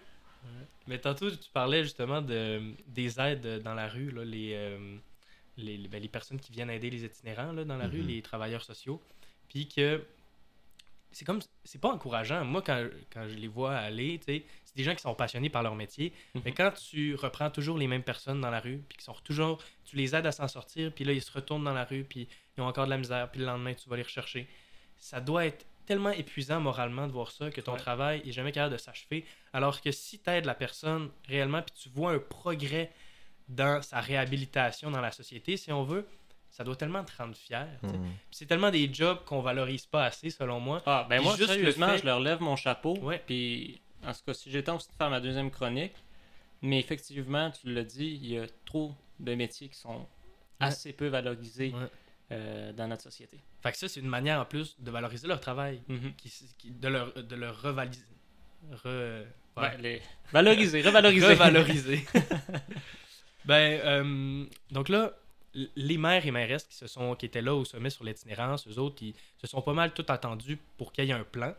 Mais 0.89 0.99
tantôt, 0.99 1.29
tu 1.31 1.51
parlais 1.53 1.83
justement 1.83 2.23
de, 2.23 2.61
des 2.87 3.19
aides 3.19 3.61
dans 3.65 3.75
la 3.75 3.89
rue, 3.89 4.11
là, 4.13 4.25
les, 4.25 4.53
euh, 4.55 4.79
les, 5.57 5.79
ben, 5.89 6.01
les 6.01 6.07
personnes 6.09 6.39
qui 6.39 6.53
viennent 6.53 6.71
aider 6.71 6.91
les 6.91 7.05
itinérants 7.05 7.51
là, 7.53 7.65
dans 7.65 7.77
la 7.77 7.89
rue, 7.89 8.03
Mhm. 8.03 8.07
les 8.07 8.23
travailleurs 8.23 8.63
sociaux. 8.63 9.01
Puis 9.49 9.67
que 9.67 10.05
c'est 11.17 11.25
comme 11.25 11.41
c'est 11.65 11.81
pas 11.81 11.89
encourageant. 11.89 12.45
Moi, 12.45 12.61
quand, 12.61 12.87
quand 13.11 13.27
je 13.27 13.37
les 13.37 13.49
vois 13.49 13.75
aller, 13.75 14.19
tu 14.19 14.25
sais, 14.27 14.45
c'est 14.67 14.77
des 14.77 14.83
gens 14.85 14.95
qui 14.95 15.01
sont 15.01 15.15
passionnés 15.15 15.49
par 15.49 15.63
leur 15.63 15.75
métier. 15.75 16.13
Mhm. 16.35 16.43
Mais 16.45 16.53
quand 16.53 16.71
tu 16.73 17.15
reprends 17.15 17.49
toujours 17.49 17.79
les 17.79 17.87
mêmes 17.87 18.03
personnes 18.03 18.43
dans 18.43 18.51
la 18.51 18.61
rue, 18.61 18.83
puis 18.87 18.99
qui 18.99 19.05
sont 19.05 19.15
toujours, 19.25 19.63
tu 19.87 19.97
les 19.97 20.15
aides 20.15 20.27
à 20.27 20.33
s'en 20.33 20.47
sortir, 20.47 20.93
puis 20.93 21.05
là 21.05 21.13
ils 21.13 21.23
se 21.23 21.33
retournent 21.33 21.65
dans 21.65 21.73
la 21.73 21.85
rue, 21.85 22.05
puis 22.05 22.29
ils 22.57 22.61
ont 22.61 22.67
encore 22.67 22.85
de 22.85 22.91
la 22.91 22.99
misère, 22.99 23.31
puis 23.31 23.41
le 23.41 23.47
lendemain 23.47 23.73
tu 23.73 23.89
vas 23.89 23.97
les 23.97 24.03
rechercher. 24.03 24.47
Ça 24.99 25.19
doit 25.21 25.47
être 25.47 25.65
tellement 25.87 26.11
épuisant 26.11 26.61
moralement 26.61 27.07
de 27.07 27.13
voir 27.13 27.31
ça 27.31 27.51
que 27.51 27.63
ton 27.63 27.73
Ouais. 27.73 27.79
travail 27.79 28.23
est 28.27 28.33
jamais 28.33 28.53
capable 28.53 28.75
de 28.75 28.79
s'achever. 28.79 29.25
Alors 29.55 29.81
que 29.81 29.93
si 29.93 30.19
tu 30.19 30.29
aides 30.29 30.45
la 30.45 30.55
personne 30.55 31.11
réellement, 31.29 31.63
puis 31.63 31.75
tu 31.83 31.89
vois 31.89 32.13
un 32.13 32.19
progrès 32.19 32.93
dans 33.49 33.81
sa 33.81 34.01
réhabilitation 34.01 34.91
dans 34.91 35.01
la 35.01 35.13
société, 35.13 35.57
si 35.57 35.73
on 35.73 35.85
veut, 35.85 36.07
ça 36.57 36.65
doit 36.65 36.77
tellement 36.77 37.05
te 37.05 37.13
rendre 37.19 37.35
fier. 37.37 37.69
Puis 37.83 37.91
C'est 38.31 38.47
tellement 38.47 38.71
des 38.71 38.89
jobs 38.93 39.23
qu'on 39.27 39.43
valorise 39.43 39.85
pas 39.85 40.05
assez, 40.07 40.31
selon 40.31 40.59
moi. 40.59 40.83
Ah, 40.87 41.07
ben 41.09 41.17
Puis 41.17 41.25
moi, 41.27 41.37
juste 41.37 41.49
le 41.51 41.55
sérieusement, 41.57 41.89
fait- 41.89 41.99
je 41.99 42.05
leur 42.07 42.19
lève 42.21 42.41
mon 42.41 42.57
chapeau. 42.57 42.97
Ouais. 43.01 43.23
Puis, 43.27 43.81
en 44.03 44.15
ce 44.15 44.23
cas-ci, 44.23 44.51
j'ai 44.51 44.59
le 44.59 44.65
temps 44.65 44.77
aussi 44.77 44.89
de 44.89 44.95
faire 44.95 45.11
ma 45.11 45.21
deuxième 45.21 45.51
chronique. 45.51 45.93
Mais 46.63 46.79
effectivement, 46.81 47.51
tu 47.51 47.71
l'as 47.75 47.85
dit, 47.85 48.19
il 48.23 48.27
y 48.33 48.39
a 48.39 48.47
trop 48.65 48.95
de 49.21 49.35
métiers 49.35 49.69
qui 49.69 49.79
sont 49.79 50.07
assez 50.59 50.95
peu 50.95 51.09
valorisés 51.09 51.75
Ouais. 51.75 51.89
euh, 52.33 52.73
dans 52.73 52.89
notre 52.89 53.03
société. 53.03 53.39
Fait 53.63 53.73
que 53.73 53.77
ça, 53.79 53.89
c'est 53.89 54.01
une 54.01 54.09
manière 54.09 54.41
en 54.41 54.47
plus 54.47 54.77
de 54.81 54.91
valoriser 54.91 55.29
leur 55.29 55.41
travail, 55.41 55.83
Mhm. 55.89 56.15
qui, 56.17 56.33
qui- 56.57 56.71
de 56.71 56.89
leur, 56.89 57.13
de 57.13 57.37
leur 57.37 57.61
revaliser. 57.61 58.03
Re, 58.73 59.25
Ouais, 59.59 59.77
les- 59.79 60.03
Valoriser, 60.33 60.81
revaloriser. 60.83 61.27
revaloriser. 61.27 62.07
ben, 63.45 63.81
euh, 63.85 64.45
donc 64.71 64.89
là, 64.89 65.13
les 65.75 65.99
maires 65.99 66.27
et 66.27 66.31
mairesses 66.31 66.65
qui, 66.65 66.77
se 66.77 66.87
sont, 66.87 67.15
qui 67.15 67.27
étaient 67.27 67.43
là 67.43 67.55
au 67.55 67.65
sommet 67.65 67.91
sur 67.91 68.05
l'itinérance, 68.05 68.67
eux 68.69 68.79
autres, 68.79 69.03
ils 69.03 69.15
se 69.39 69.47
sont 69.47 69.63
pas 69.63 69.73
mal 69.73 69.93
tout 69.93 70.05
attendus 70.09 70.59
pour 70.77 70.93
qu'il 70.93 71.05
y 71.05 71.11
ait 71.11 71.15
un 71.15 71.25
plan, 71.25 71.55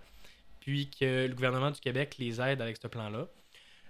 puis 0.60 0.90
que 0.90 1.28
le 1.28 1.34
gouvernement 1.34 1.72
du 1.72 1.80
Québec 1.80 2.16
les 2.20 2.40
aide 2.42 2.62
avec 2.62 2.78
ce 2.78 2.88
plan-là. 2.88 3.28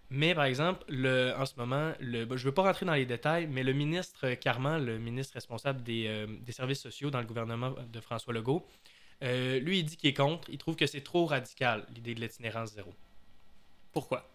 Mais 0.10 0.34
par 0.34 0.46
exemple, 0.46 0.86
le, 0.88 1.34
en 1.38 1.46
ce 1.46 1.54
moment, 1.58 1.92
le, 2.00 2.26
je 2.30 2.32
ne 2.32 2.38
veux 2.38 2.54
pas 2.54 2.64
rentrer 2.64 2.86
dans 2.86 2.94
les 2.94 3.06
détails, 3.06 3.48
mais 3.48 3.64
le 3.64 3.74
ministre 3.74 4.34
Carman, 4.36 4.84
le 4.84 4.98
ministre 4.98 5.34
responsable 5.34 5.84
des, 5.84 6.06
euh, 6.08 6.28
des 6.42 6.54
services 6.54 6.80
sociaux 6.80 7.10
dans 7.12 7.20
le 7.20 7.26
gouvernement 7.26 7.76
de 7.92 8.00
François 8.00 8.34
Legault, 8.34 8.66
euh, 9.24 9.60
lui, 9.60 9.80
il 9.80 9.84
dit 9.84 9.98
qu'il 9.98 10.10
est 10.10 10.14
contre. 10.14 10.50
Il 10.50 10.58
trouve 10.58 10.76
que 10.76 10.88
c'est 10.88 11.02
trop 11.02 11.26
radical, 11.26 11.86
l'idée 11.94 12.16
de 12.16 12.22
l'itinérance 12.22 12.74
zéro. 12.74 12.94
Pourquoi? 13.92 14.30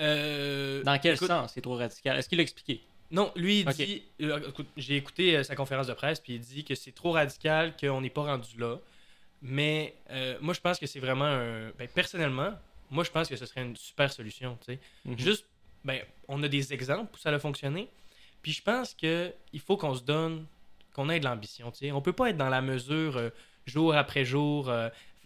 Euh, 0.00 0.82
Dans 0.82 0.98
quel 0.98 1.14
écoute, 1.14 1.28
sens 1.28 1.52
c'est 1.52 1.60
trop 1.60 1.76
radical? 1.76 2.18
Est-ce 2.18 2.28
qu'il 2.28 2.38
l'a 2.38 2.42
expliqué? 2.42 2.82
Non, 3.12 3.30
lui, 3.36 3.60
il 3.60 3.66
dit. 3.66 4.02
euh, 4.22 4.40
J'ai 4.76 4.96
écouté 4.96 5.36
euh, 5.36 5.42
sa 5.44 5.54
conférence 5.54 5.86
de 5.86 5.92
presse, 5.92 6.18
puis 6.18 6.34
il 6.34 6.40
dit 6.40 6.64
que 6.64 6.74
c'est 6.74 6.92
trop 6.92 7.12
radical, 7.12 7.74
qu'on 7.78 8.00
n'est 8.00 8.10
pas 8.10 8.22
rendu 8.22 8.58
là. 8.58 8.78
Mais 9.42 9.94
euh, 10.10 10.36
moi, 10.40 10.54
je 10.54 10.60
pense 10.60 10.78
que 10.78 10.86
c'est 10.86 11.00
vraiment 11.00 11.24
un. 11.26 11.70
ben, 11.78 11.88
personnellement, 11.94 12.52
moi, 12.90 13.04
je 13.04 13.10
pense 13.10 13.28
que 13.28 13.36
ce 13.36 13.44
serait 13.46 13.62
une 13.62 13.76
super 13.76 14.12
solution. 14.12 14.56
tu 14.64 14.72
sais. 14.74 14.78
Mhm. 15.04 15.18
Juste, 15.18 15.44
ben, 15.84 16.00
on 16.28 16.42
a 16.42 16.48
des 16.48 16.72
exemples 16.72 17.10
où 17.14 17.18
ça 17.18 17.30
a 17.30 17.38
fonctionné. 17.38 17.88
Puis 18.40 18.52
je 18.52 18.62
pense 18.62 18.94
que 18.94 19.32
il 19.52 19.60
faut 19.60 19.76
qu'on 19.76 19.94
se 19.94 20.02
donne, 20.02 20.46
qu'on 20.94 21.08
ait 21.08 21.20
de 21.20 21.24
l'ambition. 21.24 21.70
tu 21.70 21.78
sais. 21.78 21.92
On 21.92 22.00
peut 22.00 22.12
pas 22.12 22.30
être 22.30 22.36
dans 22.36 22.48
la 22.48 22.60
mesure 22.62 23.30
jour 23.66 23.94
après 23.94 24.24
jour, 24.24 24.72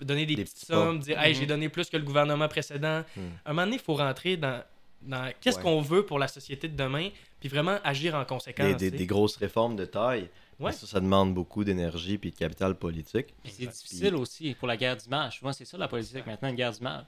donner 0.00 0.26
des, 0.26 0.34
Des 0.34 0.44
petites 0.44 0.68
pas. 0.68 0.74
sommes, 0.74 0.98
dire 0.98 1.18
hey, 1.20 1.32
Mhm. 1.34 1.40
j'ai 1.40 1.46
donné 1.46 1.68
plus 1.70 1.88
que 1.88 1.96
le 1.96 2.02
gouvernement 2.02 2.48
précédent. 2.48 3.04
Mhm. 3.16 3.30
À 3.44 3.50
un 3.50 3.52
moment 3.52 3.64
donné, 3.66 3.76
il 3.76 3.82
faut 3.82 3.94
rentrer 3.94 4.36
dans, 4.36 4.62
dans 5.02 5.32
qu'est-ce 5.40 5.56
Ouais. 5.58 5.62
qu'on 5.62 5.80
veut 5.80 6.04
pour 6.04 6.18
la 6.18 6.28
société 6.28 6.68
de 6.68 6.76
demain, 6.76 7.08
puis 7.40 7.48
vraiment 7.48 7.78
agir 7.84 8.14
en 8.14 8.24
conséquence. 8.24 8.76
Des, 8.76 9.06
grosses 9.06 9.36
réformes 9.36 9.76
de 9.76 9.84
taille. 9.84 10.28
Ouais. 10.58 10.72
Ça, 10.72 10.86
ça 10.86 11.00
demande 11.00 11.34
beaucoup 11.34 11.64
d'énergie 11.64 12.14
et 12.22 12.30
de 12.30 12.34
capital 12.36 12.74
politique. 12.76 13.34
Puis 13.42 13.52
c'est 13.52 13.66
difficile 13.66 14.14
aussi 14.14 14.54
pour 14.54 14.66
la 14.68 14.76
guerre 14.78 14.96
d'image. 14.96 15.38
Souvent, 15.38 15.52
c'est 15.52 15.66
ça 15.66 15.76
la 15.76 15.86
politique 15.88 16.26
maintenant, 16.26 16.48
une 16.48 16.54
guerre 16.56 16.72
d'image. 16.72 17.04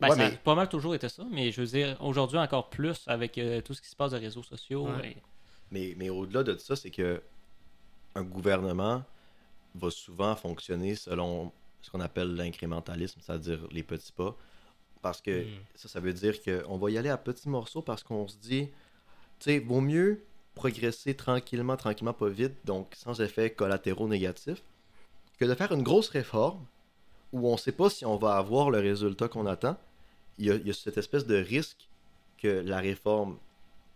Ben, 0.00 0.08
Ouais, 0.08 0.16
ça 0.16 0.26
a 0.26 0.30
mais- 0.30 0.36
pas 0.38 0.56
mal 0.56 0.68
toujours 0.68 0.94
été 0.96 1.08
ça, 1.08 1.24
mais 1.30 1.52
je 1.52 1.60
veux 1.60 1.66
dire, 1.68 1.96
aujourd'hui 2.00 2.38
encore 2.38 2.68
plus 2.68 3.04
avec 3.06 3.38
euh, 3.38 3.60
tout 3.60 3.72
ce 3.74 3.80
qui 3.80 3.88
se 3.88 3.94
passe 3.94 4.10
de 4.10 4.16
réseaux 4.18 4.42
sociaux. 4.42 4.88
Ouais. 4.88 5.10
et- 5.10 5.16
Mais, 5.70 5.94
mais 5.96 6.10
au-delà 6.10 6.42
de 6.42 6.56
ça, 6.58 6.74
c'est 6.74 6.90
que 6.90 7.22
un 8.16 8.24
gouvernement 8.24 9.04
va 9.76 9.90
souvent 9.90 10.34
fonctionner 10.34 10.96
selon 10.96 11.52
ce 11.80 11.90
qu'on 11.90 12.00
appelle 12.00 12.34
l'incrémentalisme, 12.34 13.20
c'est-à-dire 13.22 13.60
les 13.70 13.82
petits 13.84 14.12
pas. 14.12 14.36
Parce 15.00 15.20
que 15.20 15.42
Mm. 15.44 15.46
ça, 15.76 15.88
ça 15.88 16.00
veut 16.00 16.12
dire 16.12 16.34
qu'on 16.42 16.76
va 16.78 16.90
y 16.90 16.98
aller 16.98 17.08
à 17.08 17.16
petits 17.16 17.48
morceaux 17.48 17.82
parce 17.82 18.02
qu'on 18.02 18.26
se 18.28 18.36
dit, 18.36 18.68
sais, 19.44 19.58
vaut 19.58 19.80
mieux 19.80 20.22
progresser 20.54 21.14
tranquillement, 21.14 21.76
tranquillement, 21.76 22.12
pas 22.12 22.28
vite, 22.28 22.52
donc 22.64 22.92
sans 22.94 23.20
effets 23.20 23.50
collatéraux 23.50 24.08
négatifs, 24.08 24.62
que 25.38 25.44
de 25.44 25.54
faire 25.54 25.72
une 25.72 25.82
grosse 25.82 26.08
réforme 26.08 26.64
où 27.32 27.48
on 27.48 27.52
ne 27.52 27.58
sait 27.58 27.72
pas 27.72 27.88
si 27.90 28.04
on 28.04 28.16
va 28.16 28.36
avoir 28.36 28.70
le 28.70 28.78
résultat 28.78 29.28
qu'on 29.28 29.46
attend. 29.46 29.76
Il 30.38 30.46
y, 30.46 30.50
a, 30.50 30.54
il 30.54 30.66
y 30.66 30.70
a 30.70 30.74
cette 30.74 30.98
espèce 30.98 31.26
de 31.26 31.36
risque 31.36 31.88
que 32.38 32.48
la 32.64 32.78
réforme 32.80 33.38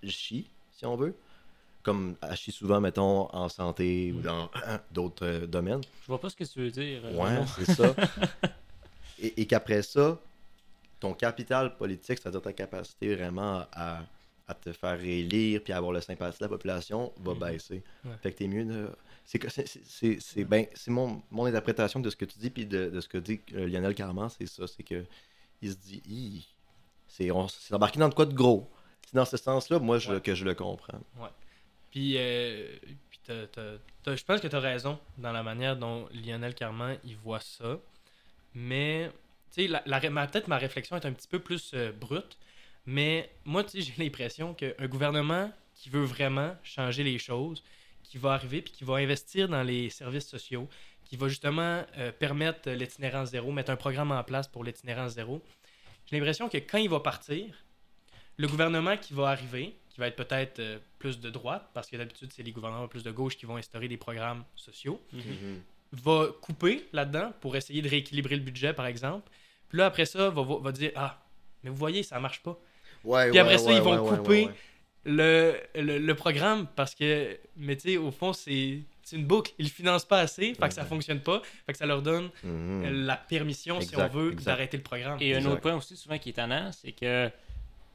chie, 0.05 0.49
si 0.73 0.87
on 0.87 0.97
veut, 0.97 1.15
comme 1.83 2.17
elle 2.23 2.37
chie 2.37 2.53
souvent, 2.53 2.81
mettons, 2.81 3.29
en 3.35 3.49
santé 3.49 4.13
ou 4.17 4.21
dans 4.21 4.51
d'autres 4.91 5.27
euh, 5.27 5.47
domaines. 5.47 5.83
Je 6.03 6.07
vois 6.09 6.21
pas 6.21 6.31
ce 6.31 6.37
que 6.37 6.45
tu 6.45 6.61
veux 6.61 6.71
dire. 6.71 7.03
euh, 7.05 7.13
Ouais, 7.17 7.45
c'est 7.59 7.73
ça. 7.75 7.95
et 9.19 9.41
et 9.43 9.47
qu'après 9.47 9.83
ça, 9.83 10.19
ton 11.01 11.13
capital 11.15 11.77
politique, 11.77 12.19
c'est-à-dire 12.21 12.43
ta 12.43 12.53
capacité 12.53 13.15
vraiment 13.15 13.65
à, 13.73 14.01
à 14.49 14.55
te 14.55 14.73
faire 14.73 15.01
élire 15.03 15.61
puis 15.63 15.73
à 15.73 15.79
avoir 15.79 15.93
le 15.93 16.01
sympathie 16.01 16.39
de 16.39 16.45
la 16.45 16.49
population, 16.49 17.13
va 17.19 17.33
Mhm. 17.35 17.39
baisser. 17.41 17.83
Ouais. 18.05 18.13
Fait 18.23 18.33
que 18.33 18.39
t'es 18.39 18.47
mieux 18.49 18.65
de. 18.65 18.89
C'est 19.25 19.39
que- 19.41 19.49
c'est- 19.49 19.67
c'est- 19.67 20.21
c'est 20.21 20.45
ben, 20.45 20.67
c'est 20.75 20.91
mon, 20.93 21.21
mon 21.31 21.47
interprétation 21.47 21.99
de 22.01 22.09
ce 22.11 22.17
que 22.17 22.25
tu 22.25 22.39
dis 22.39 22.51
puis 22.51 22.65
de, 22.67 22.87
de 22.91 23.01
ce 23.01 23.09
que 23.09 23.19
dit 23.19 23.41
euh, 23.55 23.67
Lionel 23.67 23.95
Carman, 23.95 24.29
c'est 24.29 24.47
ça. 24.47 24.67
C'est 24.67 24.83
que 24.85 25.05
il 25.63 25.71
se 25.73 25.77
dit, 25.77 26.47
c'est 27.09 27.31
embarqué 27.73 27.99
dans 27.99 28.09
de 28.09 28.15
quoi 28.15 28.27
de 28.27 28.35
gros. 28.35 28.71
C'est 29.07 29.17
dans 29.17 29.25
ce 29.25 29.37
sens-là, 29.37 29.79
moi, 29.79 29.99
je- 29.99 30.13
Ouais. 30.13 30.21
que 30.21 30.35
je 30.35 30.45
le 30.45 30.55
comprends. 30.55 30.99
Puis, 31.91 32.17
euh, 32.19 32.77
puis 33.09 33.21
t'as- 33.25 34.15
je 34.15 34.25
pense 34.25 34.41
que 34.41 34.49
tu 34.49 34.55
as 34.57 34.61
raison 34.61 34.99
dans 35.19 35.33
la 35.33 35.43
manière 35.43 35.77
dont 35.77 36.09
Lionel 36.13 36.55
Carman 36.55 36.99
il 37.05 37.17
voit 37.17 37.41
ça. 37.41 37.79
Mais, 38.55 39.11
tu 39.53 39.63
sais, 39.63 39.69
la, 39.69 39.83
la 39.87 40.01
peut-être 40.01 40.49
ma 40.49 40.59
réflexion 40.59 40.97
est 40.97 41.07
un 41.07 41.13
petit 41.13 41.29
peu 41.29 41.39
plus 41.39 41.73
euh, 41.75 41.91
brute. 41.93 42.37
Mais 42.87 43.31
moi, 43.45 43.65
tu 43.65 43.71
sais, 43.71 43.81
j'ai 43.97 44.03
l'impression 44.03 44.55
qu'un 44.55 44.87
gouvernement 44.87 45.53
qui 45.75 45.91
veut 45.91 46.05
vraiment 46.05 46.57
changer 46.63 47.03
les 47.05 47.19
choses, 47.19 47.63
qui 48.03 48.19
va 48.19 48.33
arriver 48.33 48.63
puis 48.63 48.73
qui 48.73 48.85
va 48.85 48.95
investir 48.95 49.49
dans 49.49 49.63
les 49.63 49.91
services 49.91 50.27
sociaux, 50.29 50.69
qui 51.05 51.17
va 51.17 51.29
justement 51.29 51.85
euh, 51.99 52.11
permettre 52.13 52.71
l'itinérance 52.71 53.31
zéro, 53.31 53.53
mettre 53.53 53.71
un 53.71 53.77
programme 53.77 54.11
en 54.13 54.23
place 54.25 54.49
pour 54.49 54.65
l'itinérance 54.65 55.13
zéro, 55.13 55.43
j'ai 56.07 56.17
l'impression 56.17 56.49
que 56.49 56.59
quand 56.59 56.79
il 56.79 56.89
va 56.89 57.01
partir, 57.01 57.47
le 58.37 58.47
gouvernement 58.49 58.97
qui 58.97 59.13
va 59.13 59.29
arriver, 59.31 59.77
qui 59.89 59.99
va 60.01 60.09
être 60.09 60.17
peut-être 60.17 60.59
euh, 60.61 60.79
plus 60.99 61.19
de 61.21 61.31
droite, 61.31 61.69
parce 61.75 61.89
que 61.91 61.97
d'habitude, 61.97 62.31
c'est 62.33 62.43
les 62.43 62.53
gouvernements 62.53 62.87
plus 62.89 63.03
de 63.03 63.11
gauche 63.11 63.37
qui 63.37 63.47
vont 63.47 63.57
instaurer 63.57 63.89
des 63.89 63.97
programmes 63.97 64.45
sociaux, 64.55 65.01
Mhm. 65.13 65.63
va 65.93 66.27
couper 66.43 66.87
là-dedans 66.93 67.33
pour 67.41 67.57
essayer 67.57 67.83
de 67.83 67.89
rééquilibrer 67.89 68.37
le 68.37 68.43
budget, 68.43 68.73
par 68.73 68.87
exemple. 68.87 69.31
Puis 69.69 69.79
là, 69.79 69.87
après 69.87 70.07
ça, 70.07 70.31
va, 70.31 70.43
va, 70.43 70.57
va 70.59 70.73
dire 70.73 70.93
Ah, 70.95 71.23
mais 71.63 71.71
vous 71.71 71.77
voyez, 71.77 72.03
ça 72.03 72.21
marche 72.21 72.43
pas. 72.43 72.59
Ouais, 73.07 73.31
Puis 73.31 73.39
après 73.39 73.59
ça, 73.59 73.73
ils 73.73 73.81
vont 73.81 74.05
couper 74.07 74.49
le, 75.05 75.55
le, 75.75 75.99
le 75.99 76.15
programme 76.15 76.67
parce 76.75 76.95
que, 76.95 77.39
mais 77.57 77.77
tu 77.77 77.91
sais, 77.91 77.97
au 77.97 78.11
fond, 78.11 78.33
c'est 78.33 78.81
c'est 79.03 79.15
une 79.15 79.25
boucle. 79.25 79.53
Ils 79.61 79.67
le 79.67 79.71
financent 79.71 80.05
pas 80.05 80.19
assez, 80.19 80.53
fait 80.55 80.69
que 80.69 80.75
ça 80.75 80.85
fonctionne 80.85 81.21
pas, 81.21 81.41
fait 81.65 81.73
que 81.73 81.79
ça 81.79 81.87
leur 81.87 82.03
donne 82.03 82.29
Mhm. 82.43 82.85
euh, 82.85 82.91
la 83.07 83.17
permission, 83.17 83.81
si 83.81 83.95
on 83.97 84.09
veut, 84.09 84.33
d'arrêter 84.35 84.77
le 84.79 84.83
programme. 84.83 85.19
Et 85.21 85.37
un 85.37 85.45
autre 85.47 85.61
point 85.61 85.77
aussi 85.77 85.97
souvent 85.97 86.19
qui 86.19 86.31
est 86.31 86.33
étonnant, 86.33 86.73
c'est 86.73 86.91
que 86.91 87.31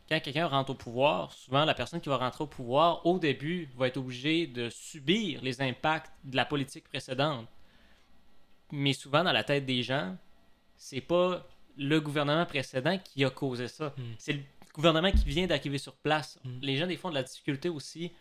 quand 0.07 0.19
quelqu'un 0.21 0.47
rentre 0.47 0.71
au 0.71 0.75
pouvoir, 0.75 1.33
souvent 1.33 1.65
la 1.65 1.73
personne 1.73 1.99
qui 1.99 2.07
va 2.07 2.15
rentrer 2.15 2.45
au 2.45 2.47
pouvoir, 2.47 3.05
au 3.05 3.19
début, 3.19 3.67
va 3.77 3.87
être 3.87 3.97
obligée 3.97 4.47
de 4.47 4.69
subir 4.69 5.41
les 5.43 5.61
impacts 5.61 6.11
de 6.23 6.37
la 6.37 6.45
politique 6.45 6.87
précédente. 6.87 7.45
Mais 8.71 8.93
souvent, 8.93 9.23
dans 9.23 9.33
la 9.33 9.43
tête 9.43 9.65
des 9.65 9.83
gens, 9.83 10.15
c'est 10.77 11.01
pas 11.01 11.45
le 11.77 11.99
gouvernement 11.99 12.45
précédent 12.45 12.97
qui 13.03 13.25
a 13.25 13.29
causé 13.29 13.67
ça. 13.67 13.93
Mm. 13.97 14.01
C'est 14.17 14.33
le 14.33 14.39
gouvernement 14.73 15.11
qui 15.11 15.25
vient 15.25 15.47
d'arriver 15.47 15.77
sur 15.77 15.95
place. 15.95 16.39
Mm. 16.43 16.59
Les 16.61 16.77
gens, 16.77 16.87
des 16.87 16.97
fois, 16.97 17.09
ont 17.09 17.13
de 17.13 17.17
la 17.17 17.23
difficulté 17.23 17.69
aussi 17.69 18.11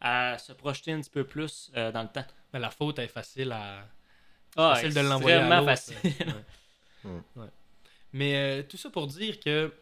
à 0.00 0.38
se 0.38 0.52
projeter 0.52 0.92
un 0.92 1.00
petit 1.00 1.10
peu 1.10 1.24
plus 1.24 1.70
euh, 1.76 1.90
dans 1.92 2.02
le 2.02 2.08
temps. 2.08 2.24
Mais 2.52 2.60
la 2.60 2.70
faute 2.70 2.98
est 2.98 3.08
facile 3.08 3.52
à, 3.52 3.86
Ah, 4.56 4.74
facile 4.74 4.94
de 4.94 5.00
l'envoyer 5.00 5.36
à 5.36 5.40
extrêmement 5.40 5.66
facile. 5.66 5.96
Ouais. 7.04 7.10
Ouais. 7.36 7.46
Mais 8.12 8.34
euh, 8.36 8.62
tout 8.62 8.76
ça 8.76 8.90
pour 8.90 9.06
dire 9.06 9.38
que, 9.40 9.72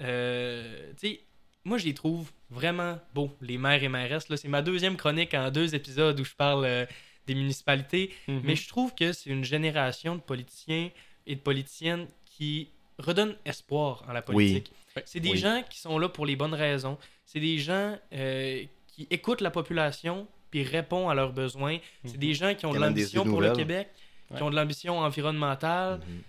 euh, 0.00 0.92
tu 0.98 1.08
sais, 1.08 1.20
moi 1.64 1.78
je 1.78 1.84
les 1.84 1.94
trouve 1.94 2.30
vraiment 2.50 2.98
beaux, 3.14 3.30
les 3.40 3.58
maires 3.58 3.82
et 3.82 3.88
mairesses. 3.88 4.28
Là, 4.28 4.36
c'est 4.36 4.48
ma 4.48 4.62
deuxième 4.62 4.96
chronique 4.96 5.34
en 5.34 5.50
deux 5.50 5.74
épisodes 5.74 6.18
où 6.18 6.24
je 6.24 6.34
parle 6.34 6.64
euh, 6.64 6.86
des 7.26 7.34
municipalités. 7.34 8.14
Mhm. 8.26 8.40
Mais 8.44 8.56
je 8.56 8.68
trouve 8.68 8.94
que 8.94 9.12
c'est 9.12 9.30
une 9.30 9.44
génération 9.44 10.16
de 10.16 10.20
politiciens 10.20 10.90
et 11.26 11.36
de 11.36 11.40
politiciennes 11.40 12.08
qui 12.24 12.70
redonne 12.98 13.36
espoir 13.44 14.04
en 14.08 14.12
la 14.12 14.22
politique. 14.22 14.72
Oui. 14.72 14.87
C'est 15.06 15.20
des 15.20 15.30
Oui. 15.30 15.38
gens 15.38 15.62
qui 15.68 15.78
sont 15.80 15.98
là 15.98 16.08
pour 16.08 16.26
les 16.26 16.36
bonnes 16.36 16.54
raisons. 16.54 16.98
C'est 17.24 17.40
des 17.40 17.58
gens 17.58 17.98
euh, 18.12 18.64
qui 18.86 19.06
écoutent 19.10 19.40
la 19.40 19.50
population 19.50 20.26
puis 20.50 20.62
répondent 20.62 21.10
à 21.10 21.14
leurs 21.14 21.32
besoins. 21.32 21.78
C'est 22.04 22.14
Mhm. 22.14 22.18
des 22.20 22.34
gens 22.34 22.54
qui 22.54 22.66
ont 22.66 22.72
de 22.72 22.78
l'ambition 22.78 23.24
pour 23.24 23.40
le. 23.40 23.52
Québec. 23.52 23.88
qui 24.36 24.42
ont 24.42 24.50
de 24.50 24.56
l'ambition 24.56 24.98
environnementale. 24.98 26.00
Mhm. 26.06 26.22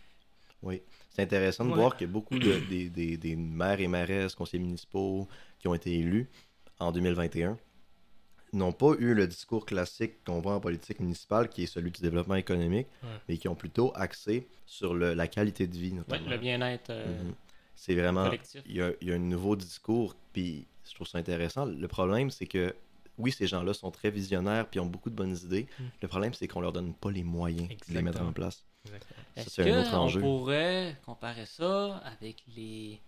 Oui. 0.63 0.81
C'est 1.09 1.21
intéressant 1.23 1.65
de 1.65 1.71
Ouais. 1.71 1.75
voir 1.75 1.97
que 1.97 2.05
beaucoup 2.05 2.39
de- 2.39 2.59
des, 2.69 2.89
des, 2.89 3.17
des 3.17 3.35
maires 3.35 3.81
et 3.81 3.87
mairesses, 3.89 4.35
conseillers 4.35 4.63
municipaux 4.63 5.27
qui 5.59 5.67
ont 5.67 5.73
été 5.73 5.93
élus 5.99 6.29
en 6.79 6.93
2021 6.93 7.57
n'ont 8.53 8.71
pas 8.71 8.93
eu 8.99 9.13
le 9.13 9.27
discours 9.27 9.65
classique 9.65 10.23
qu'on 10.25 10.39
voit 10.39 10.55
en 10.55 10.59
politique 10.59 10.99
municipale, 11.01 11.49
qui 11.49 11.63
est 11.63 11.67
celui 11.67 11.91
du 11.91 12.01
développement 12.01 12.35
économique, 12.35 12.87
Ouais. 13.03 13.09
mais 13.27 13.37
qui 13.37 13.47
ont 13.47 13.55
plutôt 13.55 13.91
axé 13.95 14.47
sur 14.65 14.93
le- 14.93 15.13
la 15.13 15.27
qualité 15.27 15.67
de 15.67 15.75
vie, 15.77 15.93
Ouais, 16.09 16.19
le 16.27 16.37
bien-être 16.37 16.89
euh, 16.91 17.23
Mhm. 17.23 17.33
C'est 17.81 17.95
vraiment... 17.95 18.29
Il 18.65 18.75
y, 18.75 18.81
a, 18.81 18.91
il 18.99 19.07
y 19.07 19.11
a 19.11 19.15
un 19.15 19.19
nouveau 19.19 19.55
discours, 19.55 20.13
puis 20.33 20.67
je 20.87 20.93
trouve 20.95 21.07
ça 21.07 21.17
intéressant. 21.17 21.63
Le 21.65 21.87
problème, 21.87 22.29
c'est 22.29 22.45
que, 22.45 22.75
oui, 23.17 23.31
ces 23.31 23.47
gens-là 23.47 23.73
sont 23.73 23.89
très 23.89 24.11
visionnaires, 24.11 24.67
puis 24.69 24.81
ont 24.81 24.85
beaucoup 24.85 25.09
de 25.09 25.15
bonnes 25.15 25.37
idées. 25.45 25.65
Mm. 25.79 25.83
Le 26.01 26.07
problème, 26.09 26.33
c'est 26.33 26.47
qu'on 26.49 26.59
leur 26.59 26.73
donne 26.73 26.93
pas 26.93 27.09
les 27.09 27.23
moyens 27.23 27.69
de 27.69 27.93
les 27.93 28.01
mettre 28.01 28.21
en 28.21 28.33
place. 28.33 28.65
Est-ce 29.37 29.49
c'est 29.49 29.71
un 29.71 29.79
autre 29.79 29.91
qu'on 29.91 30.19
pourrait 30.19 30.97
comparer 31.05 31.45
ça 31.45 31.97
avec 32.05 32.43
les 32.55 32.99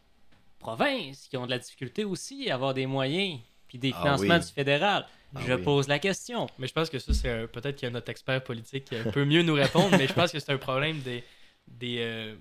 provinces 0.59 1.27
qui 1.27 1.35
ont 1.35 1.45
de 1.45 1.51
la 1.51 1.59
difficulté 1.59 2.05
aussi 2.05 2.49
à 2.49 2.55
avoir 2.55 2.73
des 2.73 2.85
moyens 2.85 3.39
puis 3.67 3.77
des 3.77 3.91
Ah 3.95 4.01
financements 4.01 4.35
oui. 4.35 4.39
du 4.39 4.53
fédéral? 4.53 5.05
Ah 5.35 5.39
Je 5.45 5.53
oui. 5.53 5.61
pose 5.63 5.87
la 5.89 5.99
question. 5.99 6.47
Mais 6.59 6.67
je 6.67 6.73
pense 6.73 6.89
que 6.89 6.99
ça, 6.99 7.13
c'est 7.13 7.29
un- 7.29 7.47
peut-être 7.47 7.79
que 7.79 7.87
notre 7.87 8.09
expert 8.09 8.41
politique 8.43 8.91
euh, 8.93 9.11
peut 9.11 9.25
mieux 9.25 9.43
nous 9.43 9.53
répondre, 9.53 9.97
mais 9.97 10.07
je 10.07 10.13
pense 10.13 10.31
que 10.31 10.39
c'est 10.39 10.51
un 10.53 10.57
problème 10.57 10.99
des. 11.01 11.23
des 11.67 11.97
euh, 11.99 12.35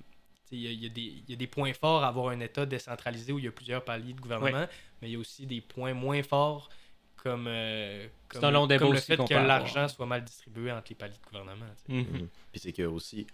il 0.52 0.60
y, 0.60 0.66
a- 0.66 0.70
y 0.70 0.90
des- 0.90 1.00
il 1.00 1.30
y 1.30 1.32
a 1.32 1.36
des 1.36 1.46
points 1.46 1.72
forts 1.72 2.02
à 2.04 2.08
avoir 2.08 2.28
un 2.28 2.40
État 2.40 2.66
décentralisé 2.66 3.32
où 3.32 3.38
il 3.38 3.44
y 3.44 3.48
a 3.48 3.52
plusieurs 3.52 3.84
paliers 3.84 4.12
de 4.14 4.20
gouvernement, 4.20 4.66
mais 5.00 5.08
il 5.08 5.12
y 5.12 5.16
a 5.16 5.18
aussi 5.18 5.46
des 5.46 5.60
points 5.60 5.94
moins 5.94 6.22
forts 6.22 6.68
comme, 7.16 7.46
euh, 7.48 8.06
comme, 8.28 8.44
un 8.44 8.50
long 8.50 8.66
débat 8.66 8.84
comme 8.86 8.94
le 8.94 9.00
fait 9.00 9.16
que 9.16 9.34
l'argent 9.34 9.86
soit 9.88 10.06
mal 10.06 10.24
distribué 10.24 10.72
entre 10.72 10.86
les 10.90 10.94
paliers 10.96 11.14
de 11.18 11.24
gouvernement. 11.26 11.66
Mhm. 11.88 12.28
Puis 12.50 12.60
c'est 12.60 12.72
que 12.72 12.82
aussi, 12.82 13.26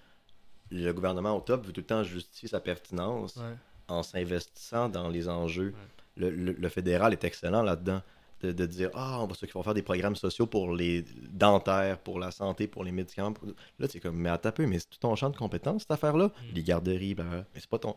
le 0.70 0.90
gouvernement 0.92 1.36
au 1.36 1.40
top 1.40 1.66
veut 1.66 1.72
tout 1.72 1.80
le 1.82 1.86
temps 1.86 2.02
justifier 2.02 2.48
sa 2.48 2.60
pertinence 2.60 3.36
Ouais. 3.36 3.54
en 3.88 4.02
s'investissant 4.02 4.88
dans 4.88 5.08
les 5.08 5.28
enjeux. 5.28 5.72
Le, 6.16 6.30
le- 6.30 6.52
le 6.52 6.68
fédéral 6.68 7.12
est 7.12 7.22
excellent 7.24 7.62
là-dedans. 7.62 8.02
De, 8.42 8.52
de 8.52 8.66
dire, 8.66 8.90
ah, 8.92 9.20
on 9.22 9.26
va, 9.26 9.34
ceux 9.34 9.46
qui 9.46 9.54
vont 9.54 9.62
faire 9.62 9.72
des 9.72 9.82
programmes 9.82 10.14
sociaux 10.14 10.46
pour 10.46 10.74
les 10.74 11.02
dentaires, 11.30 11.98
pour 11.98 12.18
la 12.18 12.30
santé, 12.30 12.66
pour 12.66 12.84
les 12.84 12.92
médicaments. 12.92 13.32
pour- 13.32 13.48
Là, 13.78 13.86
c'est 13.88 13.98
comme, 13.98 14.16
mais 14.16 14.28
à 14.28 14.36
taper, 14.36 14.66
mais 14.66 14.78
c'est 14.78 14.90
tout 14.90 14.98
ton 14.98 15.16
champ 15.16 15.30
de 15.30 15.36
compétences, 15.38 15.82
cette 15.82 15.90
affaire-là? 15.92 16.26
Mm. 16.26 16.54
Les 16.54 16.62
garderies, 16.62 17.14
blablabla. 17.14 17.46
mais 17.54 17.60
c'est 17.60 17.70
pas 17.70 17.78
ton. 17.78 17.96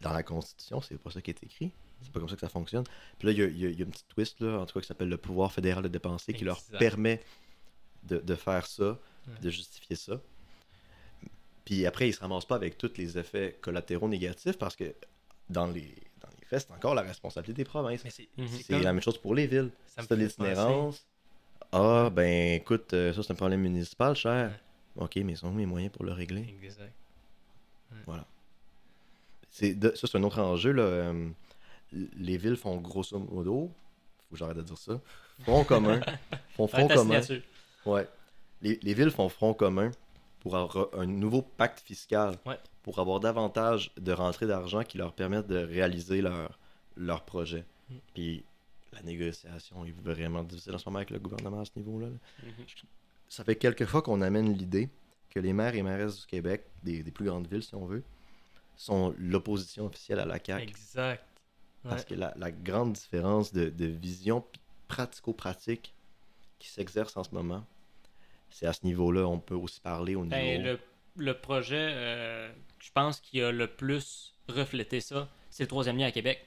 Dans 0.00 0.12
la 0.14 0.22
Constitution, 0.22 0.80
c'est 0.80 0.96
pas 0.98 1.10
ça 1.10 1.20
qui 1.20 1.30
est 1.30 1.42
écrit. 1.44 1.70
C'est 2.00 2.10
pas 2.10 2.18
comme 2.18 2.30
ça 2.30 2.34
que 2.34 2.40
ça 2.40 2.48
fonctionne. 2.48 2.84
Puis 3.18 3.26
là, 3.26 3.32
il 3.32 3.38
y 3.38 3.42
a, 3.66 3.68
y 3.68 3.74
y 3.74 3.82
une 3.82 3.90
petite 3.90 4.08
twist, 4.08 4.40
là, 4.40 4.58
en 4.60 4.64
tout 4.66 4.72
cas, 4.74 4.80
qui 4.80 4.86
s'appelle 4.86 5.10
le 5.10 5.18
pouvoir 5.18 5.52
fédéral 5.52 5.82
de 5.84 5.88
dépenser, 5.88 6.32
qui 6.32 6.44
leur 6.44 6.60
permet 6.78 7.20
de, 8.04 8.18
de 8.18 8.34
faire 8.34 8.66
ça, 8.66 8.98
Ouais. 9.28 9.38
de 9.40 9.50
justifier 9.50 9.94
ça. 9.96 10.20
Puis 11.64 11.86
après, 11.86 12.08
ils 12.08 12.12
se 12.12 12.20
ramassent 12.20 12.44
pas 12.46 12.56
avec 12.56 12.76
tous 12.76 12.90
les 12.96 13.18
effets 13.18 13.56
collatéraux 13.60 14.08
négatifs 14.08 14.58
parce 14.58 14.74
que 14.74 14.94
dans 15.48 15.66
les, 15.66 15.94
les 16.52 16.58
c'est 16.60 16.72
encore 16.72 16.94
la 16.94 17.02
responsabilité 17.02 17.62
des 17.62 17.68
provinces. 17.68 18.02
C'est 18.08 18.28
Mhm. 18.36 18.82
la 18.82 18.92
même 18.92 19.02
chose 19.02 19.18
pour 19.18 19.34
les 19.34 19.46
villes. 19.46 19.70
ça 19.86 20.02
Si 20.02 20.14
l'itinérance, 20.16 21.06
ah, 21.72 22.10
ben 22.12 22.54
écoute, 22.54 22.92
euh, 22.94 23.12
ça 23.12 23.22
c'est 23.22 23.32
un 23.32 23.36
problème 23.36 23.60
municipal, 23.62 24.14
cher. 24.14 24.58
Ok, 24.96 25.16
mais 25.16 25.32
ils 25.32 25.36
sont 25.36 25.48
où 25.48 25.52
mes 25.52 25.66
moyens 25.66 25.92
pour 25.92 26.04
le 26.04 26.12
régler? 26.12 26.54
Exact. 26.62 26.92
C'est 29.50 29.74
de- 29.74 29.94
ça, 29.94 30.06
c'est 30.06 30.16
un 30.18 30.22
autre 30.22 30.40
enjeu. 30.40 30.72
Là. 30.72 30.82
euh, 30.82 31.28
les 31.92 32.38
villes 32.38 32.56
font 32.56 32.78
grosso 32.78 33.18
modo, 33.18 33.70
faut 34.28 34.32
que 34.34 34.38
j'arrête 34.38 34.56
de 34.56 34.62
dire 34.62 34.78
ça, 34.78 34.98
front 35.42 35.62
commun. 35.64 36.00
font 36.56 36.66
front 36.66 36.88
commun. 36.88 37.20
Ouais. 37.84 38.08
Les, 38.62 38.78
les 38.82 38.94
villes 38.94 39.10
font 39.10 39.28
front 39.28 39.52
commun 39.52 39.90
pour 40.40 40.56
avoir 40.56 40.88
un 40.98 41.04
nouveau 41.04 41.42
pacte 41.42 41.80
fiscal, 41.80 42.36
Ouais. 42.46 42.58
Pour 42.82 42.98
avoir 42.98 43.20
davantage 43.20 43.92
de 43.96 44.12
rentrées 44.12 44.46
d'argent 44.46 44.82
qui 44.82 44.98
leur 44.98 45.12
permettent 45.12 45.46
de 45.46 45.58
réaliser 45.58 46.20
leur, 46.20 46.58
leur 46.96 47.24
projet. 47.24 47.64
Mm. 47.90 47.94
Puis 48.14 48.44
la 48.92 49.02
négociation 49.02 49.84
est 49.84 49.94
vraiment 50.02 50.42
difficile 50.42 50.74
en 50.74 50.78
ce 50.78 50.88
moment 50.88 50.98
avec 50.98 51.10
le 51.10 51.18
gouvernement 51.18 51.60
à 51.60 51.64
ce 51.64 51.70
niveau-là. 51.76 52.08
là. 52.08 52.16
Mhm. 52.42 52.66
Ça 53.28 53.44
fait 53.44 53.56
quelques 53.56 53.86
fois 53.86 54.02
qu'on 54.02 54.20
amène 54.20 54.52
l'idée 54.52 54.90
que 55.30 55.40
les 55.40 55.54
maires 55.54 55.74
et 55.74 55.82
mairesses 55.82 56.20
du 56.20 56.26
Québec, 56.26 56.66
des, 56.82 57.02
des 57.02 57.10
plus 57.10 57.24
grandes 57.24 57.46
villes 57.46 57.62
si 57.62 57.74
on 57.74 57.86
veut, 57.86 58.02
sont 58.76 59.14
l'opposition 59.18 59.86
officielle 59.86 60.18
à 60.18 60.26
la 60.26 60.38
CAQ. 60.44 60.62
Exact. 60.62 61.24
Parce 61.82 62.04
que 62.04 62.14
la, 62.14 62.32
la 62.36 62.50
grande 62.50 62.92
différence 62.92 63.52
de, 63.52 63.68
de 63.70 63.86
vision 63.86 64.44
pratico-pratique 64.88 65.94
qui 66.58 66.68
s'exerce 66.68 67.16
en 67.16 67.24
ce 67.24 67.34
moment, 67.34 67.64
c'est 68.50 68.66
à 68.66 68.72
ce 68.72 68.84
niveau-là, 68.84 69.26
on 69.26 69.40
peut 69.40 69.54
aussi 69.54 69.80
parler 69.80 70.14
au 70.14 70.24
niveau... 70.24 70.36
Ben, 70.36 70.62
le, 70.62 70.78
le 71.16 71.34
projet, 71.34 71.76
euh, 71.92 72.52
je 72.78 72.90
pense, 72.92 73.20
qui 73.20 73.40
a 73.42 73.52
le 73.52 73.66
plus 73.66 74.34
reflété 74.48 75.00
ça, 75.00 75.28
c'est 75.50 75.64
le 75.64 75.68
troisième 75.68 75.96
lien 75.98 76.06
à 76.06 76.10
Québec. 76.10 76.46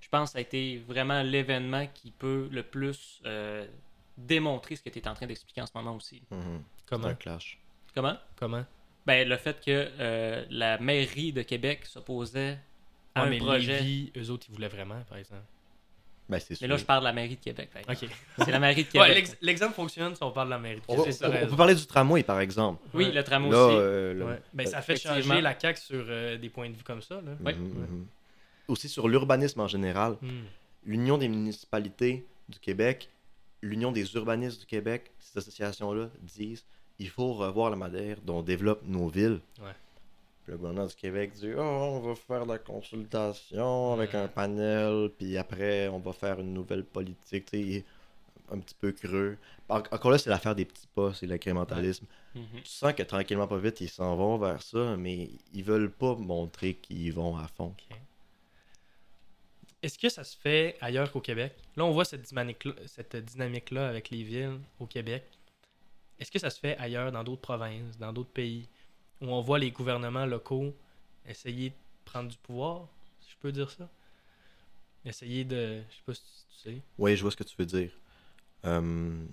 Je 0.00 0.08
pense 0.08 0.30
que 0.30 0.32
ça 0.34 0.38
a 0.38 0.42
été 0.42 0.78
vraiment 0.86 1.22
l'événement 1.22 1.86
qui 1.92 2.10
peut 2.12 2.48
le 2.52 2.62
plus 2.62 3.20
euh, 3.26 3.66
démontrer 4.16 4.76
ce 4.76 4.82
que 4.82 4.90
tu 4.90 4.98
es 5.00 5.08
en 5.08 5.14
train 5.14 5.26
d'expliquer 5.26 5.62
en 5.62 5.66
ce 5.66 5.72
moment 5.74 5.94
aussi. 5.96 6.22
Mhm. 6.30 6.62
C'est 6.78 6.88
Comment? 6.88 7.08
un 7.08 7.14
clash. 7.14 7.58
Comment? 7.94 8.16
Comment? 8.36 8.64
Ben, 9.04 9.28
le 9.28 9.36
fait 9.36 9.60
que 9.64 9.90
euh, 9.98 10.44
la 10.50 10.78
mairie 10.78 11.32
de 11.32 11.42
Québec 11.42 11.86
s'opposait 11.86 12.58
à 13.14 13.22
Ah, 13.22 13.24
un 13.24 13.30
mais 13.30 13.38
projet. 13.38 13.80
Lévis, 13.80 14.12
eux 14.16 14.30
autres, 14.30 14.46
ils 14.48 14.54
voulaient 14.54 14.68
vraiment, 14.68 15.00
par 15.08 15.18
exemple. 15.18 15.42
Ben, 16.28 16.38
c'est 16.40 16.54
sûr. 16.56 16.64
Mais 16.64 16.68
là, 16.68 16.76
je 16.76 16.84
parle 16.84 17.00
de 17.00 17.04
la 17.04 17.12
mairie 17.12 17.36
de 17.36 17.40
Québec. 17.40 17.70
par 17.72 17.80
exemple. 17.82 18.12
Ok. 18.38 18.44
C'est 18.44 18.50
la 18.50 18.58
mairie 18.58 18.82
de 18.82 18.86
Ouais, 18.98 19.06
Québec. 19.06 19.14
l'ex- 19.14 19.36
l'exemple 19.40 19.74
fonctionne 19.74 20.14
si 20.16 20.22
on 20.24 20.32
parle 20.32 20.48
de 20.48 20.50
la 20.54 20.58
mairie. 20.58 20.76
de 20.80 20.82
on, 20.88 20.96
va- 20.96 21.04
Québec. 21.04 21.40
on- 21.44 21.46
peut 21.50 21.56
parler 21.56 21.74
du 21.76 21.86
tramway, 21.86 22.22
par 22.24 22.40
exemple. 22.40 22.82
oui, 22.94 23.04
Ouais. 23.06 23.12
le 23.12 23.22
tramway 23.22 23.50
Là, 23.50 23.66
aussi. 23.66 23.76
euh, 23.78 24.14
le- 24.14 24.24
Ouais. 24.26 24.42
Ben, 24.52 24.66
ça 24.66 24.82
fait 24.82 24.94
Effectivement. 24.94 25.22
changer 25.34 25.40
la 25.40 25.58
CAQ 25.58 25.80
sur 25.80 26.04
euh, 26.08 26.36
des 26.36 26.48
points 26.48 26.68
de 26.68 26.74
vue 26.76 26.82
comme 26.82 27.00
ça. 27.02 27.14
Là. 27.16 27.32
Ouais. 27.44 27.54
Mhm, 27.54 27.68
mhm. 27.68 28.06
Aussi 28.68 28.88
sur 28.88 29.06
l'urbanisme 29.06 29.60
en 29.60 29.68
général. 29.68 30.16
Hmm. 30.20 30.42
L'Union 30.84 31.16
des 31.18 31.28
municipalités 31.28 32.24
du 32.48 32.58
Québec, 32.58 33.08
l'Union 33.62 33.92
des 33.92 34.12
urbanistes 34.14 34.60
du 34.60 34.66
Québec, 34.66 35.12
ces 35.20 35.38
associations-là 35.38 36.08
disent 36.22 36.64
il 36.98 37.08
faut 37.08 37.34
revoir 37.34 37.70
la 37.70 37.76
manière 37.76 38.16
dont 38.22 38.38
on 38.38 38.42
développe 38.42 38.82
nos 38.84 39.08
villes. 39.08 39.40
Ouais. 39.60 39.70
Puis 40.46 40.52
le 40.52 40.58
gouvernement 40.58 40.86
du 40.86 40.94
Québec 40.94 41.32
dit 41.34 41.50
oh, 41.56 41.60
on 41.60 41.98
va 42.00 42.14
faire 42.14 42.46
la 42.46 42.56
consultation 42.58 43.94
avec 43.94 44.12
Ouais. 44.14 44.20
un 44.20 44.28
panel, 44.28 45.10
puis 45.18 45.36
après 45.36 45.88
on 45.88 45.98
va 45.98 46.12
faire 46.12 46.38
une 46.40 46.54
nouvelle 46.54 46.84
politique. 46.84 47.46
Tu 47.50 47.58
sais, 47.74 47.84
un 48.52 48.60
petit 48.60 48.76
peu 48.80 48.92
creux. 48.92 49.36
En- 49.68 49.78
Encore 49.78 50.12
là, 50.12 50.18
c'est 50.18 50.30
l'affaire 50.30 50.54
des 50.54 50.64
petits 50.64 50.86
pas, 50.94 51.12
c'est 51.12 51.26
l'incrémentalisme. 51.26 52.06
Mhm. 52.36 52.44
Tu 52.62 52.70
sens 52.70 52.92
que 52.92 53.02
tranquillement, 53.02 53.48
pas 53.48 53.58
vite, 53.58 53.80
ils 53.80 53.88
s'en 53.88 54.14
vont 54.14 54.38
vers 54.38 54.62
ça, 54.62 54.96
mais 54.96 55.30
ils 55.52 55.64
veulent 55.64 55.90
pas 55.90 56.14
montrer 56.14 56.74
qu'ils 56.74 57.12
vont 57.12 57.36
à 57.36 57.48
fond. 57.48 57.74
Est-ce 59.82 59.98
que 59.98 60.08
ça 60.08 60.22
se 60.24 60.36
fait 60.36 60.76
ailleurs 60.80 61.10
qu'au 61.12 61.20
Québec? 61.20 61.54
Là, 61.76 61.84
on 61.84 61.90
voit 61.90 62.04
cette 62.04 62.22
dynamique-là 62.22 62.72
cette 62.86 63.16
dynamique-là 63.16 63.88
avec 63.88 64.10
les 64.10 64.22
villes 64.22 64.60
au 64.80 64.86
Québec. 64.86 65.24
Est-ce 66.18 66.30
que 66.30 66.38
ça 66.38 66.50
se 66.50 66.58
fait 66.58 66.76
ailleurs, 66.78 67.12
dans 67.12 67.22
d'autres 67.24 67.42
provinces, 67.42 67.98
dans 67.98 68.12
d'autres 68.12 68.30
pays, 68.30 68.68
où 69.20 69.26
on 69.26 69.40
voit 69.40 69.58
les 69.58 69.70
gouvernements 69.70 70.26
locaux 70.26 70.74
essayer 71.26 71.70
de 71.70 71.74
prendre 72.04 72.28
du 72.30 72.36
pouvoir, 72.38 72.88
si 73.20 73.30
je 73.32 73.36
peux 73.40 73.52
dire 73.52 73.70
ça? 73.70 73.88
Essayer 75.04 75.44
de... 75.44 75.82
Je 75.88 75.94
sais 75.94 76.02
pas 76.04 76.14
si 76.14 76.22
tu 76.22 76.70
sais. 76.70 76.82
Oui, 76.98 77.16
je 77.16 77.22
vois 77.22 77.30
ce 77.30 77.36
que 77.36 77.44
tu 77.44 77.54
veux 77.58 77.66
dire. 77.66 77.90
Euh, 78.64 79.24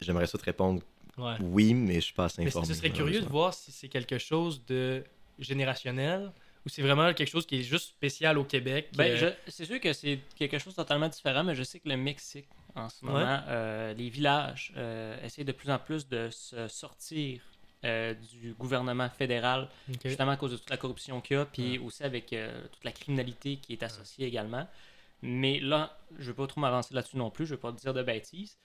J'aimerais 0.00 0.26
ça 0.26 0.38
te 0.38 0.44
répondre 0.44 0.82
Ouais. 1.18 1.36
oui, 1.40 1.74
mais 1.74 1.96
je 1.96 2.00
suis 2.00 2.14
pas 2.14 2.26
assez 2.26 2.40
Mais 2.42 2.48
informé. 2.48 2.68
ce 2.68 2.74
serait 2.74 2.90
curieux 2.90 3.20
de 3.20 3.26
voir 3.26 3.52
si 3.52 3.72
c'est 3.72 3.88
quelque 3.88 4.16
chose 4.18 4.64
de 4.66 5.04
générationnel 5.38 6.32
ou 6.64 6.68
c'est 6.68 6.82
vraiment 6.82 7.12
quelque 7.12 7.28
chose 7.28 7.46
qui 7.46 7.60
est 7.60 7.62
juste 7.62 7.88
spécial 7.88 8.38
au 8.38 8.44
Québec. 8.44 8.88
Ben, 8.94 9.12
euh, 9.12 9.16
je- 9.46 9.50
c'est 9.50 9.64
sûr 9.66 9.80
que 9.80 9.92
c'est 9.92 10.20
quelque 10.36 10.58
chose 10.58 10.74
de 10.74 10.76
totalement 10.82 11.08
différent, 11.08 11.44
mais 11.44 11.54
je 11.54 11.62
sais 11.62 11.80
que 11.80 11.88
le 11.88 11.96
Mexique, 11.96 12.48
en 12.74 12.88
ce 12.88 13.04
Ouais. 13.04 13.12
moment, 13.12 13.42
euh, 13.48 13.92
les 13.94 14.08
villages 14.08 14.72
euh, 14.76 15.18
essayent 15.24 15.44
de 15.44 15.52
plus 15.52 15.70
en 15.70 15.78
plus 15.78 16.06
de 16.08 16.28
se 16.30 16.68
sortir 16.68 17.42
euh, 17.84 18.14
du 18.14 18.52
gouvernement 18.54 19.08
fédéral, 19.08 19.68
justement 20.04 20.32
à 20.32 20.36
cause 20.36 20.52
de 20.52 20.56
toute 20.58 20.70
la 20.70 20.76
corruption 20.76 21.20
qu'il 21.20 21.36
y 21.36 21.40
a, 21.40 21.44
puis 21.46 21.78
aussi 21.78 22.02
avec 22.04 22.32
euh, 22.32 22.66
toute 22.72 22.84
la 22.84 22.92
criminalité 22.92 23.56
qui 23.56 23.72
est 23.72 23.82
associée 23.82 24.26
également. 24.26 24.66
Mais 25.22 25.60
là, 25.60 25.96
je 26.18 26.22
ne 26.22 26.26
veux 26.28 26.34
pas 26.34 26.46
trop 26.46 26.60
m'avancer 26.60 26.94
là-dessus 26.94 27.16
non 27.16 27.30
plus, 27.30 27.46
je 27.46 27.52
ne 27.52 27.56
veux 27.56 27.60
pas 27.60 27.72
te 27.72 27.80
dire 27.80 27.94
de 27.94 28.02
bêtises. 28.02 28.56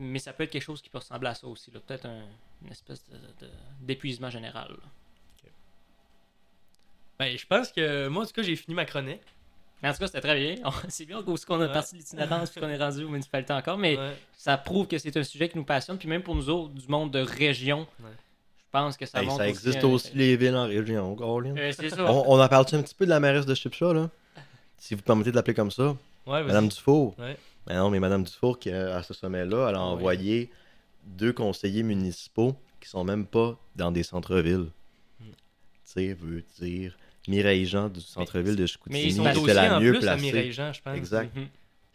Mais 0.00 0.20
ça 0.20 0.32
peut 0.32 0.44
être 0.44 0.50
quelque 0.50 0.62
chose 0.62 0.80
qui 0.80 0.88
peut 0.90 0.98
ressembler 0.98 1.28
à 1.30 1.34
ça 1.34 1.46
aussi. 1.48 1.70
là. 1.72 1.80
Peut-être 1.80 2.06
un- 2.06 2.24
une 2.64 2.70
espèce 2.70 3.04
de- 3.08 3.16
de- 3.46 3.52
d'épuisement 3.80 4.30
général. 4.30 4.76
Ben, 7.18 7.36
je 7.36 7.46
pense 7.46 7.72
que 7.72 8.06
moi, 8.08 8.22
en 8.22 8.26
tout 8.26 8.32
cas, 8.32 8.42
j'ai 8.42 8.54
fini 8.56 8.74
ma 8.74 8.84
chronique. 8.84 9.20
Mais 9.82 9.88
en 9.88 9.92
tout 9.92 9.98
cas, 10.00 10.06
c'était 10.06 10.20
très 10.20 10.34
bien. 10.38 10.56
C'est 10.88 11.04
bien 11.06 11.18
aussi 11.18 11.44
qu'on 11.44 11.60
a 11.60 11.66
Ouais. 11.66 11.72
parti 11.72 11.94
de 11.94 11.98
l'itinérance 11.98 12.50
puis 12.50 12.60
qu'on 12.60 12.68
est 12.68 12.76
rendu 12.78 13.04
aux 13.04 13.08
municipalités 13.08 13.52
encore, 13.52 13.78
mais 13.78 13.96
Ouais. 13.96 14.16
ça 14.36 14.56
prouve 14.58 14.88
que 14.88 14.98
c'est 14.98 15.16
un 15.16 15.22
sujet 15.22 15.48
qui 15.48 15.56
nous 15.56 15.64
passionne. 15.64 15.98
Puis 15.98 16.08
même 16.08 16.22
pour 16.22 16.34
nous 16.34 16.48
autres, 16.48 16.74
du 16.74 16.86
monde 16.88 17.12
de 17.12 17.20
région, 17.20 17.86
Ouais. 18.00 18.10
Pense 18.70 18.96
que 18.96 19.06
ça 19.06 19.20
Hey, 19.20 19.26
montre 19.26 19.38
ça 19.38 19.44
aussi 19.44 19.50
existe 19.50 19.84
un- 19.84 19.88
aussi 19.88 20.10
les 20.14 20.36
villes 20.36 20.54
en 20.56 20.66
région. 20.66 21.16
Euh, 21.22 21.72
c'est 21.72 21.90
ça. 21.90 22.04
On, 22.12 22.24
on 22.34 22.40
en 22.40 22.48
parle-tu 22.48 22.74
un 22.74 22.82
petit 22.82 22.94
peu 22.94 23.04
de 23.04 23.10
la 23.10 23.20
mairesse 23.20 23.46
de 23.46 23.54
Chipcha, 23.54 23.92
là? 23.92 24.10
Si 24.78 24.94
vous 24.94 25.02
permettez 25.02 25.30
de 25.30 25.36
l'appeler 25.36 25.54
comme 25.54 25.70
ça. 25.72 25.96
Ouais. 26.26 26.44
Madame 26.44 26.68
Dufour. 26.68 27.14
Ouais. 27.18 27.36
Ben 27.66 27.76
non, 27.78 27.90
mais 27.90 27.98
Madame 27.98 28.22
Dufour, 28.22 28.58
qui, 28.58 28.70
à 28.70 29.02
ce 29.02 29.12
sommet-là, 29.12 29.68
elle 29.68 29.74
a 29.74 29.78
Ah 29.78 29.82
envoyé 29.82 30.50
deux 31.04 31.32
conseillers 31.32 31.82
municipaux 31.82 32.54
qui 32.80 32.88
sont 32.88 33.02
même 33.02 33.26
pas 33.26 33.58
dans 33.74 33.90
des 33.90 34.02
centres-villes. 34.04 34.68
Mm. 35.20 35.24
Tu 35.24 35.32
sais, 35.84 36.12
veut 36.14 36.44
dire 36.60 36.96
Mireille 37.26 37.66
Jean 37.66 37.88
du 37.88 38.00
centre-ville 38.00 38.54
de 38.56 38.60
Mais 38.62 38.66
Chicoutimi, 38.68 39.02
ils 39.02 39.12
sont 39.14 39.24
c'était 39.24 39.34
dossiers 39.34 39.54
la 39.54 39.76
en 39.76 39.80
mieux 39.80 39.92
plus 39.98 40.06
à 40.08 40.16
Mireille 40.16 40.30
placée. 40.32 40.52
Jean, 40.52 40.72
je 40.72 40.80
pense. 40.82 40.96
Exact. 40.96 41.34
Mhm. 41.36 41.46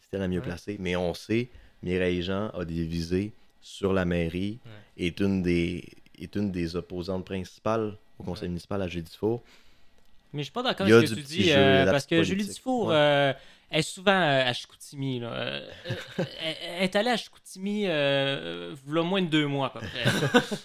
C'était 0.01 0.17
la 0.17 0.27
mieux 0.27 0.39
Ouais. 0.39 0.45
placée. 0.45 0.77
Mais 0.79 0.95
on 0.95 1.13
sait, 1.13 1.49
Mireille 1.81 2.21
Jean 2.21 2.49
a 2.49 2.65
des 2.65 2.83
visées 2.85 3.31
sur 3.61 3.93
la 3.93 4.03
mairie, 4.05 4.59
est, 4.97 5.19
une 5.21 5.41
des, 5.41 5.85
est 6.19 6.35
une 6.35 6.51
des 6.51 6.75
opposantes 6.75 7.25
principales 7.25 7.95
au 8.19 8.23
conseil 8.23 8.43
Ouais. 8.43 8.49
municipal 8.49 8.81
à 8.81 8.87
Judy-Four. 8.87 9.41
Mais 10.33 10.39
je 10.41 10.45
suis 10.45 10.51
pas 10.53 10.63
d'accord 10.63 10.87
Il 10.87 10.93
avec 10.93 11.07
ce 11.07 11.13
que 11.13 11.19
tu 11.19 11.25
dis, 11.25 11.43
jeu, 11.49 11.55
euh, 11.55 11.91
parce 11.91 12.05
que 12.07 12.23
Julie. 12.23 12.45
Dufour 12.47 12.87
Ouais. 12.87 12.95
euh, 12.95 13.33
est 13.71 13.81
souvent 13.83 14.11
euh, 14.19 14.49
à 14.49 14.53
Chicoutimi. 14.53 15.19
Là. 15.19 15.61
Elle, 16.17 16.25
elle 16.77 16.83
est 16.83 16.95
allée 16.95 17.11
à 17.11 17.17
Chicoutimi 17.17 17.83
euh, 17.87 18.73
v'là 18.85 19.03
moins 19.03 19.21
de 19.21 19.27
deux 19.27 19.45
mois 19.47 19.67
à 19.67 19.69
peu 19.71 19.79
près. 19.79 20.03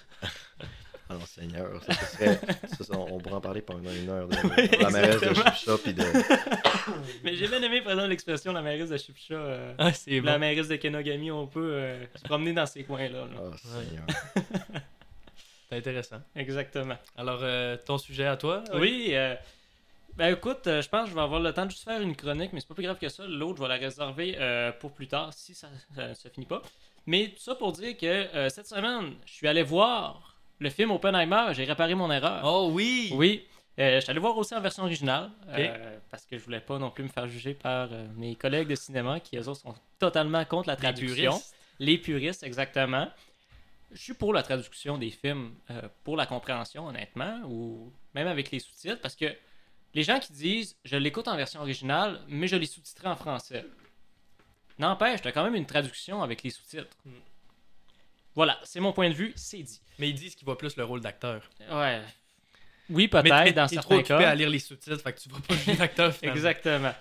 Ah 1.10 1.14
non, 1.14 1.24
Seigneur, 1.24 1.82
ça, 1.84 1.94
ça 1.94 2.04
serait, 2.06 2.38
ça, 2.76 2.84
ça, 2.84 2.98
on 2.98 3.16
pourrait 3.18 3.36
en 3.36 3.40
parler 3.40 3.62
pendant 3.62 3.90
une 3.90 4.10
heure 4.10 4.28
de 4.28 4.36
Oui, 4.44 4.68
la 4.78 4.90
mairesse 4.90 5.22
de. 5.22 5.32
Chipcha 5.32 5.78
puis 5.82 5.94
de... 5.94 6.02
Mais 7.24 7.34
j'ai 7.34 7.48
bien 7.48 7.62
aimé, 7.62 7.80
par 7.80 7.92
exemple, 7.92 8.10
l'expression 8.10 8.52
la 8.52 8.60
mairesse 8.60 8.90
de 8.90 8.98
Chipcha. 8.98 9.32
euh, 9.34 9.72
Ah, 9.78 9.90
c'est 9.94 10.20
La 10.20 10.34
bon. 10.34 10.40
mairesse 10.40 10.68
de 10.68 10.76
Kenogami, 10.76 11.30
on 11.30 11.46
peut 11.46 11.70
euh, 11.72 12.04
se 12.14 12.24
promener 12.24 12.52
dans 12.52 12.66
ces 12.66 12.84
coins-là. 12.84 13.20
là. 13.24 13.40
Oh, 13.42 13.50
Seigneur. 13.56 14.04
C'est 15.68 15.76
intéressant. 15.76 16.20
Exactement. 16.34 16.96
Alors, 17.16 17.40
euh, 17.42 17.76
ton 17.84 17.98
sujet 17.98 18.26
à 18.26 18.36
toi 18.36 18.64
Oui, 18.74 19.08
euh, 19.12 19.34
ben 20.16 20.34
écoute, 20.34 20.66
euh, 20.66 20.80
je 20.80 20.88
pense 20.88 21.04
que 21.04 21.10
je 21.10 21.14
vais 21.14 21.20
avoir 21.20 21.40
le 21.40 21.52
temps 21.52 21.66
de 21.66 21.70
juste 21.70 21.84
faire 21.84 22.00
une 22.00 22.16
chronique, 22.16 22.52
mais 22.52 22.60
c'est 22.60 22.68
pas 22.68 22.74
plus 22.74 22.84
grave 22.84 22.98
que 22.98 23.08
ça. 23.08 23.24
L'autre, 23.26 23.58
je 23.58 23.62
vais 23.62 23.68
la 23.68 23.74
réserver 23.76 24.72
pour 24.80 24.92
plus 24.92 25.08
tard 25.08 25.32
si 25.32 25.54
ça 25.54 25.68
ne 25.96 26.14
se 26.14 26.28
finit 26.28 26.46
pas. 26.46 26.62
Mais 27.06 27.28
tout 27.28 27.40
ça 27.42 27.54
pour 27.54 27.72
dire 27.72 27.96
que 27.96 28.48
cette 28.48 28.66
semaine, 28.66 29.14
je 29.26 29.32
suis 29.32 29.48
allé 29.48 29.62
voir 29.62 30.36
le 30.58 30.70
film 30.70 30.90
Oppenheimer, 30.90 31.52
j'ai 31.52 31.64
réparé 31.64 31.94
mon 31.94 32.10
erreur. 32.10 32.42
Oh 32.44 32.70
oui! 32.72 33.10
Oui, 33.14 33.46
je 33.76 34.00
suis 34.00 34.10
allé 34.10 34.20
voir 34.20 34.36
aussi 34.36 34.54
en 34.54 34.60
version 34.60 34.82
originale, 34.84 35.30
parce 36.10 36.24
que 36.24 36.38
je 36.38 36.44
voulais 36.44 36.60
pas 36.60 36.78
non 36.78 36.90
plus 36.90 37.04
me 37.04 37.08
faire 37.08 37.28
juger 37.28 37.54
par 37.54 37.88
mes 38.16 38.34
collègues 38.36 38.68
de 38.68 38.74
cinéma 38.74 39.20
qui, 39.20 39.36
eux 39.36 39.48
autres, 39.48 39.60
sont 39.60 39.74
totalement 39.98 40.44
contre 40.46 40.68
la 40.68 40.74
Les 40.74 40.80
traduction. 40.80 41.32
puristes. 41.32 41.54
Les 41.78 41.96
puristes, 41.98 42.42
exactement. 42.42 43.08
Je 43.90 44.02
suis 44.02 44.14
pour 44.14 44.32
la 44.32 44.42
traduction 44.42 44.98
des 44.98 45.10
films, 45.10 45.54
euh, 45.70 45.88
pour 46.04 46.16
la 46.16 46.26
compréhension, 46.26 46.86
honnêtement, 46.86 47.40
ou 47.46 47.92
même 48.14 48.26
avec 48.26 48.50
les 48.50 48.58
sous-titres, 48.58 49.00
parce 49.00 49.16
que 49.16 49.34
les 49.94 50.02
gens 50.02 50.18
qui 50.18 50.32
disent 50.32 50.76
je 50.84 50.96
l'écoute 50.96 51.28
en 51.28 51.36
version 51.36 51.60
originale, 51.60 52.20
mais 52.28 52.48
je 52.48 52.56
l'ai 52.56 52.66
sous-titré 52.66 53.08
en 53.08 53.16
français. 53.16 53.64
N'empêche, 54.78 55.22
t'as 55.22 55.32
quand 55.32 55.42
même 55.42 55.54
une 55.54 55.66
traduction 55.66 56.22
avec 56.22 56.42
les 56.42 56.50
sous-titres. 56.50 56.96
Mm. 57.04 57.12
Voilà, 58.34 58.60
c'est 58.62 58.78
mon 58.78 58.92
point 58.92 59.08
de 59.08 59.14
vue, 59.14 59.32
c'est 59.34 59.62
dit. 59.62 59.80
Mais 59.98 60.10
ils 60.10 60.14
disent 60.14 60.36
qu'il 60.36 60.44
voit 60.44 60.58
plus 60.58 60.76
le 60.76 60.84
rôle 60.84 61.00
d'acteur. 61.00 61.42
Ouais. 61.72 62.02
Oui, 62.90 63.08
peut-être, 63.08 63.54
dans 63.54 63.66
t'es 63.66 63.76
trop 63.76 63.94
certains 63.94 63.94
occupé 63.96 64.24
cas. 64.24 64.30
à 64.30 64.34
lire 64.34 64.48
les 64.48 64.60
sous-titres, 64.60 65.00
fait 65.00 65.12
que 65.12 65.20
tu 65.20 65.28
vois 65.28 65.40
pas 65.40 65.56
jouer 65.56 65.74
l'acteur. 65.74 66.14
Exactement. 66.22 66.94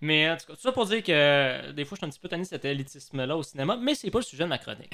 Mais 0.00 0.30
en 0.30 0.36
tout 0.36 0.46
cas, 0.46 0.54
tout 0.54 0.60
ça 0.60 0.72
pour 0.72 0.86
dire 0.86 1.02
que 1.02 1.72
des 1.72 1.84
fois, 1.84 1.96
je 1.96 2.00
suis 2.00 2.06
un 2.06 2.10
petit 2.10 2.20
peu 2.20 2.28
tanné 2.28 2.44
cet 2.44 2.64
élitisme-là 2.64 3.36
au 3.36 3.42
cinéma, 3.42 3.76
mais 3.76 3.94
c'est 3.94 4.10
pas 4.10 4.18
le 4.18 4.24
sujet 4.24 4.44
de 4.44 4.48
ma 4.48 4.58
chronique. 4.58 4.92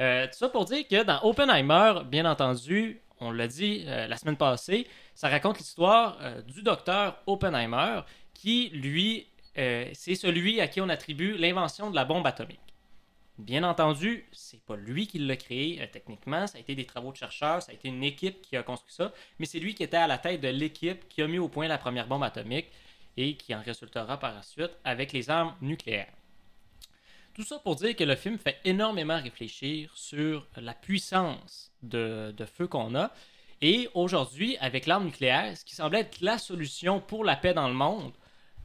Euh, 0.00 0.26
tout 0.26 0.38
ça 0.38 0.48
pour 0.48 0.64
dire 0.64 0.86
que 0.86 1.02
dans 1.02 1.20
Oppenheimer, 1.22 2.02
bien 2.06 2.24
entendu, 2.24 3.00
on 3.20 3.32
l'a 3.32 3.48
dit 3.48 3.84
euh, 3.86 4.06
la 4.06 4.16
semaine 4.16 4.36
passée, 4.36 4.86
ça 5.14 5.28
raconte 5.28 5.58
l'histoire 5.58 6.18
euh, 6.20 6.40
du 6.42 6.62
docteur 6.62 7.20
Oppenheimer 7.26 8.00
qui, 8.34 8.68
lui, 8.70 9.26
c'est 9.56 10.14
celui 10.14 10.60
à 10.60 10.68
qui 10.68 10.80
on 10.80 10.88
attribue 10.88 11.36
l'invention 11.36 11.90
de 11.90 11.96
la 11.96 12.04
bombe 12.04 12.24
atomique. 12.24 12.60
Bien 13.38 13.64
entendu, 13.64 14.28
c'est 14.30 14.62
pas 14.62 14.76
lui 14.76 15.08
qui 15.08 15.18
l'a 15.18 15.34
créé 15.34 15.84
techniquement, 15.92 16.46
ça 16.46 16.58
a 16.58 16.60
été 16.60 16.76
des 16.76 16.84
travaux 16.84 17.10
de 17.10 17.16
chercheurs, 17.16 17.60
ça 17.60 17.72
a 17.72 17.74
été 17.74 17.88
une 17.88 18.04
équipe 18.04 18.40
qui 18.40 18.56
a 18.56 18.62
construit 18.62 18.94
ça, 18.94 19.12
mais 19.40 19.46
c'est 19.46 19.58
lui 19.58 19.74
qui 19.74 19.82
était 19.82 19.96
à 19.96 20.06
la 20.06 20.18
tête 20.18 20.40
de 20.40 20.48
l'équipe 20.48 21.08
qui 21.08 21.22
a 21.22 21.26
mis 21.26 21.40
au 21.40 21.48
point 21.48 21.66
la 21.66 21.78
première 21.78 22.06
bombe 22.06 22.22
atomique 22.22 22.68
et 23.16 23.34
qui 23.34 23.52
en 23.52 23.60
résultera 23.60 24.16
par 24.20 24.32
la 24.32 24.44
suite 24.44 24.78
avec 24.84 25.12
les 25.12 25.28
armes 25.28 25.56
nucléaires. 25.60 26.12
Tout 27.38 27.44
ça 27.44 27.60
pour 27.60 27.76
dire 27.76 27.94
que 27.94 28.02
le 28.02 28.16
film 28.16 28.36
fait 28.36 28.58
énormément 28.64 29.16
réfléchir 29.22 29.92
sur 29.94 30.44
la 30.56 30.74
puissance 30.74 31.70
de, 31.84 32.34
feu 32.52 32.66
qu'on 32.66 32.96
a. 32.96 33.12
Et 33.62 33.88
aujourd'hui, 33.94 34.56
avec 34.56 34.86
l'arme 34.86 35.04
nucléaire, 35.04 35.56
ce 35.56 35.64
qui 35.64 35.76
semblait 35.76 36.00
être 36.00 36.20
la 36.20 36.38
solution 36.38 37.00
pour 37.00 37.24
la 37.24 37.36
paix 37.36 37.54
dans 37.54 37.68
le 37.68 37.74
monde, 37.74 38.12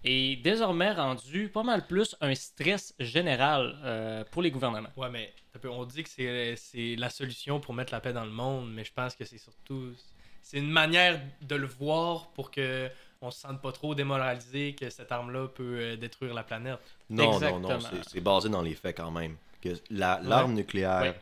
est 0.04 0.42
désormais 0.42 0.92
rendu 0.92 1.50
pas 1.50 1.62
mal 1.62 1.86
plus 1.86 2.16
un 2.20 2.34
stress 2.34 2.96
général 2.98 3.80
euh, 3.84 4.24
pour 4.32 4.42
les 4.42 4.50
gouvernements. 4.50 4.90
Ouais, 4.98 5.12
mais 5.12 5.32
on 5.66 5.86
dit 5.86 6.02
que 6.04 6.10
c'est 6.56 6.96
la 6.96 7.10
solution 7.12 7.60
pour 7.60 7.76
mettre 7.76 7.94
la 7.94 8.02
paix 8.02 8.12
dans 8.12 8.26
le 8.26 8.32
monde, 8.32 8.74
mais 8.74 8.84
je 8.84 8.92
pense 8.92 9.14
que 9.14 9.24
c'est 9.24 9.38
surtout. 9.38 9.94
C'est 10.42 10.58
une 10.58 10.72
manière 10.72 11.22
de 11.44 11.56
le 11.56 11.68
voir 11.68 12.32
pour 12.32 12.50
que 12.50 12.90
on 13.24 13.32
se 13.32 13.40
sente 13.40 13.62
pas 13.62 13.72
trop 13.72 13.96
démoralisé 13.96 14.76
que 14.76 14.90
cette 14.90 15.12
arme-là 15.12 15.48
peut 15.48 15.78
euh, 15.80 15.96
détruire 15.98 16.34
la 16.34 16.44
planète. 16.44 16.78
Non, 17.10 17.40
non, 17.40 17.60
non, 17.60 17.80
c'est- 17.80 18.10
c'est 18.10 18.22
basé 18.22 18.50
dans 18.50 18.62
les 18.62 18.76
faits 18.76 18.98
quand 18.98 19.12
même. 19.12 19.38
Que 19.62 19.70
la- 19.90 20.20
L'arme 20.22 20.54
nucléaire 20.54 21.02
Ouais. 21.02 21.16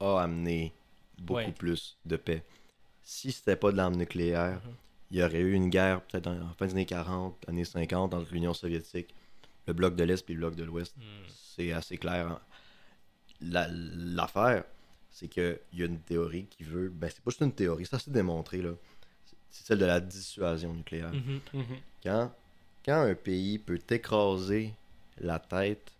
a 0.00 0.22
amené 0.22 0.72
beaucoup 1.18 1.34
Ouais. 1.40 1.52
plus 1.52 1.96
de 2.06 2.16
paix. 2.16 2.42
Si 3.02 3.32
c'était 3.32 3.56
pas 3.56 3.70
de 3.70 3.76
l'arme 3.76 3.96
nucléaire, 3.96 4.60
Mhm. 4.64 4.74
il 5.10 5.18
y 5.18 5.22
aurait 5.22 5.40
eu 5.40 5.52
une 5.52 5.68
guerre 5.68 6.00
peut-être 6.02 6.26
en 6.28 6.40
en 6.40 6.54
fin 6.54 6.66
des 6.66 6.72
années 6.72 6.86
40, 6.86 7.36
années 7.48 7.64
50 7.66 8.14
entre 8.14 8.32
l'Union 8.32 8.54
soviétique, 8.54 9.14
le 9.66 9.72
bloc 9.74 9.94
de 9.94 10.04
l'Est 10.04 10.28
et 10.30 10.32
le 10.32 10.38
bloc 10.40 10.54
de 10.56 10.64
l'Ouest. 10.64 10.94
C'est 11.54 11.72
assez 11.72 11.98
clair. 11.98 12.28
hein. 12.28 12.40
La- 13.42 13.68
L'affaire, 13.70 14.64
c'est 15.10 15.28
qu'il 15.28 15.58
y 15.74 15.82
a 15.82 15.86
une 15.86 15.98
théorie 16.00 16.46
qui 16.46 16.62
veut. 16.64 16.88
Ben, 16.88 17.10
c'est 17.10 17.22
pas 17.22 17.30
juste 17.30 17.42
une 17.42 17.52
théorie, 17.52 17.84
ça 17.86 17.98
s'est 17.98 18.10
démontré, 18.10 18.62
là. 18.62 18.70
C'est 19.52 19.66
celle 19.66 19.78
de 19.78 19.84
la 19.84 20.00
dissuasion 20.00 20.72
nucléaire. 20.72 21.12
Mhm. 21.12 21.40
Mhm. 21.52 21.76
Quand, 22.02 22.32
quand 22.84 23.02
un 23.02 23.14
pays 23.14 23.58
peut 23.58 23.78
t'écraser 23.78 24.74
la 25.18 25.38
tête 25.38 25.92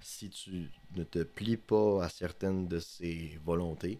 si 0.00 0.30
tu 0.30 0.70
ne 0.96 1.04
te 1.04 1.22
plies 1.22 1.56
pas 1.56 2.04
à 2.04 2.08
certaines 2.08 2.68
de 2.68 2.78
ses 2.78 3.38
volontés, 3.44 3.98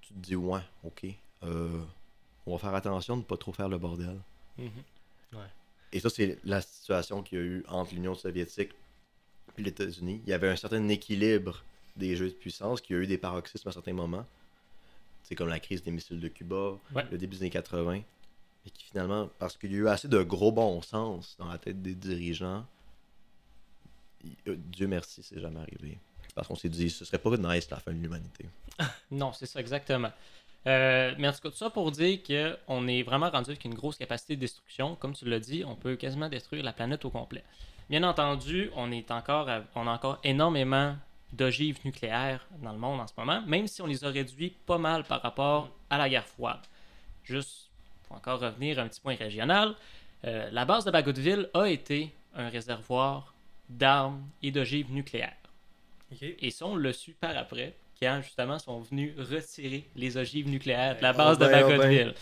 tu 0.00 0.14
te 0.14 0.18
dis 0.18 0.36
ouais, 0.36 0.62
ok, 0.84 1.06
euh, 1.42 1.82
on 2.46 2.52
va 2.52 2.58
faire 2.58 2.74
attention 2.74 3.16
de 3.16 3.22
ne 3.22 3.26
pas 3.26 3.36
trop 3.36 3.52
faire 3.52 3.68
le 3.68 3.76
bordel. 3.76 4.18
Mhm. 4.56 4.70
Et 5.92 5.98
ça, 5.98 6.08
c'est 6.08 6.38
la 6.44 6.60
situation 6.60 7.22
qu'il 7.22 7.38
y 7.38 7.40
a 7.40 7.44
eu 7.44 7.64
entre 7.68 7.94
l'Union 7.94 8.14
soviétique 8.14 8.70
et 9.58 9.62
les 9.62 9.70
États-Unis. 9.70 10.22
Il 10.24 10.30
y 10.30 10.32
avait 10.32 10.48
un 10.48 10.54
certain 10.54 10.86
équilibre 10.88 11.64
des 11.96 12.14
jeux 12.14 12.28
de 12.28 12.34
puissance, 12.34 12.80
qui 12.80 12.94
a 12.94 12.98
eu 12.98 13.06
des 13.08 13.18
paroxysmes 13.18 13.68
à 13.68 13.72
certains 13.72 13.92
moments. 13.92 14.24
C'est 15.30 15.36
comme 15.36 15.48
la 15.48 15.60
crise 15.60 15.82
des 15.84 15.92
missiles 15.92 16.18
de 16.18 16.26
Cuba, 16.26 16.72
Ouais. 16.92 17.06
le 17.12 17.16
début 17.16 17.36
des 17.36 17.42
années 17.42 17.50
80. 17.50 17.94
Et 18.66 18.70
qui 18.70 18.84
finalement, 18.84 19.30
parce 19.38 19.56
qu'il 19.56 19.70
y 19.70 19.76
a 19.76 19.78
eu 19.78 19.88
assez 19.88 20.08
de 20.08 20.20
gros 20.22 20.50
bon 20.52 20.82
sens 20.82 21.36
dans 21.38 21.46
la 21.46 21.56
tête 21.56 21.80
des 21.80 21.94
dirigeants, 21.94 22.66
euh, 24.48 24.56
Dieu 24.58 24.86
merci, 24.88 25.22
c'est 25.22 25.40
jamais 25.40 25.60
arrivé. 25.60 25.98
Parce 26.34 26.48
qu'on 26.48 26.56
s'est 26.56 26.68
dit, 26.68 26.90
ce 26.90 27.04
serait 27.04 27.18
pas 27.18 27.36
nice 27.36 27.70
la 27.70 27.78
fin 27.78 27.92
de 27.92 27.98
l'humanité. 27.98 28.46
Non, 29.10 29.32
c'est 29.32 29.46
ça, 29.46 29.60
exactement. 29.60 30.10
Euh, 30.66 31.14
mais 31.18 31.28
en 31.28 31.32
tout 31.32 31.40
cas, 31.40 31.50
tout 31.50 31.56
ça 31.56 31.70
pour 31.70 31.90
dire 31.92 32.18
qu'on 32.22 32.86
est 32.88 33.02
vraiment 33.02 33.30
rendu 33.30 33.50
avec 33.50 33.64
une 33.64 33.74
grosse 33.74 33.96
capacité 33.96 34.36
de 34.36 34.40
destruction. 34.40 34.94
Comme 34.96 35.14
tu 35.14 35.24
l'as 35.26 35.38
dit, 35.40 35.64
on 35.64 35.74
peut 35.76 35.96
quasiment 35.96 36.28
détruire 36.28 36.62
la 36.64 36.72
planète 36.72 37.04
au 37.04 37.10
complet. 37.10 37.44
Bien 37.88 38.02
entendu, 38.04 38.70
on, 38.76 38.90
est 38.92 39.10
encore 39.10 39.48
à- 39.48 39.62
on 39.74 39.86
a 39.86 39.90
encore 39.92 40.18
énormément 40.24 40.96
d'ogives 41.32 41.78
nucléaires 41.84 42.46
dans 42.62 42.72
le 42.72 42.78
monde 42.78 43.00
en 43.00 43.06
ce 43.06 43.12
moment, 43.16 43.42
même 43.46 43.66
si 43.66 43.82
on 43.82 43.86
les 43.86 44.04
a 44.04 44.08
réduits 44.08 44.56
pas 44.66 44.78
mal 44.78 45.04
par 45.04 45.22
rapport 45.22 45.70
à 45.88 45.98
la 45.98 46.08
guerre 46.08 46.26
froide. 46.26 46.60
Juste 47.24 47.70
pour 48.04 48.16
encore 48.16 48.40
revenir 48.40 48.78
à 48.78 48.82
un 48.82 48.88
petit 48.88 49.00
point 49.00 49.14
régional, 49.14 49.74
euh, 50.24 50.48
la 50.50 50.64
base 50.64 50.84
de 50.84 50.90
Bagotville 50.90 51.48
a 51.54 51.66
été 51.66 52.12
un 52.34 52.48
réservoir 52.48 53.34
d'armes 53.68 54.22
et 54.42 54.50
d'ogives 54.50 54.92
nucléaires. 54.92 55.36
Et 56.20 56.50
ça, 56.50 56.66
on 56.66 56.76
l'a 56.76 56.92
su 56.92 57.12
par 57.12 57.36
après, 57.36 57.76
quand 58.00 58.20
justement 58.22 58.58
sont 58.58 58.80
venus 58.80 59.14
retirer 59.16 59.88
les 59.94 60.16
ogives 60.16 60.48
nucléaires 60.48 60.96
de 60.96 61.02
la 61.02 61.12
Oh 61.12 61.16
base 61.16 61.38
de 61.38 61.46
ben, 61.46 61.62
oh 61.64 61.68
Bagotville. 61.68 62.14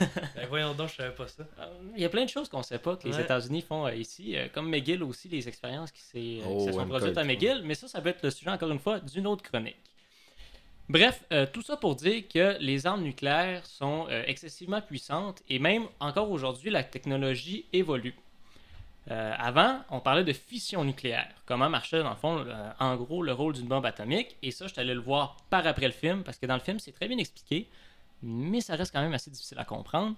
Ben 0.00 0.46
voyons 0.48 0.74
donc, 0.74 0.88
je 0.90 0.96
savais 0.96 1.14
pas 1.14 1.28
ça. 1.28 1.44
Euh, 1.60 1.66
Il 1.94 2.02
y 2.02 2.04
a 2.04 2.08
plein 2.08 2.24
de 2.24 2.28
choses 2.30 2.48
qu'on 2.48 2.62
sait 2.62 2.78
pas 2.78 2.96
que 2.96 3.06
les 3.06 3.14
Ouais. 3.14 3.22
États-Unis 3.22 3.62
font 3.62 3.86
euh, 3.86 3.94
ici, 3.94 4.36
euh, 4.36 4.48
comme 4.52 4.68
McGill 4.68 5.02
aussi, 5.02 5.28
les 5.28 5.46
expériences 5.48 5.92
qui, 5.92 6.42
Oh, 6.46 6.66
se 6.66 6.72
sont 6.72 6.86
produites 6.86 7.16
à. 7.16 7.24
McGill, 7.24 7.62
mais 7.64 7.74
ça, 7.74 7.86
ça 7.86 8.00
peut 8.00 8.08
être 8.08 8.22
le 8.22 8.30
sujet, 8.30 8.50
encore 8.50 8.70
une 8.70 8.80
fois, 8.80 8.98
d'une 9.00 9.26
autre 9.26 9.42
chronique. 9.44 9.76
Bref, 10.88 11.24
euh, 11.32 11.46
tout 11.52 11.62
ça 11.62 11.76
pour 11.76 11.96
dire 11.96 12.22
que 12.28 12.56
les 12.60 12.86
armes 12.86 13.02
nucléaires 13.02 13.64
sont 13.66 14.06
euh, 14.08 14.22
excessivement 14.26 14.80
puissantes 14.80 15.42
et 15.48 15.58
même 15.58 15.86
encore 15.98 16.30
aujourd'hui, 16.30 16.70
la 16.70 16.84
technologie 16.84 17.66
évolue. 17.72 18.14
Euh, 19.10 19.32
avant, 19.38 19.80
on 19.90 20.00
parlait 20.00 20.24
de 20.24 20.32
fission 20.32 20.84
nucléaire. 20.84 21.28
Comment 21.44 21.68
marchait, 21.68 22.02
dans 22.02 22.10
le 22.10 22.16
fond, 22.16 22.38
euh, 22.38 22.70
en 22.80 22.96
gros, 22.96 23.22
le 23.22 23.32
rôle 23.32 23.54
d'une 23.54 23.66
bombe 23.68 23.86
atomique. 23.86 24.36
Et 24.42 24.50
ça, 24.50 24.66
je 24.66 24.72
suis 24.72 24.80
allé 24.80 24.94
le 24.94 25.00
voir 25.00 25.36
par 25.48 25.64
après 25.66 25.86
le 25.86 25.92
film, 25.92 26.22
parce 26.24 26.38
que 26.38 26.46
dans 26.46 26.54
le 26.54 26.60
film, 26.60 26.78
c'est 26.80 26.92
très 26.92 27.06
bien 27.08 27.18
expliqué, 27.18 27.68
mais 28.22 28.60
ça 28.60 28.76
reste 28.76 28.92
quand 28.92 29.02
même 29.02 29.14
assez 29.14 29.30
difficile 29.30 29.58
à 29.58 29.64
comprendre. 29.64 30.16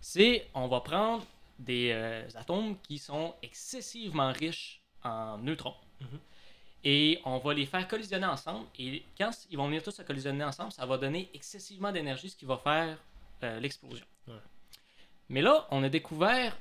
C'est, 0.00 0.48
on 0.54 0.68
va 0.68 0.80
prendre 0.80 1.24
des 1.58 1.90
euh, 1.92 2.26
atomes 2.34 2.76
qui 2.82 2.98
sont 2.98 3.34
excessivement 3.42 4.32
riches 4.32 4.82
en 5.04 5.38
neutrons. 5.38 5.74
Mhm. 6.00 6.18
et 6.84 7.20
on 7.24 7.38
va 7.38 7.54
les 7.54 7.66
faire 7.66 7.86
collisionner 7.86 8.26
ensemble. 8.26 8.66
Et 8.76 9.04
quand 9.16 9.30
ils 9.50 9.56
vont 9.56 9.66
venir 9.66 9.84
tous 9.84 9.92
se 9.92 10.02
collisionner 10.02 10.42
ensemble, 10.42 10.72
ça 10.72 10.84
va 10.84 10.98
donner 10.98 11.30
excessivement 11.32 11.92
d'énergie, 11.92 12.30
ce 12.30 12.36
qui 12.36 12.44
va 12.44 12.56
faire 12.56 12.98
euh, 13.44 13.60
l'explosion. 13.60 14.04
Ouais. 14.26 14.34
Mais 15.28 15.42
là, 15.42 15.66
on 15.70 15.82
a 15.84 15.88
découvert 15.88 16.56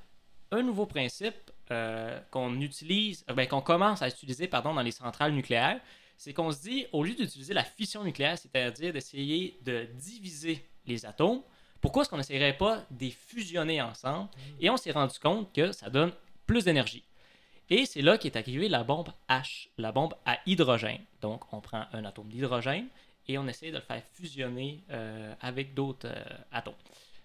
un 0.51 0.61
nouveau 0.61 0.85
principe 0.85 1.51
euh, 1.71 2.19
qu'on 2.29 2.59
utilise, 2.59 3.25
ben, 3.33 3.47
qu'on 3.47 3.61
commence 3.61 4.01
à 4.01 4.09
utiliser 4.09 4.47
pardon, 4.47 4.73
dans 4.73 4.81
les 4.81 4.91
centrales 4.91 5.33
nucléaires. 5.33 5.79
C'est 6.17 6.33
qu'on 6.33 6.51
se 6.51 6.61
dit, 6.61 6.85
au 6.91 7.03
lieu 7.03 7.15
d'utiliser 7.15 7.53
la 7.53 7.63
fission 7.63 8.03
nucléaire, 8.03 8.37
c'est-à-dire 8.37 8.93
d'essayer 8.93 9.57
de 9.63 9.87
diviser 9.95 10.63
atomes, 11.05 11.41
pourquoi 11.81 12.03
est-ce 12.03 12.09
qu'on 12.09 12.17
n'essayerait 12.17 12.57
pas 12.57 12.85
de 12.91 13.05
les 13.05 13.11
fusionner 13.11 13.81
ensemble? 13.81 14.29
Et 14.59 14.69
on 14.69 14.77
s'est 14.77 14.91
rendu 14.91 15.17
compte 15.19 15.51
que 15.53 15.71
ça 15.71 15.89
donne 15.89 16.11
plus 16.45 16.65
d'énergie. 16.65 17.03
Et 17.69 17.85
c'est 17.85 18.01
là 18.01 18.17
qu'est 18.17 18.35
arrivée 18.35 18.67
la 18.69 18.83
bombe 18.83 19.09
H, 19.29 19.69
la 19.77 19.91
bombe 19.91 20.13
à 20.25 20.37
hydrogène. 20.45 21.01
Donc, 21.21 21.41
on 21.53 21.61
prend 21.61 21.85
un 21.93 22.05
atome 22.05 22.27
d'hydrogène 22.27 22.87
et 23.27 23.37
on 23.37 23.47
essaie 23.47 23.69
de 23.69 23.75
le 23.75 23.81
faire 23.81 24.03
fusionner 24.13 24.83
euh, 24.91 25.33
avec 25.39 25.73
d'autres 25.73 26.07
euh, 26.07 26.23
atomes. 26.51 26.73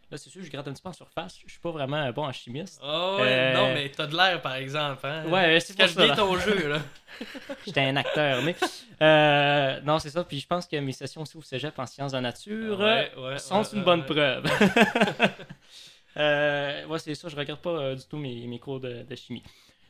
Là, 0.09 0.17
c'est 0.19 0.31
sûr, 0.31 0.41
je 0.43 0.51
gratte 0.51 0.69
un 0.69 0.73
petit 0.73 0.83
peu 0.83 0.89
en 0.89 0.93
surface. 0.93 1.37
Je 1.45 1.51
suis 1.51 1.61
pas 1.61 1.73
vraiment 1.73 1.97
un 1.97 2.13
bon 2.13 2.25
alchimiste. 2.27 2.81
Oh, 2.81 3.17
ouais, 3.21 3.27
Euh, 3.27 3.55
non, 3.55 3.75
mais 3.75 3.89
t'as 3.91 4.07
de 4.07 4.17
l'air, 4.17 4.41
par 4.41 4.55
exemple. 4.55 5.05
Hein? 5.05 5.25
Ouais, 5.27 5.59
c'est 5.59 5.77
ça. 5.89 6.05
bien 6.07 6.15
ton 6.15 6.39
jeu, 6.39 6.69
là. 6.69 6.79
J'étais 7.67 7.81
un 7.81 7.97
acteur, 7.97 8.41
mais... 8.43 8.55
euh, 9.03 9.81
non, 9.81 9.99
c'est 9.99 10.11
ça. 10.11 10.23
Puis 10.23 10.39
je 10.39 10.47
pense 10.47 10.65
que 10.67 10.77
mes 10.77 10.93
sessions 10.93 11.23
aussi 11.23 11.37
au 11.37 11.43
cégep 11.43 11.77
en 11.79 11.87
sciences 11.87 12.13
de 12.13 12.19
la 12.19 12.21
nature 12.23 12.79
Ouais, 12.79 13.11
ouais, 13.19 13.39
sont 13.41 13.65
une 13.65 13.83
bonne 13.83 14.05
preuve. 14.05 14.45
euh, 16.19 16.87
ouais, 16.87 16.99
c'est 16.99 17.15
ça. 17.15 17.29
Je 17.29 17.37
regarde 17.37 17.61
pas 17.61 17.71
euh, 17.71 17.95
du 17.97 18.05
tout 18.07 18.17
mes, 18.17 18.47
mes 18.47 18.59
cours 18.59 18.81
de, 18.81 19.03
de 19.03 19.15
chimie. 19.17 19.43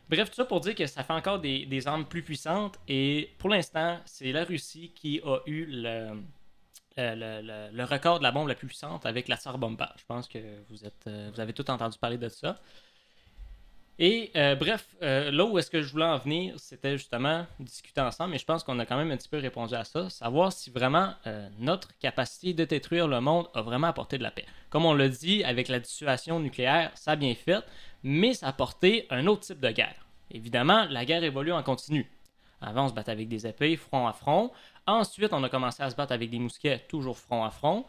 Bref, 0.08 0.30
tout 0.30 0.36
ça 0.36 0.44
pour 0.44 0.60
dire 0.60 0.74
que 0.74 0.86
ça 0.86 1.02
fait 1.02 1.12
encore 1.12 1.40
des, 1.40 1.66
des 1.66 1.86
armes 1.88 2.04
plus 2.06 2.22
puissantes. 2.22 2.78
Et 2.88 3.30
pour 3.38 3.50
l'instant, 3.50 3.98
c'est 4.04 4.32
la 4.32 4.44
Russie 4.44 4.92
qui 4.94 5.20
a 5.24 5.38
eu 5.46 5.66
le, 5.68 6.10
le, 6.96 7.70
le- 7.72 7.84
record 7.84 8.18
de 8.18 8.22
la 8.24 8.32
bombe 8.32 8.48
la 8.48 8.54
plus 8.54 8.66
puissante 8.66 9.06
avec 9.06 9.28
la 9.28 9.36
Tsar 9.36 9.58
Bomba. 9.58 9.92
Je 9.98 10.04
pense 10.06 10.28
que 10.28 10.38
vous, 10.68 10.84
êtes, 10.84 11.06
euh, 11.06 11.30
vous 11.32 11.40
avez 11.40 11.52
tout 11.52 11.70
entendu 11.70 11.98
parler 11.98 12.18
de 12.18 12.28
ça. 12.28 12.56
Et 13.98 14.30
euh, 14.36 14.54
bref, 14.54 14.86
euh, 15.02 15.30
là 15.30 15.44
où 15.46 15.58
est-ce 15.58 15.70
que 15.70 15.80
je 15.80 15.90
voulais 15.90 16.04
en 16.04 16.18
venir, 16.18 16.54
c'était 16.58 16.98
justement 16.98 17.46
discuter 17.58 18.02
ensemble, 18.02 18.32
mais 18.32 18.38
je 18.38 18.44
pense 18.44 18.62
qu'on 18.62 18.78
a 18.78 18.84
quand 18.84 18.98
même 18.98 19.10
un 19.10 19.16
petit 19.16 19.28
peu 19.28 19.38
répondu 19.38 19.74
à 19.74 19.84
ça, 19.84 20.10
savoir 20.10 20.52
si 20.52 20.68
vraiment 20.70 21.14
euh, 21.26 21.48
notre 21.58 21.96
capacité 21.98 22.52
de 22.52 22.66
détruire 22.66 23.08
le 23.08 23.22
monde 23.22 23.48
a 23.54 23.62
vraiment 23.62 23.86
apporté 23.86 24.18
de 24.18 24.22
la 24.22 24.30
paix. 24.30 24.44
Comme 24.68 24.84
on 24.84 24.92
l'a 24.92 25.08
dit, 25.08 25.42
avec 25.44 25.68
la 25.68 25.80
dissuasion 25.80 26.40
nucléaire, 26.40 26.90
ça 26.94 27.12
a 27.12 27.16
bien 27.16 27.34
fait, 27.34 27.64
mais 28.02 28.34
ça 28.34 28.46
a 28.46 28.48
apporté 28.50 29.06
un 29.08 29.26
autre 29.28 29.42
type 29.42 29.60
de 29.60 29.70
guerre. 29.70 30.06
Évidemment, 30.30 30.84
la 30.90 31.06
guerre 31.06 31.24
évolue 31.24 31.52
en 31.52 31.62
continu. 31.62 32.10
Avant, 32.60 32.84
on 32.84 32.88
se 32.88 32.94
battait 32.94 33.12
avec 33.12 33.28
des 33.28 33.46
épées, 33.46 33.76
front 33.76 34.06
à 34.06 34.12
front. 34.12 34.52
Ensuite, 34.86 35.32
on 35.32 35.42
a 35.44 35.48
commencé 35.48 35.82
à 35.82 35.90
se 35.90 35.96
battre 35.96 36.12
avec 36.12 36.30
des 36.30 36.38
mousquets, 36.38 36.78
toujours 36.88 37.18
front 37.18 37.44
à 37.44 37.50
front. 37.50 37.84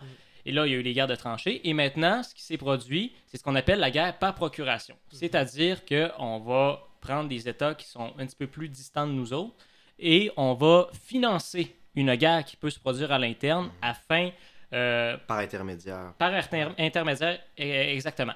Et 0.46 0.52
là, 0.52 0.66
il 0.66 0.72
y 0.72 0.76
a 0.76 0.78
eu 0.78 0.82
les 0.82 0.94
guerres 0.94 1.08
de 1.08 1.16
tranchées. 1.16 1.68
Et 1.68 1.74
maintenant, 1.74 2.24
ce 2.24 2.34
qui 2.34 2.42
s'est 2.42 2.58
produit, 2.58 3.14
c'est 3.28 3.38
ce 3.38 3.44
qu'on 3.44 3.56
appelle 3.56 3.80
la 3.80 3.92
guerre 3.92 4.18
par 4.18 4.34
procuration. 4.34 4.96
C'est-à-dire 5.12 5.84
qu'on 5.86 6.40
va 6.40 6.82
prendre 7.02 7.28
des 7.30 7.48
États 7.48 7.76
qui 7.76 7.86
sont 7.88 8.14
un 8.18 8.26
petit 8.26 8.36
peu 8.36 8.48
plus 8.48 8.70
distants 8.70 9.06
de 9.08 9.12
nous 9.12 9.34
autres 9.34 9.54
et 10.00 10.32
on 10.38 10.54
va 10.54 10.88
financer 11.06 11.76
une 11.96 12.16
guerre 12.16 12.44
qui 12.46 12.56
peut 12.56 12.70
se 12.70 12.80
produire 12.80 13.12
à 13.12 13.20
l'interne 13.20 13.72
afin, 13.82 14.30
euh, 14.74 15.18
Par 15.28 15.40
intermédiaire. 15.40 16.14
par 16.18 16.34
inter- 16.34 16.70
intermédiaire, 16.78 17.40
e- 17.60 17.94
exactement. 17.94 18.34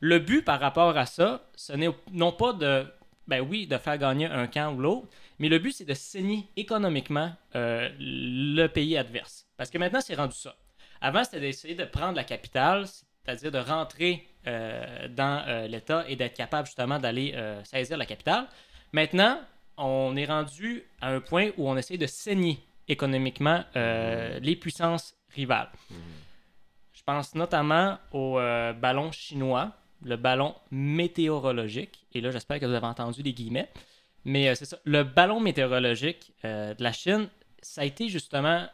Le 0.00 0.18
but 0.18 0.42
par 0.44 0.58
rapport 0.60 0.96
à 0.96 1.06
ça, 1.06 1.42
ce 1.54 1.72
n'est 1.74 1.90
non 2.10 2.32
pas 2.32 2.52
de, 2.54 2.84
ben 3.28 3.40
oui, 3.40 3.66
de 3.66 3.76
faire 3.78 3.98
gagner 3.98 4.26
un 4.26 4.46
camp 4.46 4.72
ou 4.74 4.80
l'autre, 4.80 5.06
mais 5.42 5.48
le 5.48 5.58
but 5.58 5.72
c'est 5.72 5.84
de 5.84 5.92
saigner 5.92 6.48
économiquement 6.56 7.32
euh, 7.56 7.88
le 7.98 8.68
pays 8.68 8.96
adverse. 8.96 9.48
Parce 9.56 9.70
que 9.70 9.78
maintenant 9.78 10.00
c'est 10.00 10.14
rendu 10.14 10.36
ça. 10.36 10.54
Avant 11.00 11.24
c'était 11.24 11.40
d'essayer 11.40 11.74
de 11.74 11.84
prendre 11.84 12.14
la 12.14 12.22
capitale, 12.22 12.86
c'est-à-dire 12.86 13.50
de 13.50 13.58
rentrer 13.58 14.24
euh, 14.46 15.08
dans 15.08 15.42
euh, 15.48 15.66
l'État 15.66 16.04
et 16.08 16.14
d'être 16.14 16.36
capable 16.36 16.66
justement 16.66 17.00
d'aller 17.00 17.34
saisir 17.64 17.96
la 17.96 18.06
capitale. 18.06 18.46
Maintenant, 18.92 19.40
on 19.76 20.14
est 20.14 20.26
rendu 20.26 20.84
à 21.00 21.08
un 21.08 21.20
point 21.20 21.50
où 21.56 21.68
on 21.68 21.76
essaie 21.76 21.98
de 21.98 22.06
saigner 22.06 22.60
économiquement 22.86 23.64
euh, 23.74 24.38
les 24.38 24.54
puissances 24.54 25.16
rivales. 25.34 25.70
Je 26.92 27.02
pense 27.04 27.34
notamment 27.34 27.98
au 28.12 28.34
ballon 28.80 29.10
chinois, 29.10 29.72
le 30.04 30.14
ballon 30.14 30.54
météorologique. 30.70 32.06
Et 32.12 32.20
là, 32.20 32.30
j'espère 32.30 32.60
que 32.60 32.66
vous 32.66 32.74
avez 32.74 32.86
entendu 32.86 33.22
les 33.22 33.32
guillemets. 33.32 33.68
Mais 34.24 34.48
euh, 34.48 34.54
c'est 34.54 34.64
ça. 34.64 34.78
Le 34.84 35.02
ballon 35.02 35.40
météorologique 35.40 36.32
euh, 36.44 36.74
de 36.74 36.82
la 36.82 36.92
Chine, 36.92 37.28
ça 37.60 37.82
a 37.82 37.84
été 37.84 38.08
justement 38.08 38.66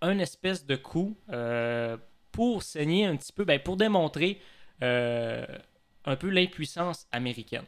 un 0.00 0.18
espèce 0.18 0.66
de 0.66 0.76
coup 0.76 1.16
euh, 1.30 1.96
pour 2.32 2.62
saigner 2.62 3.06
un 3.06 3.16
petit 3.16 3.32
peu, 3.32 3.44
ben, 3.44 3.60
pour 3.60 3.76
démontrer 3.76 4.40
un 4.80 6.16
peu 6.16 6.28
l'impuissance 6.28 7.06
américaine. 7.10 7.64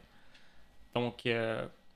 Donc, 0.93 1.27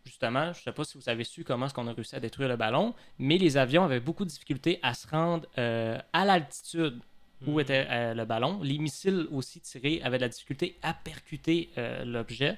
justement, 0.04 0.46
je 0.46 0.60
ne 0.60 0.64
sais 0.64 0.72
pas 0.72 0.84
si 0.84 0.98
vous 0.98 1.08
avez 1.10 1.24
su 1.24 1.44
comment 1.44 1.68
est-ce 1.68 1.76
qu'on 1.76 1.86
a 1.86 1.94
réussi 1.94 2.16
à 2.16 2.20
détruire 2.20 2.50
le 2.50 2.56
ballon, 2.56 2.96
mais 3.20 3.38
les 3.38 3.56
avions 3.56 3.84
avaient 3.84 4.00
beaucoup 4.00 4.24
de 4.24 4.30
difficultés 4.30 4.80
à 4.82 4.96
se 4.96 5.08
rendre 5.08 5.48
à 5.58 6.26
l'altitude 6.26 7.02
où 7.46 7.60
était 7.60 7.86
euh, 7.90 8.14
le 8.14 8.26
ballon. 8.26 8.60
Les 8.64 8.80
missiles 8.80 9.28
aussi 9.32 9.60
tirés 9.60 10.02
avaient 10.04 10.18
de 10.18 10.24
la 10.24 10.30
difficulté 10.30 10.78
à 10.82 10.96
percuter 10.96 11.70
l'objet. 12.06 12.58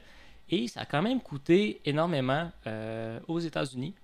Et 0.54 0.68
ça 0.68 0.82
a 0.82 0.86
quand 0.86 1.02
même 1.02 1.20
coûté 1.20 1.82
énormément 1.84 2.52
euh, 2.68 3.20
aux 3.28 3.40
États-Unis, 3.40 3.96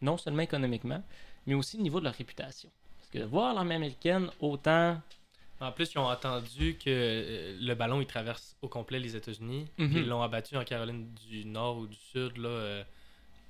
non 0.00 0.16
seulement 0.16 0.42
économiquement, 0.42 1.02
mais 1.46 1.54
aussi 1.54 1.76
au 1.78 1.80
niveau 1.80 1.98
de 1.98 2.04
leur 2.04 2.14
réputation. 2.14 2.70
Parce 2.98 3.10
que 3.10 3.18
voir 3.28 3.54
l'armée 3.54 3.74
américaine 3.74 4.30
autant... 4.38 5.00
En 5.60 5.72
plus, 5.72 5.92
ils 5.92 5.98
ont 5.98 6.06
entendu 6.06 6.76
que 6.76 6.84
euh, 6.86 7.58
le 7.60 7.74
ballon, 7.74 8.00
il 8.00 8.06
traverse 8.06 8.56
au 8.62 8.68
complet 8.68 9.00
les 9.00 9.16
États-Unis. 9.16 9.66
Mhm. 9.78 9.96
Ils 9.96 10.06
l'ont 10.06 10.22
abattu 10.22 10.56
en 10.56 10.62
Caroline 10.62 11.12
du 11.28 11.44
Nord 11.44 11.78
ou 11.78 11.86
du 11.88 11.96
Sud, 11.96 12.36
là, 12.36 12.48
euh, 12.48 12.84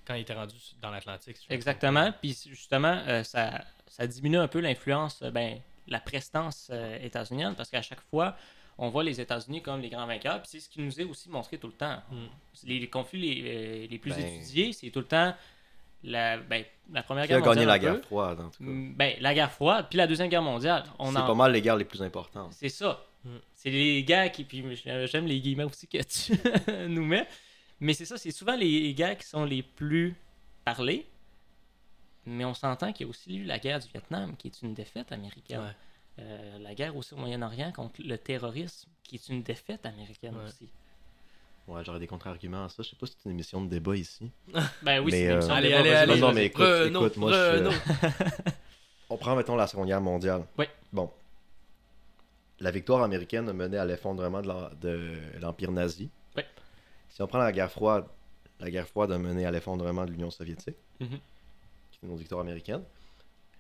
quand 0.07 0.15
il 0.15 0.23
était 0.23 0.35
rendu 0.35 0.57
dans 0.81 0.91
l'Atlantique. 0.91 1.37
si 1.37 1.47
Exactement. 1.51 2.11
Puis 2.23 2.39
justement, 2.49 3.03
euh, 3.07 3.23
ça, 3.23 3.65
ça 3.87 4.07
diminue 4.07 4.39
un 4.39 4.49
peu 4.49 4.61
l'influence, 4.61 5.23
ben, 5.23 5.59
la 5.89 6.01
prestance 6.01 6.71
états-unienne, 7.03 7.55
parce 7.55 7.69
qu'à 7.69 7.83
chaque 7.83 8.01
fois, 8.01 8.35
on 8.79 8.89
voit 8.89 9.05
les 9.05 9.21
États-Unis 9.21 9.63
comme 9.63 9.81
les 9.81 9.89
grands 9.91 10.07
vainqueurs. 10.07 10.41
Puis 10.43 10.49
c'est 10.53 10.61
ce 10.61 10.69
qui 10.69 10.81
nous 10.81 11.01
est 11.01 11.05
aussi 11.05 11.29
montré 11.31 11.59
tout 11.59 11.69
le 11.69 11.73
temps. 11.75 12.03
Mm. 12.11 12.27
Les, 12.65 12.79
les 12.81 12.89
conflits 12.89 13.21
les, 13.21 13.43
euh, 13.45 13.87
les 13.89 13.99
plus 13.99 14.11
Ben- 14.13 14.21
étudiés, 14.27 14.73
c'est 14.73 14.91
tout 14.91 15.01
le 15.01 15.07
temps 15.07 15.35
la, 16.03 16.37
ben, 16.39 16.65
la 16.93 17.03
Première 17.03 17.27
Qui 17.27 17.33
a 17.33 17.37
Guerre 17.41 17.45
gagné 17.55 17.67
mondiale. 17.67 17.69
la 17.69 17.79
guerre 17.79 18.01
peu. 18.01 18.07
froide, 18.07 18.41
en 18.41 18.51
tout 18.51 18.63
cas. 18.65 18.71
Mm, 18.71 18.95
Ben, 18.95 19.17
la 19.21 19.35
guerre 19.35 19.51
froide, 19.53 19.87
puis 19.89 19.97
la 19.97 20.07
Deuxième 20.07 20.29
Guerre 20.29 20.43
mondiale. 20.43 20.85
On 20.99 21.11
C'est 21.13 21.19
en... 21.19 21.27
pas 21.27 21.35
mal 21.35 21.53
les 21.53 21.63
guerres 21.63 21.77
les 21.77 21.85
plus 21.85 22.03
importantes. 22.03 22.53
C'est 22.53 22.69
ça. 22.69 23.05
Mm. 23.25 23.29
C'est 23.55 23.71
les 23.71 24.03
guerres 24.05 24.31
qui. 24.33 24.45
Puis 24.45 24.63
j'aime 25.07 25.27
les 25.27 25.41
guillemets 25.41 25.65
aussi 25.65 25.87
que 25.89 25.99
tu 26.03 26.39
nous 26.89 27.05
mets. 27.05 27.27
Mais 27.81 27.93
c'est 27.95 28.05
ça, 28.05 28.17
c'est 28.19 28.31
souvent 28.33 28.55
les 28.57 28.93
guerres 28.95 29.17
qui 29.19 29.27
sont 29.27 29.45
les 29.45 29.63
plus 29.63 30.15
parlées. 30.65 31.07
Mais 32.27 32.45
on 32.45 32.55
s'entend 32.55 32.93
qu'il 32.93 33.05
y 33.05 33.07
a 33.07 33.11
aussi 33.11 33.37
eu 33.37 33.45
la 33.45 33.59
guerre 33.59 33.79
du 33.81 33.89
Vietnam, 33.89 34.35
qui 34.37 34.49
est 34.49 34.63
une 34.63 34.73
défaite 34.75 35.13
américaine. 35.13 35.61
Ouais. 35.61 35.77
Euh, 36.21 36.59
la 36.61 36.75
guerre 36.75 36.95
aussi 36.97 37.15
au 37.15 37.17
Moyen-Orient 37.17 37.73
contre 37.73 38.01
le 38.05 38.17
terrorisme, 38.19 38.89
qui 39.03 39.17
est 39.17 39.29
une 39.29 39.43
défaite 39.43 39.85
américaine 39.85 40.37
Ouais. 40.37 40.45
aussi. 40.45 40.69
Ouais, 41.67 41.83
j'aurais 41.85 41.99
des 41.99 42.07
contre-arguments 42.07 42.65
à 42.67 42.69
ça. 42.69 42.83
Je 42.83 42.91
sais 42.91 42.97
pas 42.97 43.07
si 43.07 43.15
c'est 43.19 43.25
une 43.25 43.33
émission 43.33 43.63
de 43.65 43.69
débat 43.71 43.97
ici. 43.97 44.31
Ben 44.83 45.01
oui, 45.01 45.11
Mais, 45.11 45.19
c'est 45.19 45.25
une 45.25 45.31
euh, 45.31 45.35
émission 45.35 45.49
de 45.55 45.59
Allez, 45.59 45.69
débat, 45.69 45.81
allez, 45.81 45.91
allez. 46.13 46.21
Non, 46.21 46.33
mais 46.33 46.45
écoute, 46.47 46.63
Renaud, 46.65 47.01
écoute, 47.07 47.17
moi, 47.17 47.33
je- 47.33 47.57
Renaud. 47.59 47.71
On 49.11 49.17
prend, 49.17 49.35
mettons, 49.37 49.57
la 49.57 49.67
Seconde 49.67 49.87
Guerre 49.89 50.01
mondiale. 50.01 50.45
Oui. 50.59 50.67
Bon. 50.93 51.11
La 52.61 52.71
victoire 52.71 53.03
américaine 53.03 53.49
a 53.49 53.53
mené 53.53 53.77
à 53.79 53.85
l'effondrement 53.85 54.41
de 54.41 54.75
de 54.81 55.13
l'Empire 55.41 55.73
nazi. 55.73 56.09
Oui. 56.37 56.43
Si 57.09 57.21
on 57.23 57.27
prend 57.27 57.39
la 57.39 57.53
guerre 57.53 57.71
froide, 57.71 58.05
la 58.61 58.71
guerre 58.71 58.87
froide 58.87 59.11
a 59.13 59.19
mené 59.19 59.45
à 59.47 59.51
l'effondrement 59.51 60.05
de 60.07 60.13
l'Union 60.13 60.31
soviétique, 60.31 60.77
Mhm. 61.01 61.09
qui 61.09 61.99
est 62.03 62.03
une 62.07 62.11
autre 62.11 62.21
victoire 62.21 62.41
américaine. 62.41 62.83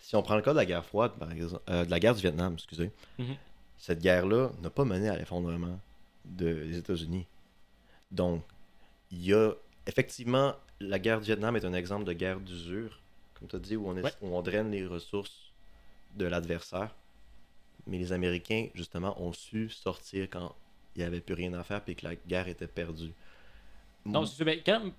Si 0.05 0.15
on 0.17 0.23
prend 0.23 0.37
le 0.37 0.43
cas 0.43 0.51
de 0.53 0.57
la 0.59 0.67
guerre 0.67 0.85
froide, 0.85 1.13
par 1.19 1.33
exemple, 1.33 1.63
euh, 1.71 1.87
de 1.87 1.91
la 1.91 1.99
guerre 1.99 2.15
du 2.15 2.21
Vietnam, 2.21 2.53
excusez, 2.53 2.91
Mhm. 3.19 3.37
cette 3.79 4.01
guerre-là 4.03 4.51
n'a 4.63 4.69
pas 4.69 4.85
mené 4.85 5.09
à 5.09 5.17
l'effondrement 5.17 5.81
de- 6.27 6.65
des 6.65 6.77
États-Unis. 6.77 7.27
Donc, 8.11 8.43
il 9.11 9.25
y 9.25 9.33
a 9.33 9.53
effectivement, 9.87 10.57
la 10.79 10.99
guerre 10.99 11.21
du 11.21 11.27
Vietnam 11.27 11.57
est 11.57 11.65
un 11.65 11.73
exemple 11.73 12.05
de 12.05 12.13
guerre 12.13 12.39
d'usure, 12.39 13.01
comme 13.33 13.49
tu 13.49 13.57
as 13.57 13.59
dit, 13.59 13.77
où 13.77 13.89
on, 13.89 13.97
est- 13.97 14.03
Ouais. 14.03 14.13
où 14.21 14.37
on 14.37 14.43
draine 14.43 14.71
les 14.71 14.87
ressources 14.87 15.53
de 16.17 16.27
l'adversaire. 16.27 16.95
Mais 17.87 17.97
les 17.97 18.13
Américains, 18.13 18.69
justement, 18.75 19.19
ont 19.23 19.33
su 19.33 19.71
sortir 19.71 20.29
quand 20.31 20.55
il 20.97 20.99
n'y 20.99 21.05
avait 21.07 21.21
plus 21.23 21.35
rien 21.35 21.55
à 21.55 21.65
faire 21.65 21.81
et 21.87 21.95
que 21.95 22.07
la 22.07 22.15
guerre 22.15 22.49
était 22.49 22.67
perdue. 22.67 23.13
Non, 24.05 24.27
c'est. 24.27 24.45
Ben, 24.45 24.61
quand- 24.65 24.93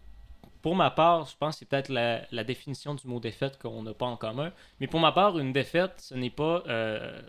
pour 0.65 0.75
ma 0.75 0.89
part, 0.89 1.27
je 1.27 1.37
pense 1.37 1.53
que 1.53 1.59
c'est 1.59 1.69
peut-être 1.69 1.89
la, 1.89 2.23
la 2.31 2.43
définition 2.43 2.95
du 2.95 3.07
mot 3.07 3.19
défaite 3.19 3.59
qu'on 3.59 3.83
n'a 3.83 3.93
pas 3.93 4.07
en 4.07 4.17
commun. 4.17 4.51
Mais 4.79 4.87
pour 4.87 4.99
ma 4.99 5.11
part, 5.11 5.37
une 5.37 5.53
défaite, 5.53 5.93
ce 5.99 6.15
n'est 6.15 6.31
pas 6.31 6.63
euh, 6.67 7.21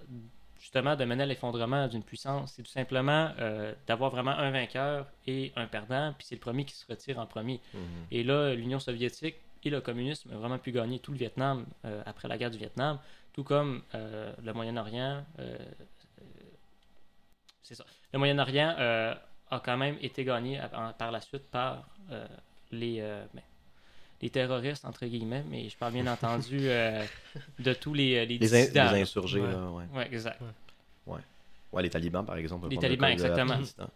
justement 0.59 0.97
de 0.97 1.05
mener 1.05 1.25
à 1.25 1.27
l'effondrement 1.27 1.87
d'une 1.87 2.03
puissance. 2.03 2.55
C'est 2.57 2.63
tout 2.63 2.71
simplement 2.71 3.33
euh, 3.39 3.75
d'avoir 3.87 4.11
vraiment 4.11 4.31
un 4.31 4.51
vainqueur 4.53 5.05
et 5.27 5.53
un 5.55 5.67
perdant. 5.67 6.15
Puis 6.17 6.27
c'est 6.27 6.37
le 6.37 6.41
premier 6.41 6.65
qui 6.65 6.73
se 6.73 6.87
retire 6.87 7.19
en 7.19 7.27
premier. 7.27 7.61
Mhm. 7.75 7.81
Et 8.11 8.25
là, 8.25 8.55
l'Union 8.55 8.79
soviétique, 8.79 9.37
et 9.65 9.69
le 9.69 9.83
communisme 9.83 10.33
a 10.33 10.39
vraiment 10.39 10.59
pu 10.59 10.73
gagner 10.73 10.99
tout 10.99 11.13
le 11.13 11.19
Vietnam 11.19 11.67
euh, 11.85 12.03
après 12.07 12.29
la 12.29 12.39
guerre 12.39 12.51
du 12.51 12.57
Vietnam, 12.57 12.99
tout 13.35 13.45
comme 13.45 13.83
le 13.93 14.53
Moyen-Orient. 14.55 15.23
c'est 17.63 17.75
ça. 17.75 17.85
Le 18.15 18.19
Moyen-Orient 18.19 18.75
a 18.79 19.61
quand 19.61 19.77
même 19.77 19.99
été 20.01 20.25
gagné 20.25 20.59
par 20.97 21.13
la 21.13 21.21
suite 21.21 21.51
par 21.51 21.87
les, 22.73 22.99
euh, 23.01 23.25
ben, 23.35 23.43
les 24.23 24.31
terroristes, 24.31 24.85
entre 24.85 25.05
guillemets, 25.07 25.45
mais 25.51 25.69
je 25.69 25.77
parle 25.77 25.93
bien 25.93 26.07
entendu 26.07 26.59
euh, 26.63 27.05
de 27.59 27.73
tous 27.75 27.93
les, 27.95 28.25
les 28.27 28.39
Les, 28.39 28.55
in- 28.55 28.59
les 28.59 28.63
dissidents. 28.65 28.87
insurgés, 28.95 29.41
Ouais. 29.41 29.53
là, 29.53 29.71
ouais. 29.71 29.85
Ouais, 29.95 30.07
exact. 30.11 30.41
Ouais, 31.73 31.83
les 31.83 31.91
talibans, 31.91 32.25
par 32.25 32.37
exemple. 32.37 32.69
Les 32.69 32.77
le 32.77 32.81
talibans, 32.81 33.11
exactement. 33.11 33.45
l'Afghanistan. 33.51 33.89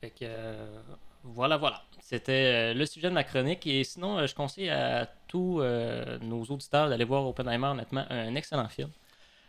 Fait 0.00 0.10
que 0.10 0.14
euh, 0.22 0.80
voilà, 1.24 1.56
voilà. 1.56 1.82
C'était 2.00 2.72
euh, 2.72 2.74
le 2.74 2.86
sujet 2.86 3.08
de 3.08 3.14
ma 3.14 3.24
chronique. 3.24 3.66
Et 3.66 3.82
sinon, 3.84 4.18
euh, 4.18 4.26
je 4.26 4.34
conseille 4.34 4.70
à 4.70 5.06
tous 5.28 5.60
euh, 5.60 6.18
nos 6.22 6.42
auditeurs 6.44 6.88
d'aller 6.88 7.04
voir 7.04 7.26
Oppenheimer, 7.26 7.66
honnêtement, 7.66 8.06
un 8.08 8.34
excellent 8.36 8.68
film. 8.68 8.90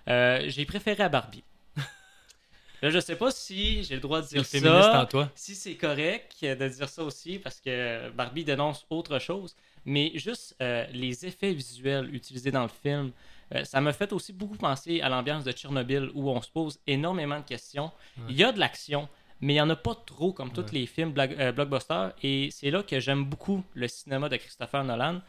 Euh, 0.10 0.44
j'ai 0.48 0.66
préféré 0.66 1.04
à 1.04 1.10
Barbie. 1.10 1.44
Là, 2.82 2.90
je 2.90 3.00
sais 3.00 3.16
pas 3.16 3.32
si 3.32 3.84
j'ai 3.84 3.96
le 3.96 4.02
droit 4.02 4.22
de 4.22 4.28
C'est 4.28 4.36
le 4.38 4.42
dire 4.44 4.50
féministe 4.62 4.84
ça, 4.84 5.02
en 5.02 5.06
toi. 5.06 5.32
si 5.36 5.56
c'est 5.56 5.76
correct 5.76 6.36
de 6.42 6.68
dire 6.68 6.90
ça 6.90 7.04
aussi, 7.04 7.40
parce 7.40 7.60
que 7.60 8.10
Barbie 8.12 8.44
dénonce 8.44 8.86
autre 8.90 9.20
chose. 9.20 9.56
Mais 9.86 10.12
juste 10.16 10.56
euh, 10.62 10.86
les 10.92 11.26
effets 11.26 11.54
visuels 11.54 12.14
utilisés 12.14 12.52
dans 12.52 12.64
le 12.64 12.70
film, 12.70 13.12
euh, 13.56 13.64
ça 13.64 13.80
m'a 13.80 13.94
fait 13.94 14.12
aussi 14.12 14.34
beaucoup 14.34 14.58
penser 14.58 15.00
à 15.02 15.08
l'ambiance 15.10 15.44
de 15.46 15.52
Tchernobyl, 15.54 16.12
où 16.14 16.30
on 16.30 16.42
se 16.42 16.52
pose 16.52 16.78
énormément 16.86 17.40
de 17.40 17.46
questions. 17.46 17.92
Il 18.30 18.36
y 18.36 18.44
a 18.44 18.52
de 18.52 18.60
l'action, 18.60 19.08
mais 19.40 19.54
il 19.54 19.56
n'y 19.56 19.62
en 19.62 19.70
a 19.70 19.76
pas 19.76 19.96
trop 19.96 20.34
comme 20.34 20.52
tous 20.52 20.72
les 20.74 20.86
films 20.86 21.14
euh, 21.18 21.52
blockbusters. 21.54 22.12
Et 22.22 22.50
c'est 22.52 22.70
là 22.70 22.84
que 22.84 23.00
j'aime 23.00 23.24
beaucoup 23.24 23.64
le 23.74 23.88
cinéma 23.88 24.28
de 24.30 24.36
Christopher 24.36 24.84
Nolan. 24.84 25.22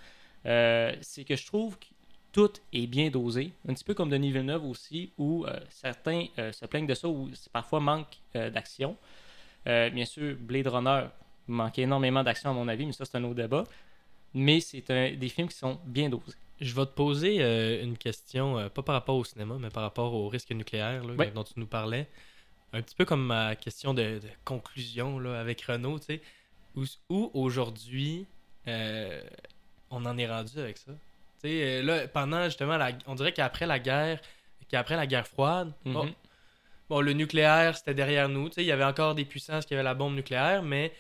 Euh, 0.47 0.93
c'est 1.01 1.25
que 1.25 1.37
je 1.37 1.47
trouve 1.47 1.79
que 1.79 1.87
tout 2.33 2.53
est 2.73 2.87
bien 2.87 3.11
dosé. 3.11 3.53
Un 3.69 3.75
petit 3.75 3.85
peu 3.85 3.95
comme 3.95 4.11
Denis 4.11 4.31
Villeneuve 4.33 4.65
aussi, 4.65 5.11
où 5.19 5.45
euh, 5.47 5.59
certains 5.71 6.27
euh, 6.39 6.53
se 6.53 6.67
plaignent 6.67 6.87
de 6.87 6.95
ça, 6.95 7.09
où 7.09 7.31
c'est 7.35 7.51
parfois 7.53 7.81
manque 7.81 8.19
euh, 8.37 8.51
d'action. 8.51 8.97
Bien 9.67 10.07
sûr, 10.07 10.35
Blade 10.41 10.67
Runner 10.69 11.09
manquait 11.47 11.83
énormément 11.83 12.23
d'action 12.23 12.49
à 12.51 12.53
mon 12.55 12.69
avis, 12.69 12.87
mais 12.87 12.93
ça 12.93 13.05
c'est 13.05 13.19
un 13.19 13.25
autre 13.25 13.35
débat. 13.35 13.65
Mais 14.33 14.61
c'est 14.61 14.91
un- 14.91 15.13
des 15.15 15.29
films 15.29 15.49
qui 15.49 15.57
sont 15.59 15.79
bien 15.85 16.09
dosés. 16.09 16.33
Je 16.59 16.75
vais 16.75 16.87
te 16.87 16.91
poser 16.93 17.83
une 17.83 17.99
question, 17.99 18.69
pas 18.71 18.83
par 18.83 18.95
rapport 18.95 19.17
au 19.17 19.25
cinéma, 19.25 19.57
mais 19.61 19.69
par 19.69 19.83
rapport 19.83 20.15
au 20.15 20.29
risque 20.29 20.51
nucléaire 20.53 21.05
là, 21.05 21.13
Ouais. 21.15 21.31
dont 21.33 21.45
tu 21.45 21.53
nous 21.57 21.67
parlais. 21.67 22.09
Un 22.73 22.81
petit 22.81 22.95
peu 22.95 23.05
comme 23.05 23.27
ma 23.27 23.57
question 23.57 23.93
de, 23.93 24.21
de 24.21 24.29
conclusion 24.45 25.19
là, 25.19 25.39
avec 25.39 25.61
Renault, 25.63 25.99
tu 25.99 26.07
sais. 26.07 26.23
Où, 26.75 26.85
où 27.11 27.31
aujourd'hui 27.35 28.27
on 29.91 30.05
en 30.07 30.17
est 30.17 30.29
rendu 30.29 30.59
avec 30.59 30.79
ça? 30.79 30.93
Euh, 31.45 31.83
là, 31.83 32.09
pendant 32.09 32.45
justement, 32.45 32.77
la, 32.77 32.91
on 33.07 33.15
dirait 33.15 33.33
qu'après 33.33 33.67
la 33.67 33.79
guerre, 33.79 34.21
qu'après 34.69 34.97
la 34.97 35.07
guerre 35.07 35.27
froide, 35.27 35.73
Mhm. 35.85 36.13
bon, 36.91 37.01
le 37.01 37.13
nucléaire, 37.13 37.77
c'était 37.77 37.95
derrière 37.95 38.29
nous. 38.29 38.49
Tu 38.49 38.57
sais, 38.57 38.63
il 38.63 38.67
y 38.67 38.73
avait 38.73 38.85
encore 38.85 39.15
des 39.15 39.25
puissances 39.25 39.65
qui 39.67 39.75
avaient 39.75 39.83
la 39.83 39.95
bombe 39.95 40.15
nucléaire, 40.15 40.63
mais 40.63 40.93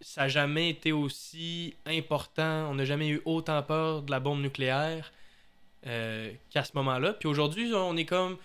ça 0.00 0.22
n'a 0.22 0.28
jamais 0.28 0.70
été 0.70 0.92
aussi 0.92 1.74
important. 1.86 2.68
On 2.70 2.74
n'a 2.74 2.84
jamais 2.84 3.08
eu 3.08 3.22
autant 3.24 3.62
peur 3.62 4.02
de 4.02 4.10
la 4.10 4.20
bombe 4.20 4.40
nucléaire 4.40 5.12
euh, 5.86 6.32
qu'à 6.50 6.64
ce 6.64 6.72
moment-là. 6.74 7.12
Puis 7.14 7.28
aujourd'hui, 7.28 7.72
on 7.74 7.96
est 7.96 8.04
comme, 8.04 8.36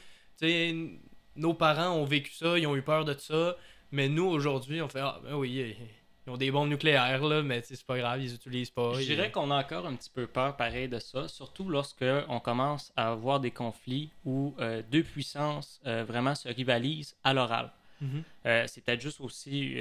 nos 1.35 1.53
parents 1.53 1.91
ont 1.95 2.05
vécu 2.05 2.31
ça, 2.33 2.57
ils 2.57 2.67
ont 2.67 2.75
eu 2.75 2.81
peur 2.81 3.05
de 3.05 3.13
ça, 3.17 3.55
mais 3.91 4.09
nous, 4.09 4.25
aujourd'hui, 4.25 4.81
on 4.81 4.87
fait, 4.89 4.99
ah, 5.01 5.19
ben 5.23 5.33
oui, 5.35 5.75
ils 6.25 6.29
ont 6.29 6.37
des 6.37 6.51
bombes 6.51 6.69
nucléaires, 6.69 7.23
là, 7.23 7.41
mais 7.41 7.61
c'est 7.63 7.83
pas 7.83 7.97
grave, 7.97 8.21
ils 8.21 8.35
utilisent 8.35 8.69
pas. 8.69 8.93
Je 8.93 9.05
dirais 9.05 9.31
qu'on 9.31 9.49
a 9.49 9.59
encore 9.59 9.87
un 9.87 9.95
petit 9.95 10.09
peu 10.09 10.27
peur 10.27 10.55
pareil 10.55 10.87
de 10.87 10.99
ça, 10.99 11.27
surtout 11.27 11.67
lorsque 11.67 12.05
on 12.29 12.39
commence 12.39 12.93
à 12.95 13.11
avoir 13.11 13.39
des 13.39 13.49
conflits 13.49 14.11
où 14.23 14.53
euh, 14.59 14.83
deux 14.91 15.03
puissances 15.03 15.81
euh, 15.87 16.03
vraiment 16.03 16.35
se 16.35 16.47
rivalisent 16.47 17.15
à 17.23 17.33
l'oral. 17.33 17.71
Mhm. 18.01 18.23
Euh, 18.45 18.65
c'est 18.67 18.81
peut-être 18.81 19.01
juste 19.01 19.19
aussi 19.19 19.77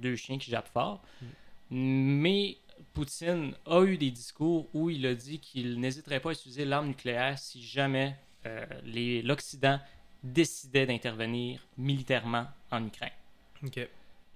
deux 0.00 0.16
chiens 0.16 0.38
qui 0.38 0.50
jappent 0.50 0.72
fort. 0.72 1.02
Mais 1.70 2.56
Poutine 2.92 3.54
a 3.66 3.82
eu 3.82 3.96
des 3.96 4.10
discours 4.10 4.68
où 4.74 4.90
il 4.90 5.06
a 5.06 5.14
dit 5.14 5.38
qu'il 5.38 5.80
n'hésiterait 5.80 6.20
pas 6.20 6.30
à 6.30 6.32
utiliser 6.32 6.64
l'arme 6.64 6.88
nucléaire 6.88 7.38
si 7.38 7.62
jamais 7.62 8.16
l'Occident 8.84 9.78
décidait 10.22 10.86
d'intervenir 10.86 11.60
militairement 11.78 12.46
en 12.70 12.84
Ukraine. 12.84 13.10
Ok. 13.64 13.88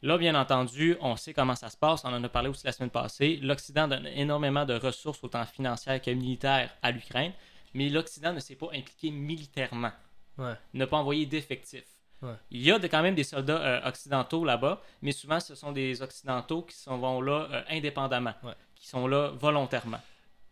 Là, 0.05 0.19
bien 0.19 0.35
entendu, 0.35 0.97
on 1.01 1.17
sait 1.17 1.33
comment 1.33 1.55
ça 1.57 1.71
se 1.71 1.79
passe. 1.79 2.05
On 2.05 2.13
en 2.13 2.23
a 2.23 2.29
parlé 2.29 2.51
aussi 2.51 2.67
la 2.67 2.73
semaine 2.73 2.91
passée. 2.91 3.39
L'Occident 3.43 3.89
donne 3.89 4.07
énormément 4.07 4.67
de 4.67 4.75
ressources, 4.75 5.25
autant 5.25 5.47
financières 5.47 6.01
que 6.03 6.11
militaires, 6.11 6.71
à 6.83 6.91
l'Ukraine. 6.91 7.33
Mais 7.73 7.89
l'Occident 7.89 8.33
ne 8.35 8.39
s'est 8.41 8.55
pas 8.55 8.67
impliqué 8.75 9.11
militairement, 9.11 9.93
Ouais. 10.37 10.53
n'a 10.75 10.87
pas 10.87 10.99
envoyé 10.99 11.25
d'effectifs. 11.25 11.87
Ouais. 12.21 12.35
Il 12.51 12.61
y 12.63 12.71
a 12.71 12.79
de- 12.79 12.87
quand 12.87 13.01
même 13.03 13.15
des 13.15 13.25
soldats 13.25 13.61
euh, 13.61 13.89
occidentaux 13.89 14.45
là-bas, 14.45 14.83
mais 15.01 15.13
souvent 15.13 15.41
ce 15.41 15.55
sont 15.55 15.73
des 15.73 16.03
occidentaux 16.03 16.63
qui 16.63 16.77
sont, 16.77 16.99
vont 16.99 17.21
là 17.23 17.49
euh, 17.51 17.63
indépendamment, 17.71 18.35
Ouais. 18.43 18.53
qui 18.75 18.87
sont 18.87 19.07
là 19.07 19.31
volontairement. 19.41 20.01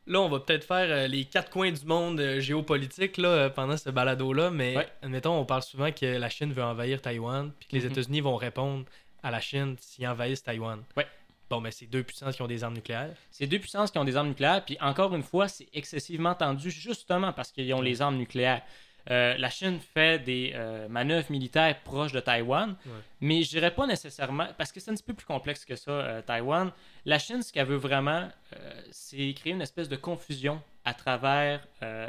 Là, 0.07 0.21
on 0.21 0.29
va 0.31 0.41
peut-être 0.41 0.65
faire 0.65 0.89
euh, 0.91 1.07
les 1.09 1.27
quatre 1.27 1.51
coins 1.51 1.71
du 1.71 1.85
monde 1.85 2.19
euh, 2.21 2.41
géopolitique 2.41 3.19
là, 3.19 3.29
euh, 3.29 3.49
pendant 3.51 3.77
ce 3.77 3.91
balado-là, 3.91 4.51
mais 4.51 4.77
Ouais. 4.79 4.89
admettons, 5.03 5.39
on 5.39 5.45
parle 5.45 5.63
souvent 5.63 5.93
que 5.93 6.07
la 6.07 6.29
Chine 6.31 6.53
veut 6.55 6.65
envahir 6.65 7.01
Taïwan, 7.03 7.53
puis 7.61 7.69
que 7.69 7.77
les 7.77 7.85
Mhm. 7.85 7.93
États-Unis 7.93 8.21
vont 8.23 8.37
répondre 8.37 8.85
à 9.23 9.31
la 9.31 9.41
Chine 9.41 9.77
s'ils 9.81 10.07
envahissent 10.07 10.43
Taïwan. 10.43 10.83
Ouais. 10.97 11.07
Bon, 11.51 11.61
mais 11.61 11.70
c'est 11.70 11.87
deux 11.87 12.03
puissances 12.03 12.35
qui 12.37 12.43
ont 12.43 12.47
des 12.47 12.64
armes 12.64 12.75
nucléaires. 12.75 13.14
C'est 13.31 13.47
deux 13.47 13.59
puissances 13.59 13.91
qui 13.91 13.99
ont 13.99 14.05
des 14.05 14.16
armes 14.16 14.29
nucléaires, 14.29 14.64
puis 14.64 14.79
encore 14.81 15.14
une 15.14 15.23
fois, 15.23 15.49
c'est 15.49 15.68
excessivement 15.75 16.35
tendu 16.35 16.70
justement 16.70 17.33
parce 17.33 17.53
qu'ils 17.53 17.73
ont 17.75 17.83
les 17.83 18.01
armes 18.01 18.16
nucléaires. 18.16 18.62
Euh, 19.11 19.37
la 19.37 19.51
Chine 19.51 19.81
fait 19.81 20.20
des 20.23 20.53
euh, 20.55 20.89
manœuvres 20.89 21.31
militaires 21.31 21.79
proches 21.83 22.12
de 22.12 22.20
Taïwan, 22.20 22.77
Ouais. 22.87 22.93
mais 23.20 23.43
je 23.43 23.51
dirais 23.51 23.73
pas 23.75 23.85
nécessairement, 23.87 24.47
parce 24.57 24.70
que 24.73 24.79
c'est 24.81 24.93
un 24.93 24.95
petit 24.95 25.03
peu 25.03 25.12
plus 25.12 25.27
complexe 25.27 25.64
que 25.64 25.75
ça, 25.75 25.91
euh, 25.91 26.23
Taïwan. 26.23 26.70
La 27.05 27.18
Chine, 27.18 27.43
ce 27.43 27.53
qu'elle 27.53 27.66
veut 27.66 27.77
vraiment, 27.77 28.29
euh, 28.57 28.83
c'est 28.93 29.35
créer 29.35 29.53
une 29.53 29.61
espèce 29.61 29.89
de 29.89 29.97
confusion 29.97 30.62
à 30.85 30.95
travers 30.95 31.66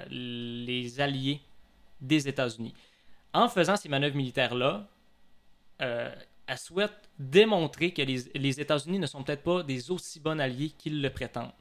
les 0.09 1.01
alliés 1.01 1.41
des 1.99 2.27
États-Unis. 2.27 2.73
En 3.33 3.49
faisant 3.49 3.75
ces 3.75 3.89
manœuvres 3.89 4.15
militaires-là, 4.15 4.87
elle 6.47 6.57
souhaite 6.57 7.09
démontrer 7.19 7.91
que 7.91 8.01
les, 8.01 8.23
les 8.35 8.59
États-Unis 8.59 8.99
ne 8.99 9.07
sont 9.07 9.23
peut-être 9.23 9.43
pas 9.43 9.63
des 9.63 9.91
aussi 9.91 10.19
bons 10.19 10.39
alliés 10.39 10.71
qu'ils 10.77 11.01
le 11.01 11.09
prétendent. 11.09 11.53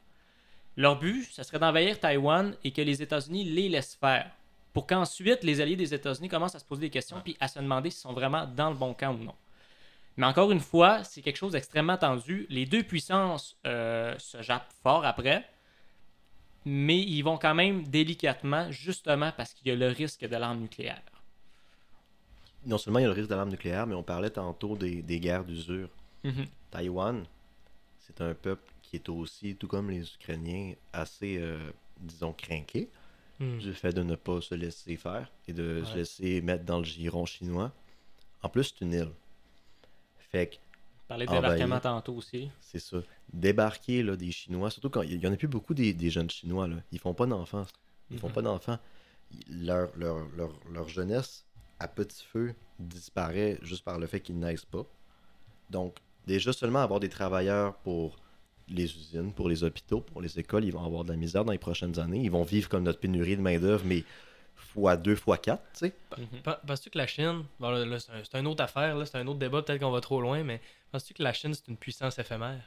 Leur 0.77 0.99
but, 0.99 1.29
ce 1.31 1.43
serait 1.43 1.59
d'envahir 1.59 2.01
Taïwan 2.01 2.57
et 2.65 2.73
que 2.73 2.81
les 2.81 3.03
États-Unis 3.03 3.45
les 3.45 3.69
laissent 3.69 3.95
faire. 3.95 4.31
Pour 4.73 4.87
qu'ensuite, 4.87 5.45
les 5.45 5.61
alliés 5.61 5.77
des 5.77 5.93
États-Unis 5.93 6.29
commencent 6.29 6.55
à 6.55 6.59
se 6.59 6.65
poser 6.65 6.83
des 6.83 6.91
questions 6.91 7.21
puis 7.23 7.37
à 7.41 7.49
se 7.49 7.59
demander 7.59 7.91
s'ils 7.91 8.01
sont 8.01 8.15
vraiment 8.15 8.47
dans 8.47 8.71
le 8.71 8.77
bon 8.77 8.95
camp 8.95 9.15
ou 9.15 9.25
non. 9.25 9.35
Mais 10.17 10.27
encore 10.27 10.51
une 10.51 10.61
fois, 10.61 11.05
c'est 11.05 11.23
quelque 11.23 11.37
chose 11.37 11.53
d'extrêmement 11.53 11.97
tendu. 11.97 12.47
Les 12.51 12.67
deux 12.67 12.83
puissances 12.83 13.57
euh, 13.67 14.15
se 14.19 14.43
jappent 14.43 14.73
fort 14.83 15.05
après, 15.05 15.47
mais 16.65 17.01
ils 17.01 17.23
vont 17.23 17.39
quand 17.39 17.55
même 17.55 17.85
délicatement, 17.85 18.71
justement 18.71 19.33
parce 19.37 19.55
qu'il 19.55 19.69
y 19.69 19.71
a 19.71 19.75
le 19.75 19.89
risque 19.89 20.27
de 20.27 20.37
l'arme 20.37 20.61
nucléaire. 20.61 21.03
Non 22.65 22.79
seulement 22.79 22.99
il 22.99 23.03
y 23.03 23.05
a 23.05 23.09
le 23.09 23.15
risque 23.15 23.29
de 23.31 23.35
l'arme 23.35 23.51
nucléaire, 23.51 23.87
mais 23.87 23.95
on 23.95 24.03
parlait 24.03 24.31
tantôt 24.31 24.77
des, 24.77 25.03
des 25.03 25.19
guerres 25.21 25.45
d'usure. 25.45 25.89
Mhm. 26.25 26.47
Taïwan, 26.71 27.25
c'est 27.99 28.21
un 28.21 28.35
peuple 28.35 28.73
qui 28.83 28.97
est 28.97 29.09
aussi, 29.09 29.57
tout 29.57 29.67
comme 29.69 29.91
les 29.91 30.03
Ukrainiens, 30.15 30.75
assez, 30.93 31.39
euh, 31.39 31.59
disons, 32.01 32.33
craqué 32.33 32.89
Hmm. 33.41 33.59
du 33.59 33.73
fait 33.73 33.93
de 33.93 34.03
ne 34.03 34.15
pas 34.15 34.41
se 34.41 34.55
laisser 34.55 34.97
faire 34.97 35.29
et 35.49 35.53
de 35.53 35.83
se 35.85 35.97
laisser 35.97 36.41
mettre 36.43 36.65
dans 36.65 36.79
le 36.79 36.85
giron 36.85 37.25
chinois. 37.27 37.73
En 38.43 38.49
plus, 38.49 38.65
c'est 38.65 38.85
une 38.85 38.93
île. 38.93 39.11
Fait 40.31 40.47
que, 40.49 40.57
Parler 41.09 41.27
de 41.27 41.33
débarquement 41.33 41.81
tantôt 41.81 42.15
aussi. 42.15 42.51
c'est 42.61 42.79
ça. 42.79 42.99
Débarquer 43.33 44.03
là, 44.05 44.17
des 44.17 44.31
Chinois, 44.31 44.71
surtout 44.71 44.91
quand 44.91 45.03
il 45.03 45.21
y 45.21 45.27
en 45.27 45.33
a 45.33 45.37
plus 45.37 45.49
beaucoup 45.49 45.75
des, 45.75 45.93
des 45.93 46.11
jeunes 46.11 46.31
Chinois, 46.31 46.69
là. 46.69 46.77
ils 46.93 46.99
font 47.01 47.15
pas 47.15 47.27
d'enfants. 47.27 47.67
Ils 48.11 48.19
font 48.19 48.29
Mhm. 48.29 48.35
pas 48.35 48.43
d'enfants. 48.43 48.79
Leur, 49.51 49.91
leur, 49.97 50.19
leur, 50.37 50.53
leur 50.71 50.89
jeunesse 50.89 51.45
à 51.83 51.89
petit 51.89 52.25
feu 52.25 52.55
disparaît 52.79 53.59
juste 53.63 53.85
par 53.85 53.99
le 53.99 54.07
fait 54.07 54.21
qu'ils 54.21 54.39
naissent 54.39 54.65
pas. 54.65 54.87
Donc, 55.71 55.97
déjà 56.27 56.53
seulement 56.53 56.81
avoir 56.81 57.01
des 57.01 57.09
travailleurs 57.09 57.75
pour 57.77 58.17
les 58.69 58.85
usines, 58.85 59.33
pour 59.33 59.49
les 59.49 59.65
hôpitaux, 59.65 60.01
pour 60.01 60.23
les 60.23 60.39
écoles, 60.39 60.65
ils 60.65 60.73
vont 60.73 60.85
avoir 60.85 61.05
de 61.05 61.11
la 61.11 61.17
misère 61.17 61.45
dans 61.45 61.53
les 61.53 61.59
prochaines 61.59 61.99
années. 61.99 62.21
Ils 62.23 62.31
vont 62.31 62.45
vivre 62.45 62.69
comme 62.69 62.85
notre 62.85 63.01
pénurie 63.01 63.37
de 63.37 63.43
main-d'œuvre, 63.43 63.85
mais 63.85 64.05
fois 64.55 64.97
deux, 64.97 65.17
fois 65.17 65.39
quatre, 65.39 65.63
tu 65.73 65.87
sais. 65.87 65.95
Pen- 66.45 66.57
Penses-tu 66.67 66.91
que 66.91 66.99
la 66.99 67.07
Chine, 67.07 67.45
bon, 67.59 67.99
c'est 67.99 68.13
un- 68.13 68.23
c'est 68.25 68.39
une 68.39 68.47
autre 68.47 68.63
affaire, 68.63 68.97
là, 68.97 69.05
c'est 69.05 69.19
un 69.19 69.27
autre 69.27 69.39
débat, 69.39 69.63
peut-être 69.63 69.81
qu'on 69.81 69.91
va 69.91 70.01
trop 70.01 70.21
loin, 70.21 70.43
mais 70.45 70.61
penses-tu 70.93 71.15
que 71.15 71.23
la 71.23 71.33
Chine, 71.33 71.53
c'est 71.53 71.69
une 71.69 71.77
puissance 71.77 72.19
éphémère? 72.19 72.63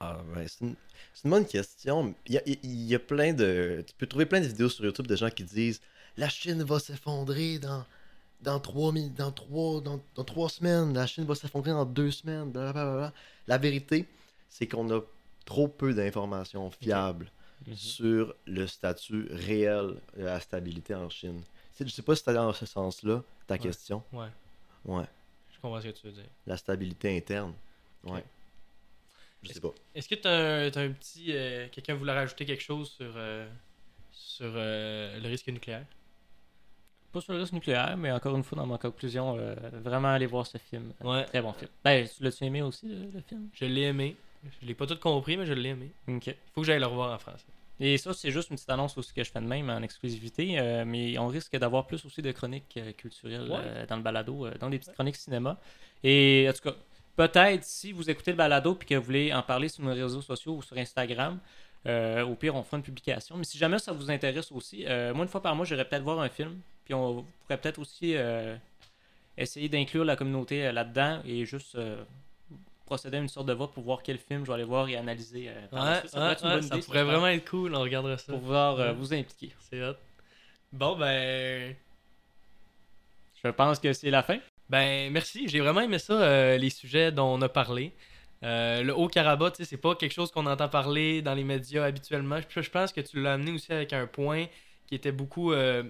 Ah, 0.00 0.20
ben, 0.34 0.46
c'est 0.48 0.64
une, 0.64 1.30
bonne 1.30 1.46
question. 1.46 2.12
Il 2.26 2.34
y 2.34 2.38
a, 2.38 2.42
il 2.44 2.82
y 2.86 2.94
a 2.94 2.98
plein 2.98 3.32
de. 3.32 3.84
Tu 3.86 3.94
peux 3.96 4.06
trouver 4.06 4.26
plein 4.26 4.40
de 4.40 4.46
vidéos 4.46 4.68
sur 4.68 4.84
YouTube 4.84 5.06
de 5.06 5.14
gens 5.14 5.30
qui 5.30 5.44
disent 5.44 5.80
La 6.16 6.28
Chine 6.28 6.62
va 6.62 6.78
s'effondrer 6.78 7.58
dans, 7.58 7.84
dans, 8.40 8.60
trois, 8.60 8.92
dans, 8.92 9.32
trois, 9.32 9.80
dans, 9.80 10.00
dans 10.14 10.24
trois 10.24 10.48
semaines. 10.48 10.92
La 10.94 11.06
Chine 11.06 11.24
va 11.24 11.34
s'effondrer 11.34 11.72
en 11.72 11.84
deux 11.84 12.10
semaines. 12.10 12.50
blablabla. 12.50 13.12
La 13.46 13.58
vérité, 13.58 14.06
c'est 14.48 14.66
qu'on 14.66 14.90
a 14.94 15.00
trop 15.44 15.68
peu 15.68 15.92
d'informations 15.94 16.70
fiables 16.70 17.30
Mhm. 17.66 17.76
sur 17.76 18.34
le 18.46 18.66
statut 18.66 19.28
réel 19.30 19.94
de 20.16 20.24
la 20.24 20.40
stabilité 20.40 20.96
en 20.96 21.08
Chine. 21.08 21.42
Tu 21.76 21.84
je 21.86 21.92
sais 21.92 22.02
pas 22.02 22.16
si 22.16 22.20
c'était 22.20 22.34
dans 22.34 22.52
ce 22.52 22.66
sens-là, 22.66 23.22
ta 23.46 23.54
Ouais. 23.54 23.60
question. 23.60 24.02
Ouais, 24.12 24.26
Ouais. 24.84 25.04
je 25.54 25.60
comprends 25.60 25.80
ce 25.80 25.86
que 25.86 25.92
tu 25.92 26.06
veux 26.08 26.12
dire. 26.12 26.26
La 26.44 26.56
stabilité 26.56 27.16
interne. 27.16 27.54
Ouais. 28.02 28.18
Ok. 28.18 28.24
Je 29.44 29.52
sais 29.52 29.60
pas. 29.60 29.70
Est-ce 29.94 30.08
que 30.08 30.16
tu 30.16 30.26
as, 30.26 30.80
un 30.80 30.90
petit. 30.90 31.26
euh, 31.36 31.68
Quelqu'un 31.70 31.94
voulait 31.94 32.12
rajouter 32.12 32.44
quelque 32.46 32.62
chose 32.62 32.90
sur, 32.90 33.12
euh, 33.16 33.48
sur 34.10 34.50
euh, 34.56 35.20
le 35.20 35.28
risque 35.28 35.46
nucléaire? 35.46 35.86
Pas 37.12 37.20
sur 37.20 37.32
le 37.34 37.40
risque 37.40 37.52
nucléaire, 37.52 37.96
mais 37.96 38.10
encore 38.10 38.34
une 38.36 38.42
fois, 38.42 38.56
dans 38.56 38.66
ma 38.66 38.78
conclusion, 38.78 39.36
euh, 39.38 39.54
vraiment 39.84 40.08
aller 40.08 40.26
voir 40.26 40.46
ce 40.46 40.56
film. 40.58 40.92
Ouais. 41.02 41.24
Très 41.24 41.42
bon 41.42 41.52
film. 41.52 41.70
Ben, 41.84 42.06
tu 42.08 42.22
l'as-tu 42.22 42.44
aimé 42.44 42.62
aussi, 42.62 42.86
le, 42.88 43.10
le 43.12 43.20
film? 43.20 43.48
Je 43.52 43.64
l'ai 43.66 43.82
aimé. 43.82 44.16
Je 44.60 44.66
l'ai 44.66 44.74
pas 44.74 44.86
tout 44.86 44.96
compris, 44.98 45.36
mais 45.36 45.44
je 45.46 45.52
l'ai 45.52 45.70
aimé. 45.70 45.90
Ok. 46.08 46.26
Il 46.28 46.34
faut 46.54 46.62
que 46.62 46.66
j'aille 46.66 46.80
le 46.80 46.86
revoir 46.86 47.12
en 47.14 47.18
français. 47.18 47.44
Et 47.80 47.98
ça, 47.98 48.12
c'est 48.14 48.30
juste 48.30 48.50
une 48.50 48.56
petite 48.56 48.70
annonce 48.70 48.96
aussi 48.96 49.12
que 49.12 49.22
je 49.24 49.30
fais 49.30 49.40
de 49.40 49.46
même 49.46 49.68
en 49.70 49.82
exclusivité, 49.82 50.58
euh, 50.58 50.84
mais 50.86 51.18
on 51.18 51.26
risque 51.28 51.56
d'avoir 51.56 51.86
plus 51.86 52.04
aussi 52.04 52.22
de 52.22 52.30
chroniques 52.32 52.74
euh, 52.76 52.92
culturelles 52.92 53.50
Ouais. 53.50 53.58
euh, 53.62 53.86
dans 53.86 53.96
le 53.96 54.02
balado, 54.02 54.46
euh, 54.46 54.54
donc 54.58 54.70
des 54.70 54.78
petites 54.78 54.94
chroniques 54.94 55.16
cinéma. 55.16 55.58
Et 56.04 56.46
en 56.48 56.52
tout 56.52 56.70
cas, 56.70 56.76
peut-être 57.16 57.64
si 57.64 57.92
vous 57.92 58.08
écoutez 58.08 58.30
le 58.30 58.36
balado 58.36 58.78
et 58.80 58.84
que 58.84 58.94
vous 58.94 59.02
voulez 59.04 59.32
en 59.34 59.42
parler 59.42 59.68
sur 59.68 59.82
nos 59.84 59.92
réseaux 59.92 60.22
sociaux 60.22 60.54
ou 60.56 60.62
sur 60.62 60.76
Instagram, 60.78 61.38
euh, 61.86 62.24
au 62.24 62.34
pire, 62.34 62.54
on 62.54 62.62
fera 62.62 62.76
une 62.76 62.82
publication. 62.82 63.36
Mais 63.36 63.44
si 63.44 63.58
jamais 63.58 63.78
ça 63.78 63.92
vous 63.92 64.10
intéresse 64.10 64.52
aussi, 64.52 64.84
euh, 64.86 65.12
moi, 65.14 65.24
une 65.24 65.30
fois 65.30 65.42
par 65.42 65.54
mois, 65.56 65.64
j'irai 65.64 65.84
peut-être 65.84 66.02
voir 66.02 66.20
un 66.20 66.28
film, 66.28 66.60
puis 66.84 66.94
on 66.94 67.24
pourrait 67.42 67.58
peut-être 67.58 67.78
aussi 67.78 68.14
euh, 68.16 68.56
essayer 69.36 69.68
d'inclure 69.68 70.04
la 70.04 70.16
communauté 70.16 70.66
euh, 70.66 70.72
là-dedans 70.72 71.20
et 71.26 71.44
juste 71.44 71.76
procéder 72.86 73.16
à 73.16 73.20
une 73.20 73.28
sorte 73.28 73.46
de 73.46 73.52
vote 73.52 73.72
pour 73.72 73.82
voir 73.82 74.02
quel 74.02 74.18
film 74.18 74.44
je 74.44 74.48
vais 74.48 74.54
aller 74.54 74.64
voir 74.64 74.88
et 74.88 74.96
analyser. 74.96 75.50
par 75.70 75.84
Ouais. 75.84 76.08
Ça 76.08 76.36
pourrait 76.36 76.48
ouais, 76.48 76.54
ouais, 76.54 76.62
ça 76.62 76.76
idée, 76.76 77.02
vraiment 77.02 77.26
être 77.28 77.48
cool. 77.48 77.74
On 77.74 77.80
regardera 77.80 78.16
ça. 78.18 78.32
pour 78.32 78.40
pouvoir 78.40 78.94
vous 78.94 79.12
impliquer. 79.14 79.52
C'est 79.70 79.82
hot. 79.82 79.96
Bon, 80.72 80.96
ben. 80.96 81.74
Je 83.42 83.50
pense 83.50 83.80
que 83.80 83.92
c'est 83.92 84.10
la 84.10 84.22
fin. 84.22 84.38
Ben, 84.68 85.12
merci. 85.12 85.48
J'ai 85.48 85.60
vraiment 85.60 85.80
aimé 85.80 85.98
ça, 85.98 86.56
les 86.56 86.70
sujets 86.70 87.10
dont 87.10 87.34
on 87.34 87.42
a 87.42 87.48
parlé. 87.48 87.92
Euh, 88.42 88.82
le 88.82 88.94
Haut-Karabakh, 88.96 89.54
c'est 89.62 89.76
pas 89.76 89.94
quelque 89.94 90.12
chose 90.12 90.30
qu'on 90.32 90.46
entend 90.46 90.68
parler 90.68 91.22
dans 91.22 91.34
les 91.34 91.44
médias 91.44 91.84
habituellement. 91.84 92.38
Je, 92.48 92.60
je 92.60 92.70
pense 92.70 92.92
que 92.92 93.00
tu 93.00 93.20
l'as 93.22 93.34
amené 93.34 93.52
aussi 93.52 93.72
avec 93.72 93.92
un 93.92 94.06
point 94.06 94.46
qui 94.86 94.94
était 94.96 95.12
beaucoup, 95.12 95.52
euh, 95.52 95.84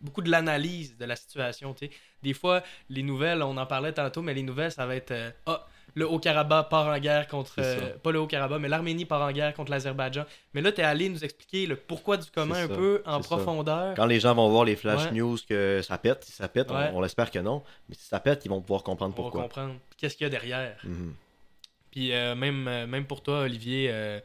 beaucoup 0.00 0.22
de 0.22 0.30
l'analyse 0.30 0.96
de 0.96 1.04
la 1.04 1.16
situation. 1.16 1.74
tu 1.74 1.86
sais. 1.86 1.92
Des 2.22 2.32
fois, 2.34 2.62
les 2.88 3.02
nouvelles, 3.02 3.42
on 3.42 3.56
en 3.56 3.66
parlait 3.66 3.92
tantôt, 3.92 4.22
mais 4.22 4.32
les 4.34 4.42
nouvelles, 4.42 4.72
ça 4.72 4.86
va 4.86 4.96
être 4.96 5.10
euh, 5.10 5.30
Ah, 5.46 5.66
le 5.94 6.08
Haut-Karabakh 6.08 6.70
part 6.70 6.86
en 6.86 6.98
guerre 6.98 7.28
contre. 7.28 7.56
Pas 8.02 8.12
le 8.12 8.18
Haut-Karabakh, 8.20 8.58
mais 8.60 8.68
l'Arménie 8.68 9.04
part 9.04 9.20
en 9.20 9.30
guerre 9.32 9.52
contre 9.52 9.70
l'Azerbaïdjan. 9.70 10.24
Mais 10.54 10.62
là, 10.62 10.72
tu 10.72 10.80
es 10.80 10.84
allé 10.84 11.10
nous 11.10 11.22
expliquer 11.22 11.66
le 11.66 11.76
pourquoi 11.76 12.16
du 12.16 12.30
comment 12.34 12.54
un 12.54 12.68
ça, 12.68 12.74
peu 12.74 13.02
en 13.04 13.20
ça. 13.22 13.28
profondeur. 13.28 13.94
Quand 13.96 14.06
les 14.06 14.18
gens 14.18 14.34
vont 14.34 14.48
voir 14.48 14.64
les 14.64 14.76
flash 14.76 15.04
Ouais. 15.06 15.12
news 15.12 15.36
que 15.46 15.82
ça 15.82 15.98
pète, 15.98 16.24
si 16.24 16.32
ça 16.32 16.48
pète, 16.48 16.70
on- 16.70 16.74
Ouais. 16.76 16.90
on, 16.94 17.02
l'espère 17.02 17.30
que 17.30 17.38
non, 17.40 17.62
mais 17.90 17.94
si 17.96 18.06
ça 18.06 18.18
pète, 18.20 18.46
ils 18.46 18.48
vont 18.48 18.62
pouvoir 18.62 18.82
comprendre 18.82 19.12
On 19.12 19.22
pourquoi. 19.22 19.42
comprendre 19.42 19.74
qu'est-ce 19.98 20.16
qu'il 20.16 20.24
y 20.24 20.26
a 20.28 20.30
derrière. 20.30 20.78
Mhm. 20.84 21.14
Puis 21.92 22.12
euh, 22.12 22.34
même, 22.34 22.66
euh, 22.66 22.86
même 22.88 23.06
pour 23.06 23.22
toi, 23.22 23.42
Olivier, 23.42 23.88
euh, 23.92 24.18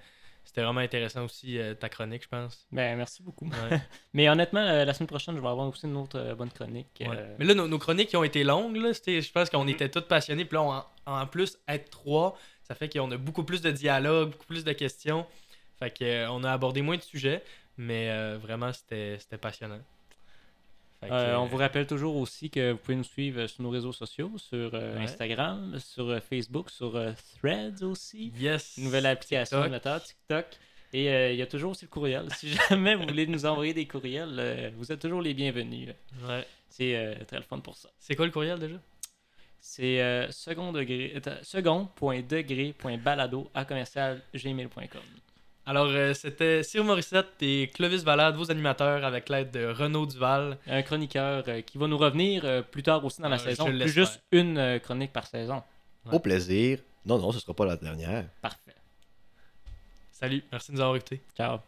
c'était 0.44 0.64
vraiment 0.64 0.80
intéressant 0.80 1.26
aussi 1.26 1.60
euh, 1.60 1.76
ta 1.76 1.90
chronique, 1.90 2.24
je 2.24 2.28
pense. 2.30 2.66
Ben, 2.72 2.98
merci 2.98 3.22
beaucoup. 3.22 3.46
Ouais. 3.46 3.80
Mais 4.14 4.28
honnêtement, 4.30 4.64
la 4.64 4.94
semaine 4.94 5.08
prochaine, 5.08 5.36
je 5.36 5.42
vais 5.42 5.48
avoir 5.48 5.68
aussi 5.68 5.86
une 5.86 5.98
autre 5.98 6.34
bonne 6.36 6.50
chronique. 6.52 6.88
Ouais. 7.02 7.36
Mais 7.38 7.46
là, 7.46 7.54
nos, 7.54 7.68
nos 7.68 7.78
chroniques 7.78 8.16
ont 8.16 8.24
été 8.24 8.44
longues, 8.44 8.78
là, 8.78 8.92
je 8.94 9.32
pense 9.32 9.50
qu'on 9.52 9.68
était 9.68 9.90
tous 9.90 10.02
passionnés. 10.02 10.46
Puis 10.46 10.56
là, 10.56 10.64
on- 10.64 11.12
en, 11.12 11.22
en 11.22 11.28
plus, 11.28 11.58
être 11.68 11.90
trois, 11.92 12.38
ça 12.64 12.74
fait 12.74 12.90
qu'on 12.92 13.12
a 13.12 13.18
beaucoup 13.18 13.44
plus 13.44 13.62
de 13.62 13.70
dialogue, 13.72 14.32
beaucoup 14.32 14.46
plus 14.48 14.64
de 14.64 14.72
questions. 14.74 15.26
Fait 15.78 15.94
qu'on 15.96 16.44
a 16.44 16.52
abordé 16.52 16.82
moins 16.82 16.98
de 16.98 17.02
sujets, 17.04 17.44
mais 17.78 18.36
vraiment, 18.38 18.72
c'était 18.74 19.20
passionnant. 19.40 19.80
Que, 21.02 21.08
euh, 21.12 21.38
on 21.40 21.46
euh, 21.46 21.48
vous 21.48 21.58
rappelle 21.58 21.86
toujours 21.86 22.16
aussi 22.16 22.50
que 22.50 22.72
vous 22.72 22.78
pouvez 22.78 22.96
nous 22.98 23.04
suivre 23.04 23.46
sur 23.48 23.62
nos 23.64 23.70
réseaux 23.70 23.92
sociaux, 23.94 24.32
sur 24.38 24.72
euh, 24.74 24.96
Ouais. 24.98 25.04
Instagram, 25.04 25.78
sur 25.80 26.10
euh, 26.10 26.20
Facebook, 26.20 26.70
sur 26.72 26.96
euh, 26.96 27.12
Threads 27.40 27.84
aussi. 27.84 28.34
Yes! 28.40 28.78
Nouvelle 28.80 29.06
application 29.06 29.58
TikTok. 29.58 29.72
Meta, 29.72 30.00
TikTok. 30.00 30.46
Et 30.94 31.10
euh, 31.10 31.32
il 31.34 31.38
y 31.38 31.42
a 31.42 31.46
toujours 31.48 31.72
aussi 31.72 31.86
le 31.86 31.90
courriel. 31.90 32.28
Si 32.36 32.50
jamais 32.50 32.96
vous 32.96 33.06
voulez 33.06 33.28
nous 33.28 33.46
envoyer 33.46 33.74
des 33.74 33.86
courriels, 33.86 34.36
euh, 34.40 34.72
vous 34.76 34.92
êtes 34.92 35.00
toujours 35.00 35.22
les 35.22 35.34
bienvenus. 35.36 35.90
Ouais. 36.28 36.46
C'est 36.70 36.96
euh, 36.96 37.14
très 37.28 37.38
le 37.38 37.44
fun 37.44 37.60
pour 37.60 37.76
ça. 37.76 37.90
C'est 38.00 38.16
quoi 38.16 38.26
le 38.26 38.32
courriel 38.32 38.58
déjà? 38.58 38.78
C'est 39.60 40.02
euh, 40.02 40.32
second 40.32 40.72
degré, 40.72 41.14
second.degré.balado 41.44 43.52
à 43.54 43.66
commercial 43.66 44.22
gmail.com. 44.34 45.02
Alors, 45.70 45.88
euh, 45.90 46.14
c'était 46.14 46.64
Cyr 46.64 46.82
Morissette 46.86 47.28
et 47.42 47.70
Clovis 47.74 48.02
Valade, 48.04 48.38
vos 48.38 48.50
animateurs, 48.50 49.04
avec 49.04 49.28
l'aide 49.28 49.52
de 49.52 49.66
Renaud 49.66 50.06
Duval. 50.06 50.58
Un 50.66 50.82
chroniqueur 50.82 51.44
euh, 51.50 51.60
qui 51.62 51.78
va 51.78 51.88
nous 51.88 51.98
revenir 51.98 52.46
euh, 52.46 52.62
plus 52.62 52.84
tard 52.84 53.04
aussi 53.04 53.22
dans 53.22 53.28
la 53.28 53.36
Euh, 53.36 53.40
je 53.40 53.44
saison. 53.50 53.66
Plus 53.66 53.90
juste 53.90 54.22
une 54.32 54.58
euh, 54.58 54.80
chronique 54.80 55.12
par 55.12 55.28
saison. 55.28 55.62
Ouais. 56.06 56.16
Au 56.16 56.20
plaisir. 56.20 56.80
Non, 57.06 57.20
non, 57.20 57.34
ce 57.34 57.40
sera 57.40 57.54
pas 57.54 57.66
la 57.66 57.76
dernière. 57.76 58.30
Parfait. 58.42 58.76
Salut, 60.10 60.42
merci 60.54 60.72
de 60.72 60.78
nous 60.78 60.82
avoir 60.82 60.96
écoutés. 60.96 61.22
Ciao. 61.36 61.60